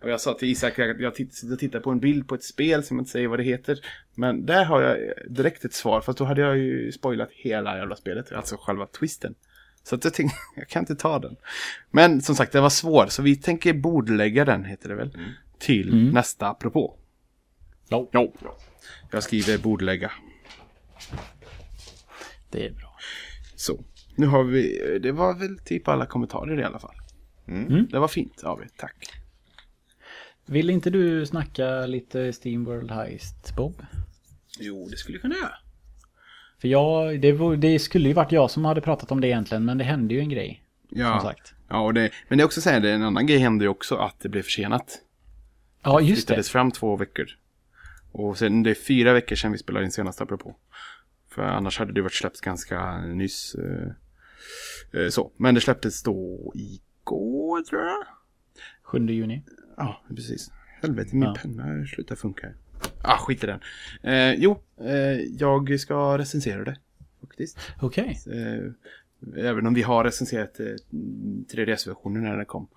[0.02, 1.14] Och jag sa till Isak att jag
[1.44, 3.80] jag tittar på en bild på ett spel som jag inte säger vad det heter.
[4.16, 4.98] Men där har jag
[5.30, 6.02] direkt ett svar.
[6.02, 8.32] Fast då hade jag ju spoilat hela jävla spelet.
[8.32, 9.36] Alltså själva twisten.
[9.84, 11.36] Så att jag tänkte, jag kan inte ta den.
[11.92, 13.08] Men som sagt, det var svår.
[13.08, 15.18] Så vi tänker bordlägga den, heter det väl.
[15.60, 16.98] Till nästa apropå.
[17.90, 18.10] Ja.
[18.14, 18.36] Jo.
[19.12, 20.12] Jag skriver bordlägga.
[22.50, 22.98] Det är bra.
[23.56, 23.84] Så.
[24.20, 26.96] Nu har vi, det var väl typ alla kommentarer i alla fall.
[27.48, 27.88] Mm.
[27.92, 28.96] Det var fint av er, tack.
[30.46, 33.86] Vill inte du snacka lite Steamworld Heist, Bob?
[34.60, 35.54] Jo, det skulle jag kunna göra.
[36.62, 39.66] För jag, det, var- det skulle ju varit jag som hade pratat om det egentligen,
[39.66, 40.64] men det hände ju en grej.
[40.90, 41.54] Ja, Som sagt.
[41.70, 43.96] ja och det, men det är också så här, en annan grej hände ju också
[43.96, 44.98] att det blev försenat.
[45.84, 46.16] Ja, just det.
[46.28, 47.26] flyttades fram två veckor.
[48.12, 50.56] Och sen det är fyra veckor sedan vi spelade in senaste apropå.
[51.30, 53.56] För annars hade det varit släppt ganska nyss.
[53.56, 53.92] Eh,
[55.10, 58.06] så, men det släpptes då igår tror jag.
[58.84, 59.44] 7 juni.
[59.78, 60.52] Ja, precis.
[60.82, 61.36] Helvete, min Ja.
[61.42, 62.48] penna slutar funka.
[63.04, 63.60] Ah, skit i den.
[64.04, 66.78] Eh, jo, eh, jag ska recensera det.
[67.22, 67.60] Faktiskt.
[67.82, 68.20] Okej.
[68.32, 68.72] Eh,
[69.46, 70.66] även om vi har recenserat eh,
[71.54, 72.68] 3DS-versionen när den kom.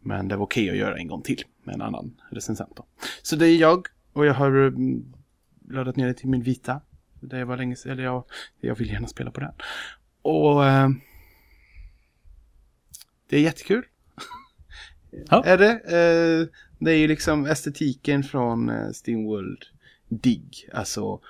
[0.00, 2.86] Men det var okej att göra en gång till med en annan recensent då.
[3.22, 5.12] Så det är jag och jag har mm,
[5.70, 6.80] laddat ner det till min vita.
[7.20, 8.24] Det var länge sedan, eller jag,
[8.60, 9.52] jag vill gärna spela på den.
[10.22, 10.88] Och eh,
[13.28, 13.84] det är jättekul.
[15.30, 15.44] Ja.
[15.44, 15.70] Är det?
[15.70, 16.48] Eh,
[16.78, 19.64] det är ju liksom estetiken från eh, Steamworld
[20.08, 20.42] Dig.
[20.72, 21.20] Alltså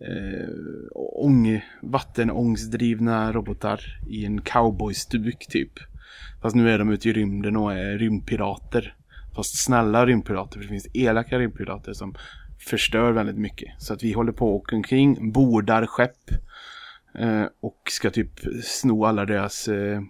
[0.00, 0.48] eh,
[0.94, 5.72] ång, vattenångsdrivna robotar i en cowboystuk typ.
[6.42, 8.94] Fast nu är de ute i rymden och är rymdpirater.
[9.34, 12.14] Fast snälla rymdpirater, för det finns elaka rymdpirater som
[12.58, 13.82] förstör väldigt mycket.
[13.82, 16.30] Så att vi håller på och åker omkring, bordar skepp
[17.14, 20.00] eh, och ska typ sno alla deras eh,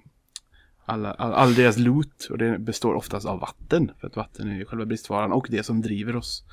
[0.88, 3.90] alla, all, all deras loot och det består oftast av vatten.
[4.00, 6.44] För att vatten är ju själva bristvaran och det som driver oss.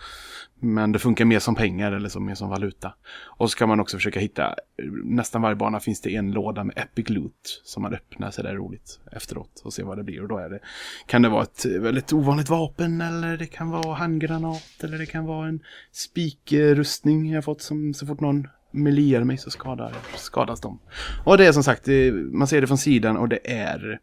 [0.60, 2.94] Men det funkar mer som pengar eller som, mer som valuta.
[3.38, 4.56] Och så kan man också försöka hitta,
[5.04, 8.50] nästan varje bana finns det en låda med epic loot som man öppnar så det
[8.50, 10.22] är roligt efteråt och se vad det blir.
[10.22, 10.60] Och då är det,
[11.06, 15.26] kan det vara ett väldigt ovanligt vapen eller det kan vara handgranat eller det kan
[15.26, 15.60] vara en
[15.92, 20.80] spikrustning jag fått som så fort någon melear mig så skadar, skadas de.
[21.24, 21.88] Och det är som sagt,
[22.32, 24.00] man ser det från sidan och det är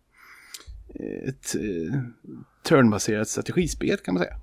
[1.01, 2.01] ett eh,
[2.63, 4.37] turnbaserat strategispel kan man säga.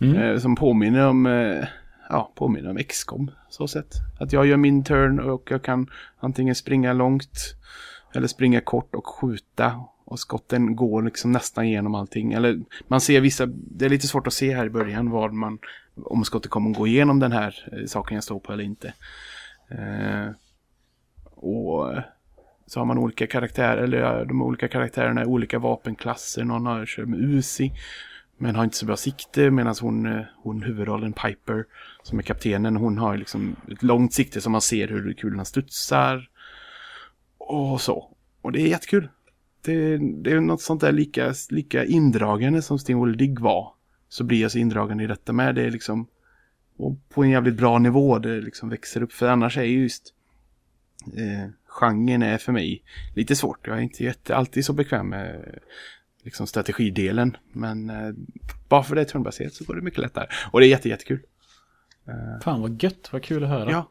[0.00, 0.16] Mm.
[0.16, 1.64] Eh, som påminner om, eh,
[2.08, 3.94] ja, påminner om XCOM så sett.
[4.20, 5.90] Att jag gör min turn och jag kan
[6.20, 7.56] antingen springa långt
[8.14, 9.80] eller springa kort och skjuta.
[10.04, 12.32] Och skotten går liksom nästan igenom allting.
[12.32, 15.58] Eller man ser vissa, det är lite svårt att se här i början vad man,
[16.04, 18.94] om skottet kommer att gå igenom den här eh, saken jag står på eller inte.
[19.68, 20.30] Eh,
[21.34, 21.94] och
[22.72, 26.44] så har man olika karaktärer, eller de olika karaktärerna är olika vapenklasser.
[26.44, 27.72] Någon har kör med Uzi,
[28.36, 29.50] men har inte så bra sikte.
[29.50, 31.64] Medan hon, eh, hon huvudrollen Piper,
[32.02, 36.30] som är kaptenen, hon har liksom ett långt sikte som man ser hur kulorna studsar.
[37.38, 38.10] Och så.
[38.42, 39.08] Och det är jättekul.
[39.60, 43.72] Det, det är något sånt där lika, lika indragande som Stingwall Dig var.
[44.08, 45.54] Så blir jag så indragande i detta med.
[45.54, 46.06] Det är liksom
[46.76, 48.18] och på en jävligt bra nivå.
[48.18, 49.12] Det liksom växer upp.
[49.12, 50.14] För annars är ju just
[51.16, 51.50] eh,
[51.80, 52.82] genren är för mig
[53.14, 53.66] lite svårt.
[53.66, 55.58] Jag är inte jätte, alltid så bekväm med
[56.22, 57.36] liksom strategidelen.
[57.52, 58.12] Men eh,
[58.68, 60.26] bara för det är turnbaserat så går det mycket lättare.
[60.50, 61.20] Och det är jätte, jättekul.
[62.42, 63.70] Fan vad gött, vad kul att höra.
[63.70, 63.90] Ja.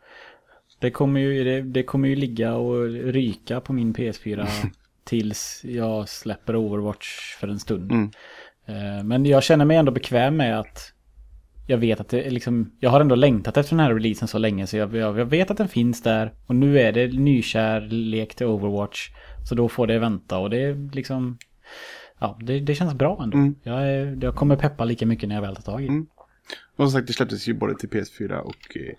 [0.80, 4.48] Det, kommer ju, det, det kommer ju ligga och ryka på min PS4
[5.04, 7.92] tills jag släpper Overwatch för en stund.
[7.92, 8.12] Mm.
[8.66, 10.94] Eh, Men jag känner mig ändå bekväm med att
[11.68, 14.68] jag vet att det liksom, jag har ändå längtat efter den här releasen så länge
[14.68, 16.34] så jag, jag, jag vet att den finns där.
[16.46, 19.10] Och nu är det nykärlek till Overwatch.
[19.50, 21.38] Så då får det vänta och det är liksom,
[22.20, 23.38] ja det, det känns bra ändå.
[23.38, 23.56] Mm.
[23.64, 25.88] Jag, är, jag kommer peppa lika mycket när jag väl tar tag i.
[25.88, 26.08] Mm.
[26.76, 28.94] Och som sagt, det släpptes ju både till PS4 och eh,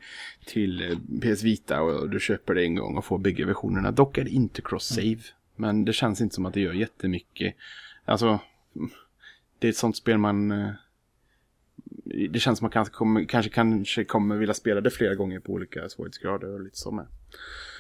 [0.47, 1.83] till eh, PS Vita.
[1.83, 3.91] Och du köper det en gång och får bägge versionerna.
[3.91, 5.21] Dock är det inte cross-save.
[5.57, 7.55] Men det känns inte som att det gör jättemycket.
[8.05, 8.27] Alltså,
[8.77, 8.91] mm,
[9.59, 10.53] det är ett sånt spel man...
[12.31, 15.53] Det känns som man kanske kommer, kanske, kanske kommer vilja spela det flera gånger på
[15.53, 17.07] olika svårighetsgrader och lite så med.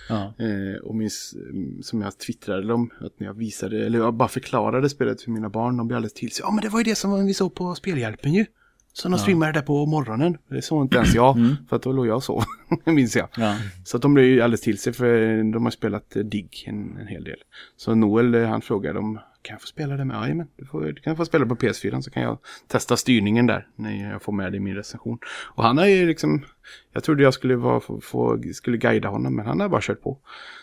[0.08, 0.34] Ja.
[0.38, 4.88] Eh, och mm, som jag twittrade om, att när jag visade, eller jag bara förklarade
[4.88, 6.42] spelet för mina barn, de blev alldeles till sig.
[6.42, 8.46] Ja men det var ju det som vi såg på Spelhjälpen ju.
[8.94, 10.38] Så de streamade det på morgonen.
[10.48, 11.36] Det såg inte ens jag,
[11.68, 12.42] för att då låg jag och sov,
[12.84, 13.28] minns jag.
[13.36, 13.56] Ja.
[13.84, 17.06] Så att de blev ju alldeles till sig för de har spelat Dig en, en
[17.06, 17.38] hel del.
[17.76, 20.14] Så Noel eh, han frågade om kan jag få spela det med?
[20.22, 22.38] Jajamän, du, får, du kan få spela på PS4 så kan jag
[22.68, 25.18] testa styrningen där när jag får med det i min recension.
[25.54, 26.44] Och han har ju liksom,
[26.92, 30.00] jag trodde jag skulle, vara, få, få, skulle guida honom men han har bara kört
[30.02, 30.18] på.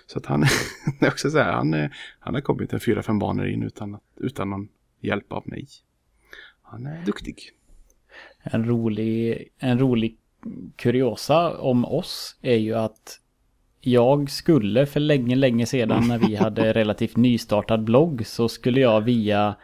[0.07, 0.45] Så att han,
[0.99, 1.89] det är också så här, han,
[2.19, 4.67] han har kommit en fyra, fem banor in utan, att- utan någon
[5.01, 5.67] hjälp av mig.
[6.61, 7.51] Han är duktig.
[8.43, 10.17] En rolig, en rolig
[10.75, 13.19] kuriosa om oss är ju att
[13.81, 19.01] jag skulle för länge, länge sedan när vi hade relativt nystartad blogg så skulle jag
[19.01, 19.55] via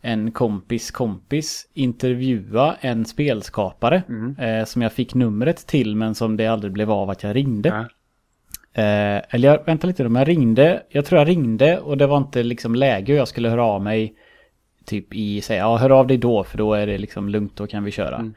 [0.00, 4.02] en kompis kompis intervjua en spelskapare
[4.38, 7.68] eh, som jag fick numret till men som det aldrig blev av att jag ringde.
[7.68, 7.88] Ja.
[8.82, 12.16] Eh, eller jag, vänta lite, men jag ringde, jag tror jag ringde och det var
[12.16, 14.14] inte liksom läge och jag skulle höra av mig
[14.84, 17.66] typ i, säga, ja hör av dig då för då är det liksom lugnt, då
[17.66, 18.32] kan vi köra.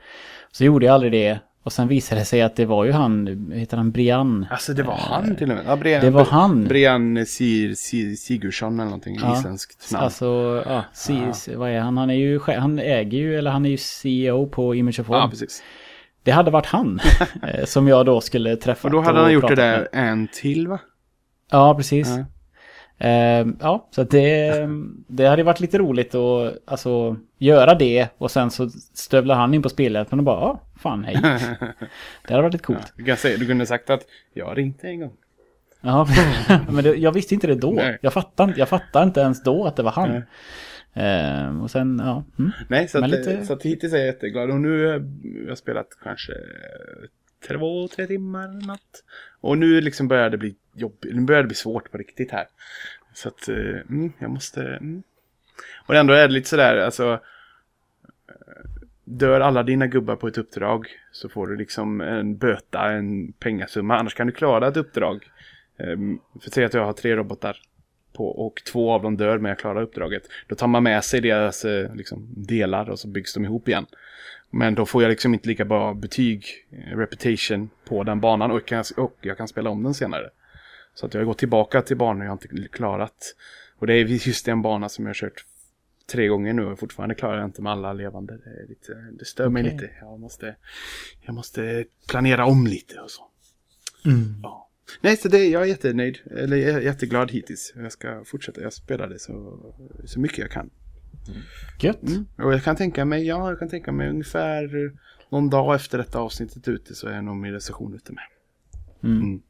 [0.52, 3.52] Så gjorde jag aldrig det och sen visade det sig att det var ju han,
[3.54, 4.46] heter han Brian?
[4.52, 5.66] Alltså det var han till och med.
[5.68, 6.64] Ja, Brian, Det var han.
[6.68, 9.38] Brian Sir, Sir, Sigurdsson eller någonting, Ja.
[9.40, 10.04] isländskt namn.
[10.04, 11.98] Alltså, ja, C, vad är han?
[11.98, 15.22] Han är ju, han äger ju, eller han är ju CEO på Image of ja,
[15.22, 15.30] One.
[15.30, 15.64] precis.
[16.24, 17.00] Det hade varit han
[17.44, 18.88] eh, som jag då skulle träffa.
[18.88, 20.80] Och då hade han gjort det där en till va?
[21.52, 22.08] Ja, precis.
[22.10, 22.26] Ja.
[22.98, 24.54] Eh, ja, så det,
[25.08, 29.62] det hade varit lite roligt att alltså, göra det och sen så stövlar han in
[29.62, 31.16] på spelhjälpen och bara ja, fan hej.
[32.28, 33.20] Det hade varit lite coolt.
[33.20, 34.02] Säga, du kunde sagt att
[34.34, 35.14] jag ringde en gång.
[35.82, 36.08] Ja,
[36.70, 37.72] men det, jag visste inte det då.
[37.72, 37.98] Nej.
[38.02, 40.10] Jag fattade, jag fattade inte ens då att det var han.
[40.10, 40.24] Nej.
[41.06, 42.24] Eh, och sen, ja.
[42.40, 42.52] Mm.
[42.68, 44.50] Nej, så, Men att, lite- så att hittills är jag jätteglad.
[44.50, 45.06] Och nu har
[45.48, 46.34] jag spelat kanske
[47.48, 49.04] två, tre timmar eller något.
[49.42, 51.16] Och nu liksom börjar det bli jobbigt.
[51.16, 52.48] Nu börjar det bli svårt på riktigt här.
[53.14, 54.62] Så att eh, mm, jag måste...
[54.62, 55.04] Mm.
[55.86, 57.14] Och ändå är det lite sådär, alltså...
[57.14, 57.20] Eh,
[59.04, 63.98] dör alla dina gubbar på ett uppdrag så får du liksom en böta, en pengasumma.
[63.98, 65.30] Annars kan du klara ett uppdrag.
[65.78, 67.58] Ehm, för säg att jag har tre robotar
[68.14, 70.24] på, och två av dem dör men jag klarar uppdraget.
[70.48, 73.86] Då tar man med sig deras eh, liksom, delar och så byggs de ihop igen.
[74.58, 78.66] Men då får jag liksom inte lika bra betyg, eh, reputation på den banan och,
[78.66, 80.30] kan, och jag kan spela om den senare.
[80.94, 83.36] Så att jag har gått tillbaka till banor jag inte klarat.
[83.78, 85.46] Och det är just den bana som jag har kört
[86.12, 88.38] tre gånger nu och fortfarande klarar jag inte med alla levande.
[88.38, 89.74] Det, är lite, det stör mig Okej.
[89.74, 89.90] lite.
[90.02, 90.56] Jag måste,
[91.22, 93.28] jag måste planera om lite och så.
[94.44, 94.70] Ja.
[95.02, 96.20] Nej, så det, jag är jättenöjd.
[96.32, 97.74] Eller jag är jätteglad hittills.
[97.76, 98.62] Jag ska fortsätta.
[98.62, 99.60] Jag spelar det så,
[100.06, 100.70] så mycket jag kan.
[101.80, 102.04] Gött.
[102.04, 102.26] Mm.
[102.38, 104.92] Och jag kan tänka mig, ja, jag kan tänka mig ungefär
[105.30, 108.24] någon dag efter detta avsnittet ute så är nog min recension ute med.
[109.04, 109.42] Mm.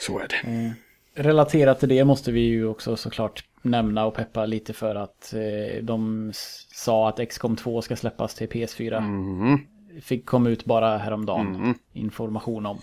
[0.00, 0.74] Så är det.
[1.22, 5.82] Relaterat till det måste vi ju också såklart nämna och peppa lite för att eh,
[5.82, 6.30] de
[6.74, 9.00] sa att XCOM 2 ska släppas till PS4.
[9.00, 9.58] Mhm.
[10.00, 11.46] Fick komma ut bara häromdagen.
[11.46, 11.74] Mhm.
[11.92, 12.78] Information om.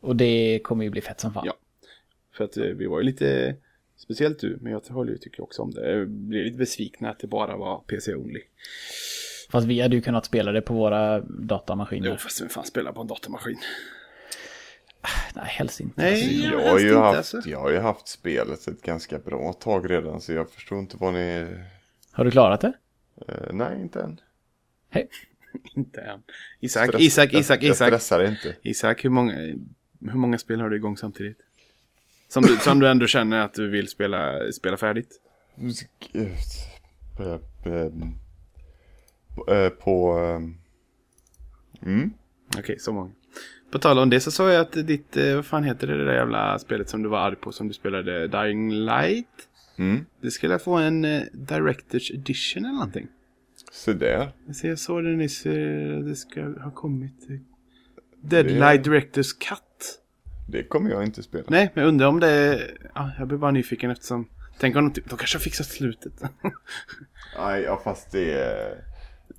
[0.00, 1.46] Och det kommer ju bli fett som fan.
[1.46, 1.54] Ja.
[2.36, 3.56] För att eh, vi var ju lite,
[4.04, 5.90] speciellt du, men jag håller ju tycker också om det.
[5.92, 8.40] Jag blev lite besvikna att det bara var PC-only.
[9.50, 12.08] Fast vi hade ju kunnat spela det på våra datamaskiner.
[12.08, 13.58] Jo, fast vem fan spelar på en datamaskin?
[15.34, 16.02] Nej, helst inte.
[16.02, 16.46] Nej.
[16.46, 17.50] Alltså, Jag har, ju inte, haft, alltså.
[17.50, 21.12] jag har ju haft spelet ett ganska bra tag redan så jag förstår inte vad
[21.14, 21.46] ni...
[22.12, 22.72] Har du klarat det?
[23.28, 24.20] Eh, nej, inte än.
[24.90, 25.08] Hej.
[25.76, 26.22] Inte än.
[26.60, 27.88] Isak, Stress- Isak, jag- Isak, Jag Isak.
[27.88, 28.56] stressar inte.
[28.62, 29.32] Isak, hur många,
[30.00, 31.38] hur många spel har du igång samtidigt?
[32.34, 35.20] Som du, som du ändå känner att du vill spela, spela färdigt?
[36.12, 36.22] Eh,
[37.66, 37.86] eh,
[39.56, 40.18] eh, På...
[41.82, 42.10] Mm.
[42.58, 43.10] Okej, så många.
[43.70, 46.14] På tal om det så sa jag att ditt, vad fan heter det, det där
[46.14, 49.48] jävla spelet som du var arg på som du spelade, Dying Light?
[49.76, 50.06] Mm.
[50.20, 51.02] Det skulle få en
[51.32, 53.08] Directors Edition eller någonting.
[53.72, 54.32] Så där.
[54.62, 55.42] Jag såg det nyss,
[56.04, 57.28] det ska ha kommit.
[58.20, 59.73] Deadlight Directors Cut.
[60.46, 61.44] Det kommer jag inte spela.
[61.48, 62.76] Nej, men jag undrar om det är...
[62.94, 64.28] Ja, jag blir bara nyfiken eftersom...
[64.58, 66.12] Tänk om de, typ- de kanske har fixat slutet.
[67.38, 68.84] Nej, ja, fast det är...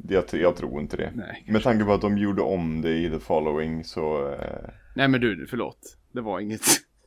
[0.10, 1.11] Jag, jag tror inte det.
[1.15, 5.07] Nej, Med tanke på att de gjorde om det i The Following så eh, Nej
[5.07, 5.98] men du, förlåt.
[6.11, 6.61] Det var inget.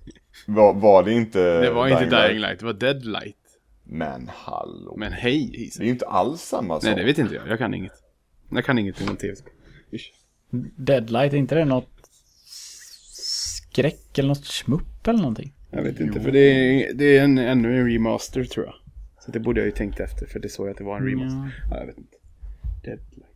[0.46, 2.40] var, var det inte Det var inte Dying Light.
[2.40, 3.36] Light, det var Deadlight.
[3.84, 4.94] Men hallå.
[4.98, 5.84] Men hej Det är Isak.
[5.84, 6.84] ju inte alls samma sak.
[6.84, 7.48] Nej, det vet inte jag.
[7.48, 7.92] Jag kan inget.
[8.50, 9.52] Jag kan ingenting om tv-spel.
[10.76, 11.97] Deadlight, är inte det något
[13.78, 15.52] skräck eller något smupp eller någonting?
[15.70, 18.74] Jag vet inte, för det är, det är en, ännu en remaster tror jag.
[19.24, 21.06] Så det borde jag ju tänkt efter, för det såg jag att det var en
[21.06, 21.64] remaster.
[21.70, 22.16] Ja, jag vet inte.
[22.84, 23.26] Deadlight.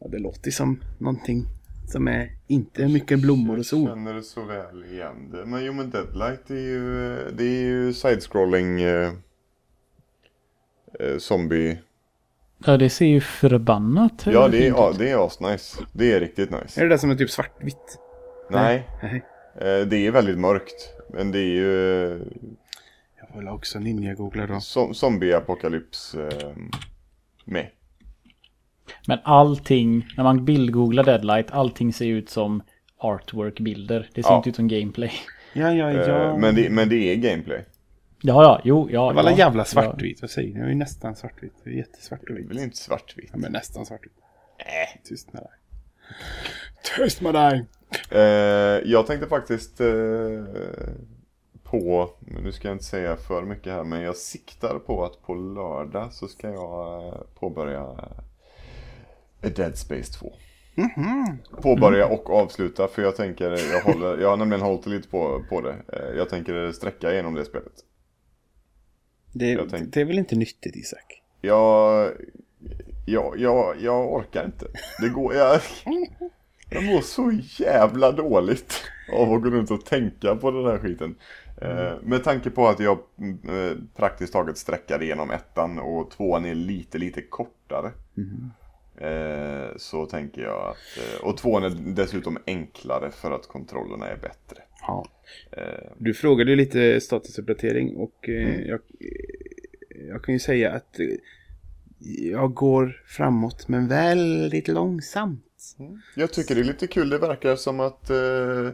[0.00, 1.46] Ja, det låter som någonting
[1.86, 3.86] som är inte mycket blommor och Jag sol.
[3.88, 5.46] känner det så väl igen det.
[5.46, 9.12] Men jo men Deadlight är ju, det är ju side-scrolling eh,
[11.00, 11.78] eh, zombie.
[12.64, 15.80] Ja, det ser ju förbannat Ja det är, ja, det är asnice.
[15.92, 16.80] Det är riktigt nice.
[16.80, 17.98] Är det där som är typ svartvitt?
[18.50, 19.24] Nej, Nej.
[19.54, 20.94] Eh, det är väldigt mörkt.
[21.10, 22.08] Men det är ju
[23.20, 24.60] Jag får väl också ninja-googla då.
[24.60, 26.52] som, zombie-apokalyps eh,
[27.44, 27.70] med.
[29.06, 32.62] Men allting, när man bildgooglar Deadlight, allting ser ut som
[32.98, 34.08] artwork-bilder.
[34.14, 34.36] Det ser Ja.
[34.36, 35.12] inte ut som gameplay.
[35.52, 36.24] Ja, ja, ja.
[36.32, 37.64] Eh, men, det, men det är gameplay.
[38.22, 39.08] Ja, ja, jo, ja.
[39.08, 39.64] Det var alla ja, jävla ja.
[39.64, 40.20] svartvitt.
[40.22, 40.60] Vad säger ni?
[40.60, 41.52] Det är ju nästan svartvitt.
[41.64, 42.50] Det är Det är jättesvartvitt.
[42.50, 43.28] väl inte svartvitt?
[43.32, 44.12] Ja, men nästan svartvitt.
[44.58, 45.50] Äh, tyst med dig.
[46.96, 47.66] Tyst med dig!
[48.10, 48.20] Eh,
[48.90, 49.86] jag tänkte faktiskt eh,
[51.62, 55.22] på, men nu ska jag inte säga för mycket här, men jag siktar på att
[55.22, 57.86] på lördag så ska jag eh, påbörja
[59.42, 60.32] eh, Dead Space 2.
[61.62, 65.60] Påbörja och avsluta för jag tänker, jag, håller, jag har nämligen hållit lite på, på
[65.60, 65.76] det.
[65.92, 67.72] Eh, jag tänker sträcka igenom det spelet.
[69.32, 71.22] Det, tänkte- det är väl inte nyttigt Isak?
[71.40, 72.10] Jag,
[73.12, 74.66] jag, jag, jag orkar inte.
[75.00, 75.60] Det går, jag,
[76.70, 77.32] jag mår så
[77.64, 78.82] jävla dåligt
[79.12, 81.14] av att gå runt och tänka på den här skiten.
[81.62, 82.98] Eh, med tanke på att jag
[83.48, 87.90] eh, praktiskt taget sträckade igenom ettan och tvåan är lite, lite kortare.
[89.00, 94.62] Eh, så tänker jag att, och tvåan är dessutom enklare för att kontrollerna är bättre.
[95.52, 98.68] Eh, Du frågade ju lite statusuppdatering och Mm.
[98.68, 98.80] jag,
[100.08, 100.96] jag kan ju säga att
[102.32, 105.44] jag går framåt men väldigt långsamt.
[106.14, 108.66] Jag tycker det är lite kul, det verkar som att eh,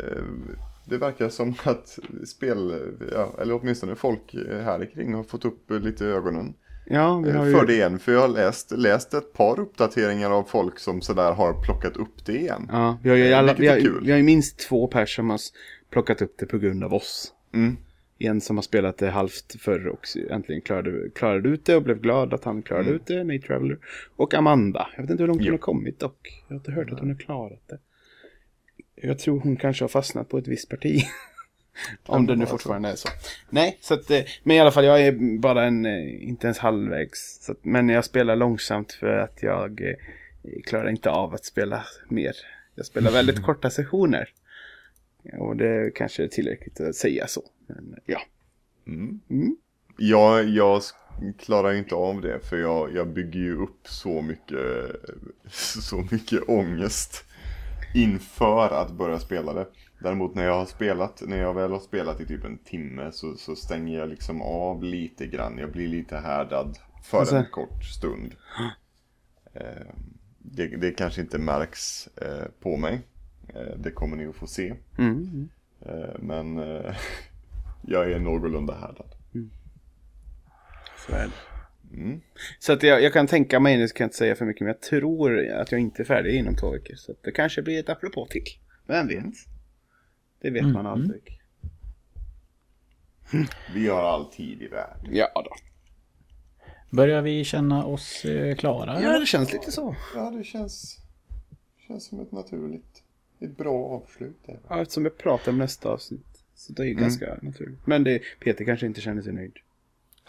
[0.00, 0.24] eh,
[0.84, 2.74] det verkar som att spel,
[3.12, 4.34] ja, eller åtminstone folk
[4.64, 6.54] här kring har fått upp lite ögonen
[6.86, 7.58] Ja, vi har eh, ju...
[7.58, 7.98] för det igen.
[7.98, 12.26] För jag har läst, läst ett par uppdateringar av folk som sådär har plockat upp
[12.26, 12.68] det igen.
[12.72, 15.30] Ja, vi har ju, Eh, alla, vi, har, vi har ju minst två pers som
[15.30, 15.40] har
[15.90, 17.32] plockat upp det på grund av oss.
[17.54, 17.76] Mm.
[18.26, 22.00] En som har spelat det halvt förr och äntligen klarade, klarade ut det och blev
[22.00, 23.78] glad att han klarade ut det, Nate Traveller.
[24.16, 24.88] Och Amanda.
[24.96, 25.52] Jag vet inte hur långt hon Jo.
[25.52, 26.42] har kommit dock.
[26.48, 27.78] Jag har inte hört att hon har klarat det.
[28.94, 31.02] Jag tror hon kanske har fastnat på ett visst parti.
[32.06, 33.08] Om det nu fortfarande är så.
[33.50, 36.58] Nej, så att, eh, men i alla fall jag är bara en, eh, inte ens
[36.58, 37.44] halvvägs.
[37.44, 39.94] Så att, men jag spelar långsamt för att jag eh,
[40.64, 42.32] klarar inte av att spela mer.
[42.74, 44.28] Jag spelar väldigt korta sessioner.
[45.38, 47.42] Och det kanske är tillräckligt att säga så.
[48.06, 48.20] Ja.
[48.86, 49.20] Mm.
[49.30, 49.56] Mm.
[49.98, 50.82] Jag, jag
[51.38, 54.58] klarar inte av det för jag, jag bygger ju upp så mycket,
[55.82, 57.24] så mycket ångest
[57.94, 59.66] inför att börja spela det.
[60.00, 63.36] Däremot när jag har spelat, när jag väl har spelat i typ en timme så,
[63.36, 65.58] så stänger jag liksom av lite grann.
[65.58, 68.34] Jag blir lite härdad för sen- en kort stund.
[69.54, 69.86] Eh,
[70.38, 73.00] det, det kanske inte märks eh, på mig.
[73.48, 74.74] Eh, det kommer ni att få se.
[74.98, 75.48] Mm.
[75.80, 76.58] Eh, men
[77.82, 79.14] jag är någorlunda härdad.
[81.06, 81.96] Så är det.
[81.96, 82.20] Mm.
[82.58, 84.68] Så att jag, jag kan tänka mig, det kan jag inte säga för mycket, men
[84.68, 86.94] jag tror att jag inte är färdig inom två veckor.
[86.94, 88.44] Så att det kanske blir ett apropå till.
[88.86, 89.24] Vem vet?
[90.40, 90.86] Det vet man Mm.
[90.86, 91.38] aldrig.
[93.74, 95.06] Vi har all tid i världen.
[95.12, 95.50] Ja då.
[96.96, 99.02] Börjar vi känna oss eh, klara?
[99.02, 99.96] Ja, det känns lite så.
[100.14, 100.98] Ja, det känns,
[101.86, 103.02] känns som ett naturligt,
[103.40, 104.46] ett bra avslut.
[104.68, 106.31] Ja, eftersom jag pratar om nästa avsnitt.
[106.66, 107.86] Så det är ju ganska naturligt.
[107.86, 109.56] Men det, Peter kanske inte känner sig nöjd.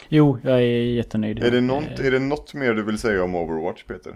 [0.10, 1.44] Jo, jag är jättenöjd.
[1.44, 4.16] Är, det något, Eh, är det något mer du vill säga om Overwatch, Peter?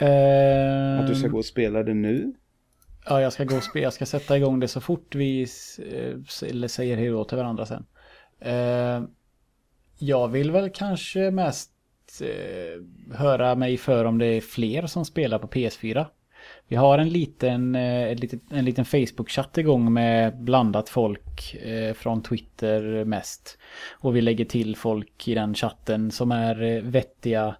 [0.00, 2.32] eh, Att du ska gå och spela det nu.
[3.06, 3.82] Ja, jag ska gå och spela.
[3.82, 5.46] Jag ska sätta igång det så fort vi
[6.42, 7.86] eller säger hej då till varandra sen.
[8.40, 9.02] Eh,
[9.98, 11.70] jag vill väl kanske mest
[12.22, 16.06] eh, höra mig för om det är fler som spelar på PS4.
[16.68, 18.16] Vi har en liten, eh,
[18.50, 23.58] en liten Facebook-chatt igång med blandat folk eh, från Twitter mest.
[23.92, 27.56] Och vi lägger till folk i den chatten som är eh, vettiga,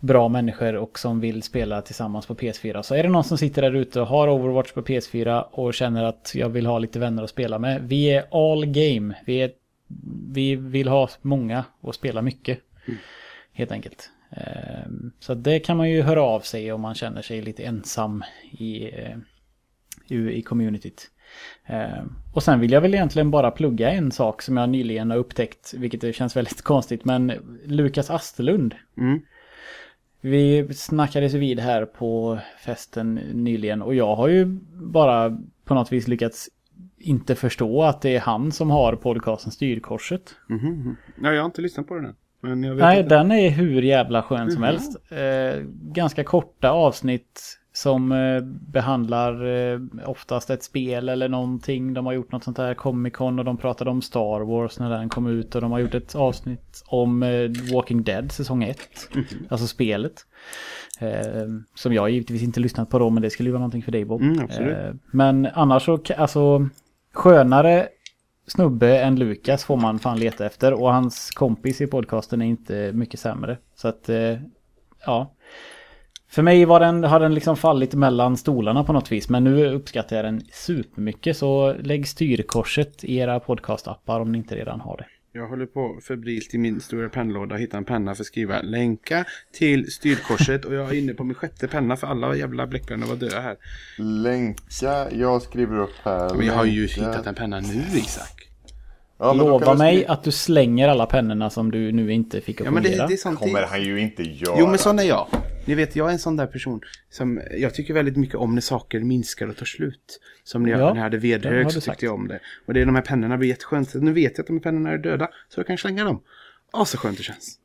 [0.00, 2.82] bra människor och som vill spela tillsammans på PS4.
[2.82, 6.04] Så är det någon som sitter där ute och har Overwatch på PS4 och känner
[6.04, 7.82] att jag vill ha lite vänner att spela med.
[7.82, 9.14] Vi är all game.
[9.26, 9.52] Vi, är,
[10.32, 12.58] vi vill ha många och spela mycket.
[13.52, 14.10] Helt enkelt.
[14.36, 18.24] Ehm, Så det kan man ju höra av sig om man känner sig lite ensam
[18.50, 19.16] i, eh,
[20.08, 21.10] i i communityt.
[21.66, 25.18] Ehm, Och sen vill jag väl egentligen bara plugga en sak som jag nyligen har
[25.18, 27.32] upptäckt, vilket känns väldigt konstigt, men
[27.64, 28.74] Lukas Asterlund.
[28.96, 29.20] Mm.
[30.20, 36.08] Vi snackades vid här på festen nyligen och jag har ju bara på något vis
[36.08, 36.48] lyckats
[36.98, 40.34] inte förstå att det är han som har podcasten Styrkorset.
[40.48, 40.96] Mhm.
[41.22, 42.14] Ja, jag har inte lyssnat på den än.
[42.42, 44.96] Nej, att den är hur jävla skön som helst.
[45.10, 48.40] Eh, ganska korta avsnitt som eh,
[48.72, 51.94] behandlar eh, oftast ett spel eller någonting.
[51.94, 54.90] De har gjort något sånt här Comic Con och de pratade om Star Wars när
[54.90, 55.54] den kom ut.
[55.54, 58.78] Och de har gjort ett avsnitt om eh, Walking Dead säsong 1.
[59.14, 59.24] Mhm.
[59.48, 60.26] Alltså spelet.
[61.00, 63.92] Eh, som jag givetvis inte lyssnat på då, men det skulle ju vara någonting för
[63.92, 64.20] dig Bob.
[64.20, 64.40] Mm.
[64.50, 66.68] Eh, men annars så, alltså
[67.12, 67.88] skönare
[68.46, 70.72] snubbe än Lukas får man fan leta efter.
[70.72, 73.58] Och hans kompis i podcasten är inte mycket sämre.
[73.74, 74.36] Så att, eh,
[75.06, 75.34] ja.
[76.28, 79.28] För mig var den, har den liksom fallit mellan stolarna på något vis.
[79.28, 81.36] Men nu uppskattar jag den supermycket.
[81.36, 85.06] Så lägg styrkorset i era podcastappar om ni inte redan har det.
[85.34, 89.24] Jag håller på febrilt i min stora pennlåda hitta en penna för att skriva länka
[89.52, 93.16] till styrkorset och jag är inne på min sjätte penna för alla jävla bläckpennor var
[93.16, 93.56] döda här.
[93.98, 96.34] Länka, jag skriver upp här.
[96.34, 97.10] Men jag har ju länka.
[97.10, 98.48] hittat en penna nu Isak.
[99.18, 102.70] Ja, Lova mig att du slänger alla pennorna som du nu inte fick att Ja
[102.70, 103.06] men det, fungera.
[103.06, 103.38] det är sånt.
[103.38, 104.56] kommer han ju inte göra.
[104.58, 105.26] Jo men sån är jag.
[105.64, 106.80] Ni vet jag är en sån där person
[107.10, 110.20] som jag tycker väldigt mycket om när saker minskar och tar slut.
[110.44, 111.84] Som när jag, Ja, när jag hade vedhög så sagt.
[111.84, 112.40] tyckte jag om det.
[112.66, 113.90] Och det är de här pennorna blir jätteskönt.
[113.90, 116.22] Så Nu vet jag att de här pennorna är döda så jag kan slänga dem.
[116.72, 117.58] Åh så skönt det känns.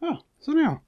[0.00, 0.80] Ja, sån är jag.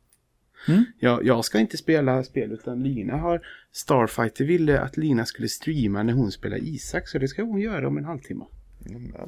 [0.68, 0.85] Mm.
[0.98, 6.02] Jag, jag ska inte spela spel utan Lina har Starfighter ville att Lina skulle streama
[6.02, 8.44] när hon spelar Isak så det ska hon göra om en halvtimme.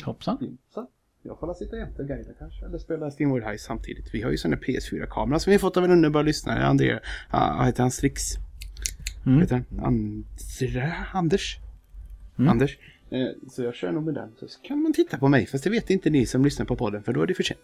[0.04, 0.58] Hoppsan.
[0.74, 0.88] Så
[1.26, 2.64] jag får sitta jämte och guida kanske.
[2.64, 4.14] Eller spela Steamworld High samtidigt.
[4.14, 6.64] Vi har ju sån där PS4-kamera som vi fått av en underbar lyssnare.
[6.64, 6.98] André,
[7.32, 7.90] vad heter han?
[7.90, 8.22] Strix.
[9.26, 9.40] Mm.
[9.40, 9.84] Heter han?
[9.84, 11.58] Andra, Anders?
[12.38, 12.50] Mm.
[12.50, 12.78] Anders.
[13.10, 14.32] Eh, så jag kör nog med den.
[14.36, 15.46] Så kan man titta på mig.
[15.46, 17.02] Fast det vet inte ni som lyssnar på podden.
[17.02, 17.60] För då är det för sent.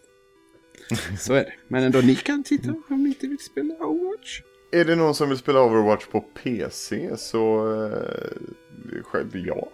[1.18, 1.52] så är det.
[1.68, 4.40] Men ändå ni kan titta om ni inte vill spela Overwatch.
[4.72, 7.74] Är det någon som vill spela Overwatch på PC så...
[7.84, 9.68] Eh, själv ja.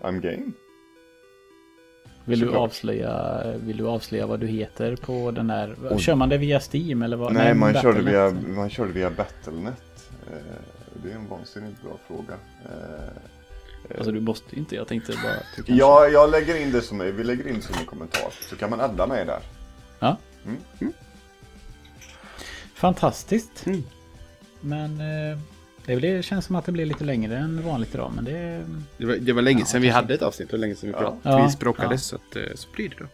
[0.00, 0.52] I'm game.
[2.24, 5.76] Vill du, avslöja, vill du avslöja vad du heter på den där?
[5.90, 5.98] Oj.
[5.98, 7.32] Kör man det via Steam eller vad?
[7.32, 9.82] Nej, man, körde via, man körde via Battlenet.
[10.26, 10.36] Eh,
[11.02, 12.34] det är en vansinnigt bra fråga.
[12.64, 13.08] Eh,
[13.96, 15.74] Alltså du måste inte, jag tänkte bara kanske...
[15.74, 18.28] ja, jag lägger in det som, vi lägger in det som en kommentar.
[18.50, 19.40] Så kan man adda mig där.
[19.98, 20.16] Ja.
[20.46, 20.92] Mm.
[22.74, 23.66] Fantastiskt.
[23.66, 23.82] Mm.
[24.60, 25.38] Men eh,
[25.86, 28.12] det, blir, känns som att det blir lite längre än vanligt idag.
[28.14, 28.64] Men det...
[28.98, 30.92] Det var, det var länge Ja, sedan vi hade ett avsnitt och länge sedan vi
[30.92, 30.98] Ja.
[31.00, 31.40] pratade.
[31.40, 32.18] Ja, Vi språkades ja.
[32.18, 33.06] så, att, eh, så blir det då.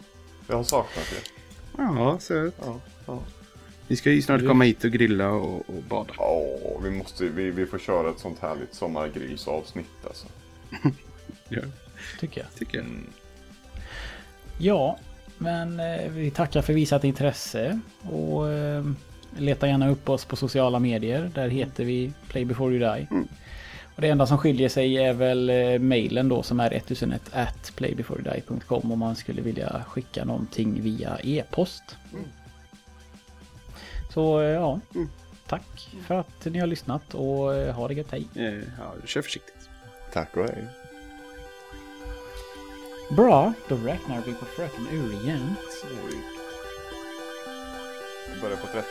[0.47, 1.31] Jag har saknat det.
[1.83, 3.19] Ja, så Ja, ja.
[3.89, 6.13] vi ska ju snart komma hit och grilla och, och bada.
[6.19, 10.27] Åh, vi, måste, vi, vi får köra ett sånt härligt sommargrillsavsnitt alltså.
[11.49, 11.61] Ja,
[12.21, 12.55] Tycker jag.
[12.55, 12.87] tycker jag.
[14.59, 14.99] Ja,
[15.39, 17.81] men eh, vi tackar för visat intresse.
[18.03, 18.85] Och eh,
[19.37, 21.31] leta gärna upp oss på sociala medier.
[21.35, 23.07] Där heter vi Play before you die.
[23.11, 23.29] Mm.
[23.95, 27.73] Och det enda som skiljer sig är väl eh, mailen då som är 1001 at
[27.77, 31.83] playbeforeyoudie.com om man skulle vilja skicka någonting via e-post.
[32.13, 32.25] Mm.
[34.15, 35.09] Så eh, ja, Mm.
[35.47, 38.27] tack för att ni har lyssnat och eh, ha det gött, hej.
[38.35, 39.69] Ja, kör försiktigt.
[40.13, 40.65] Tack och hej.
[43.17, 45.55] Bra, då räknar vi på fröken Ur igen.
[48.43, 48.87] Börjar på 30.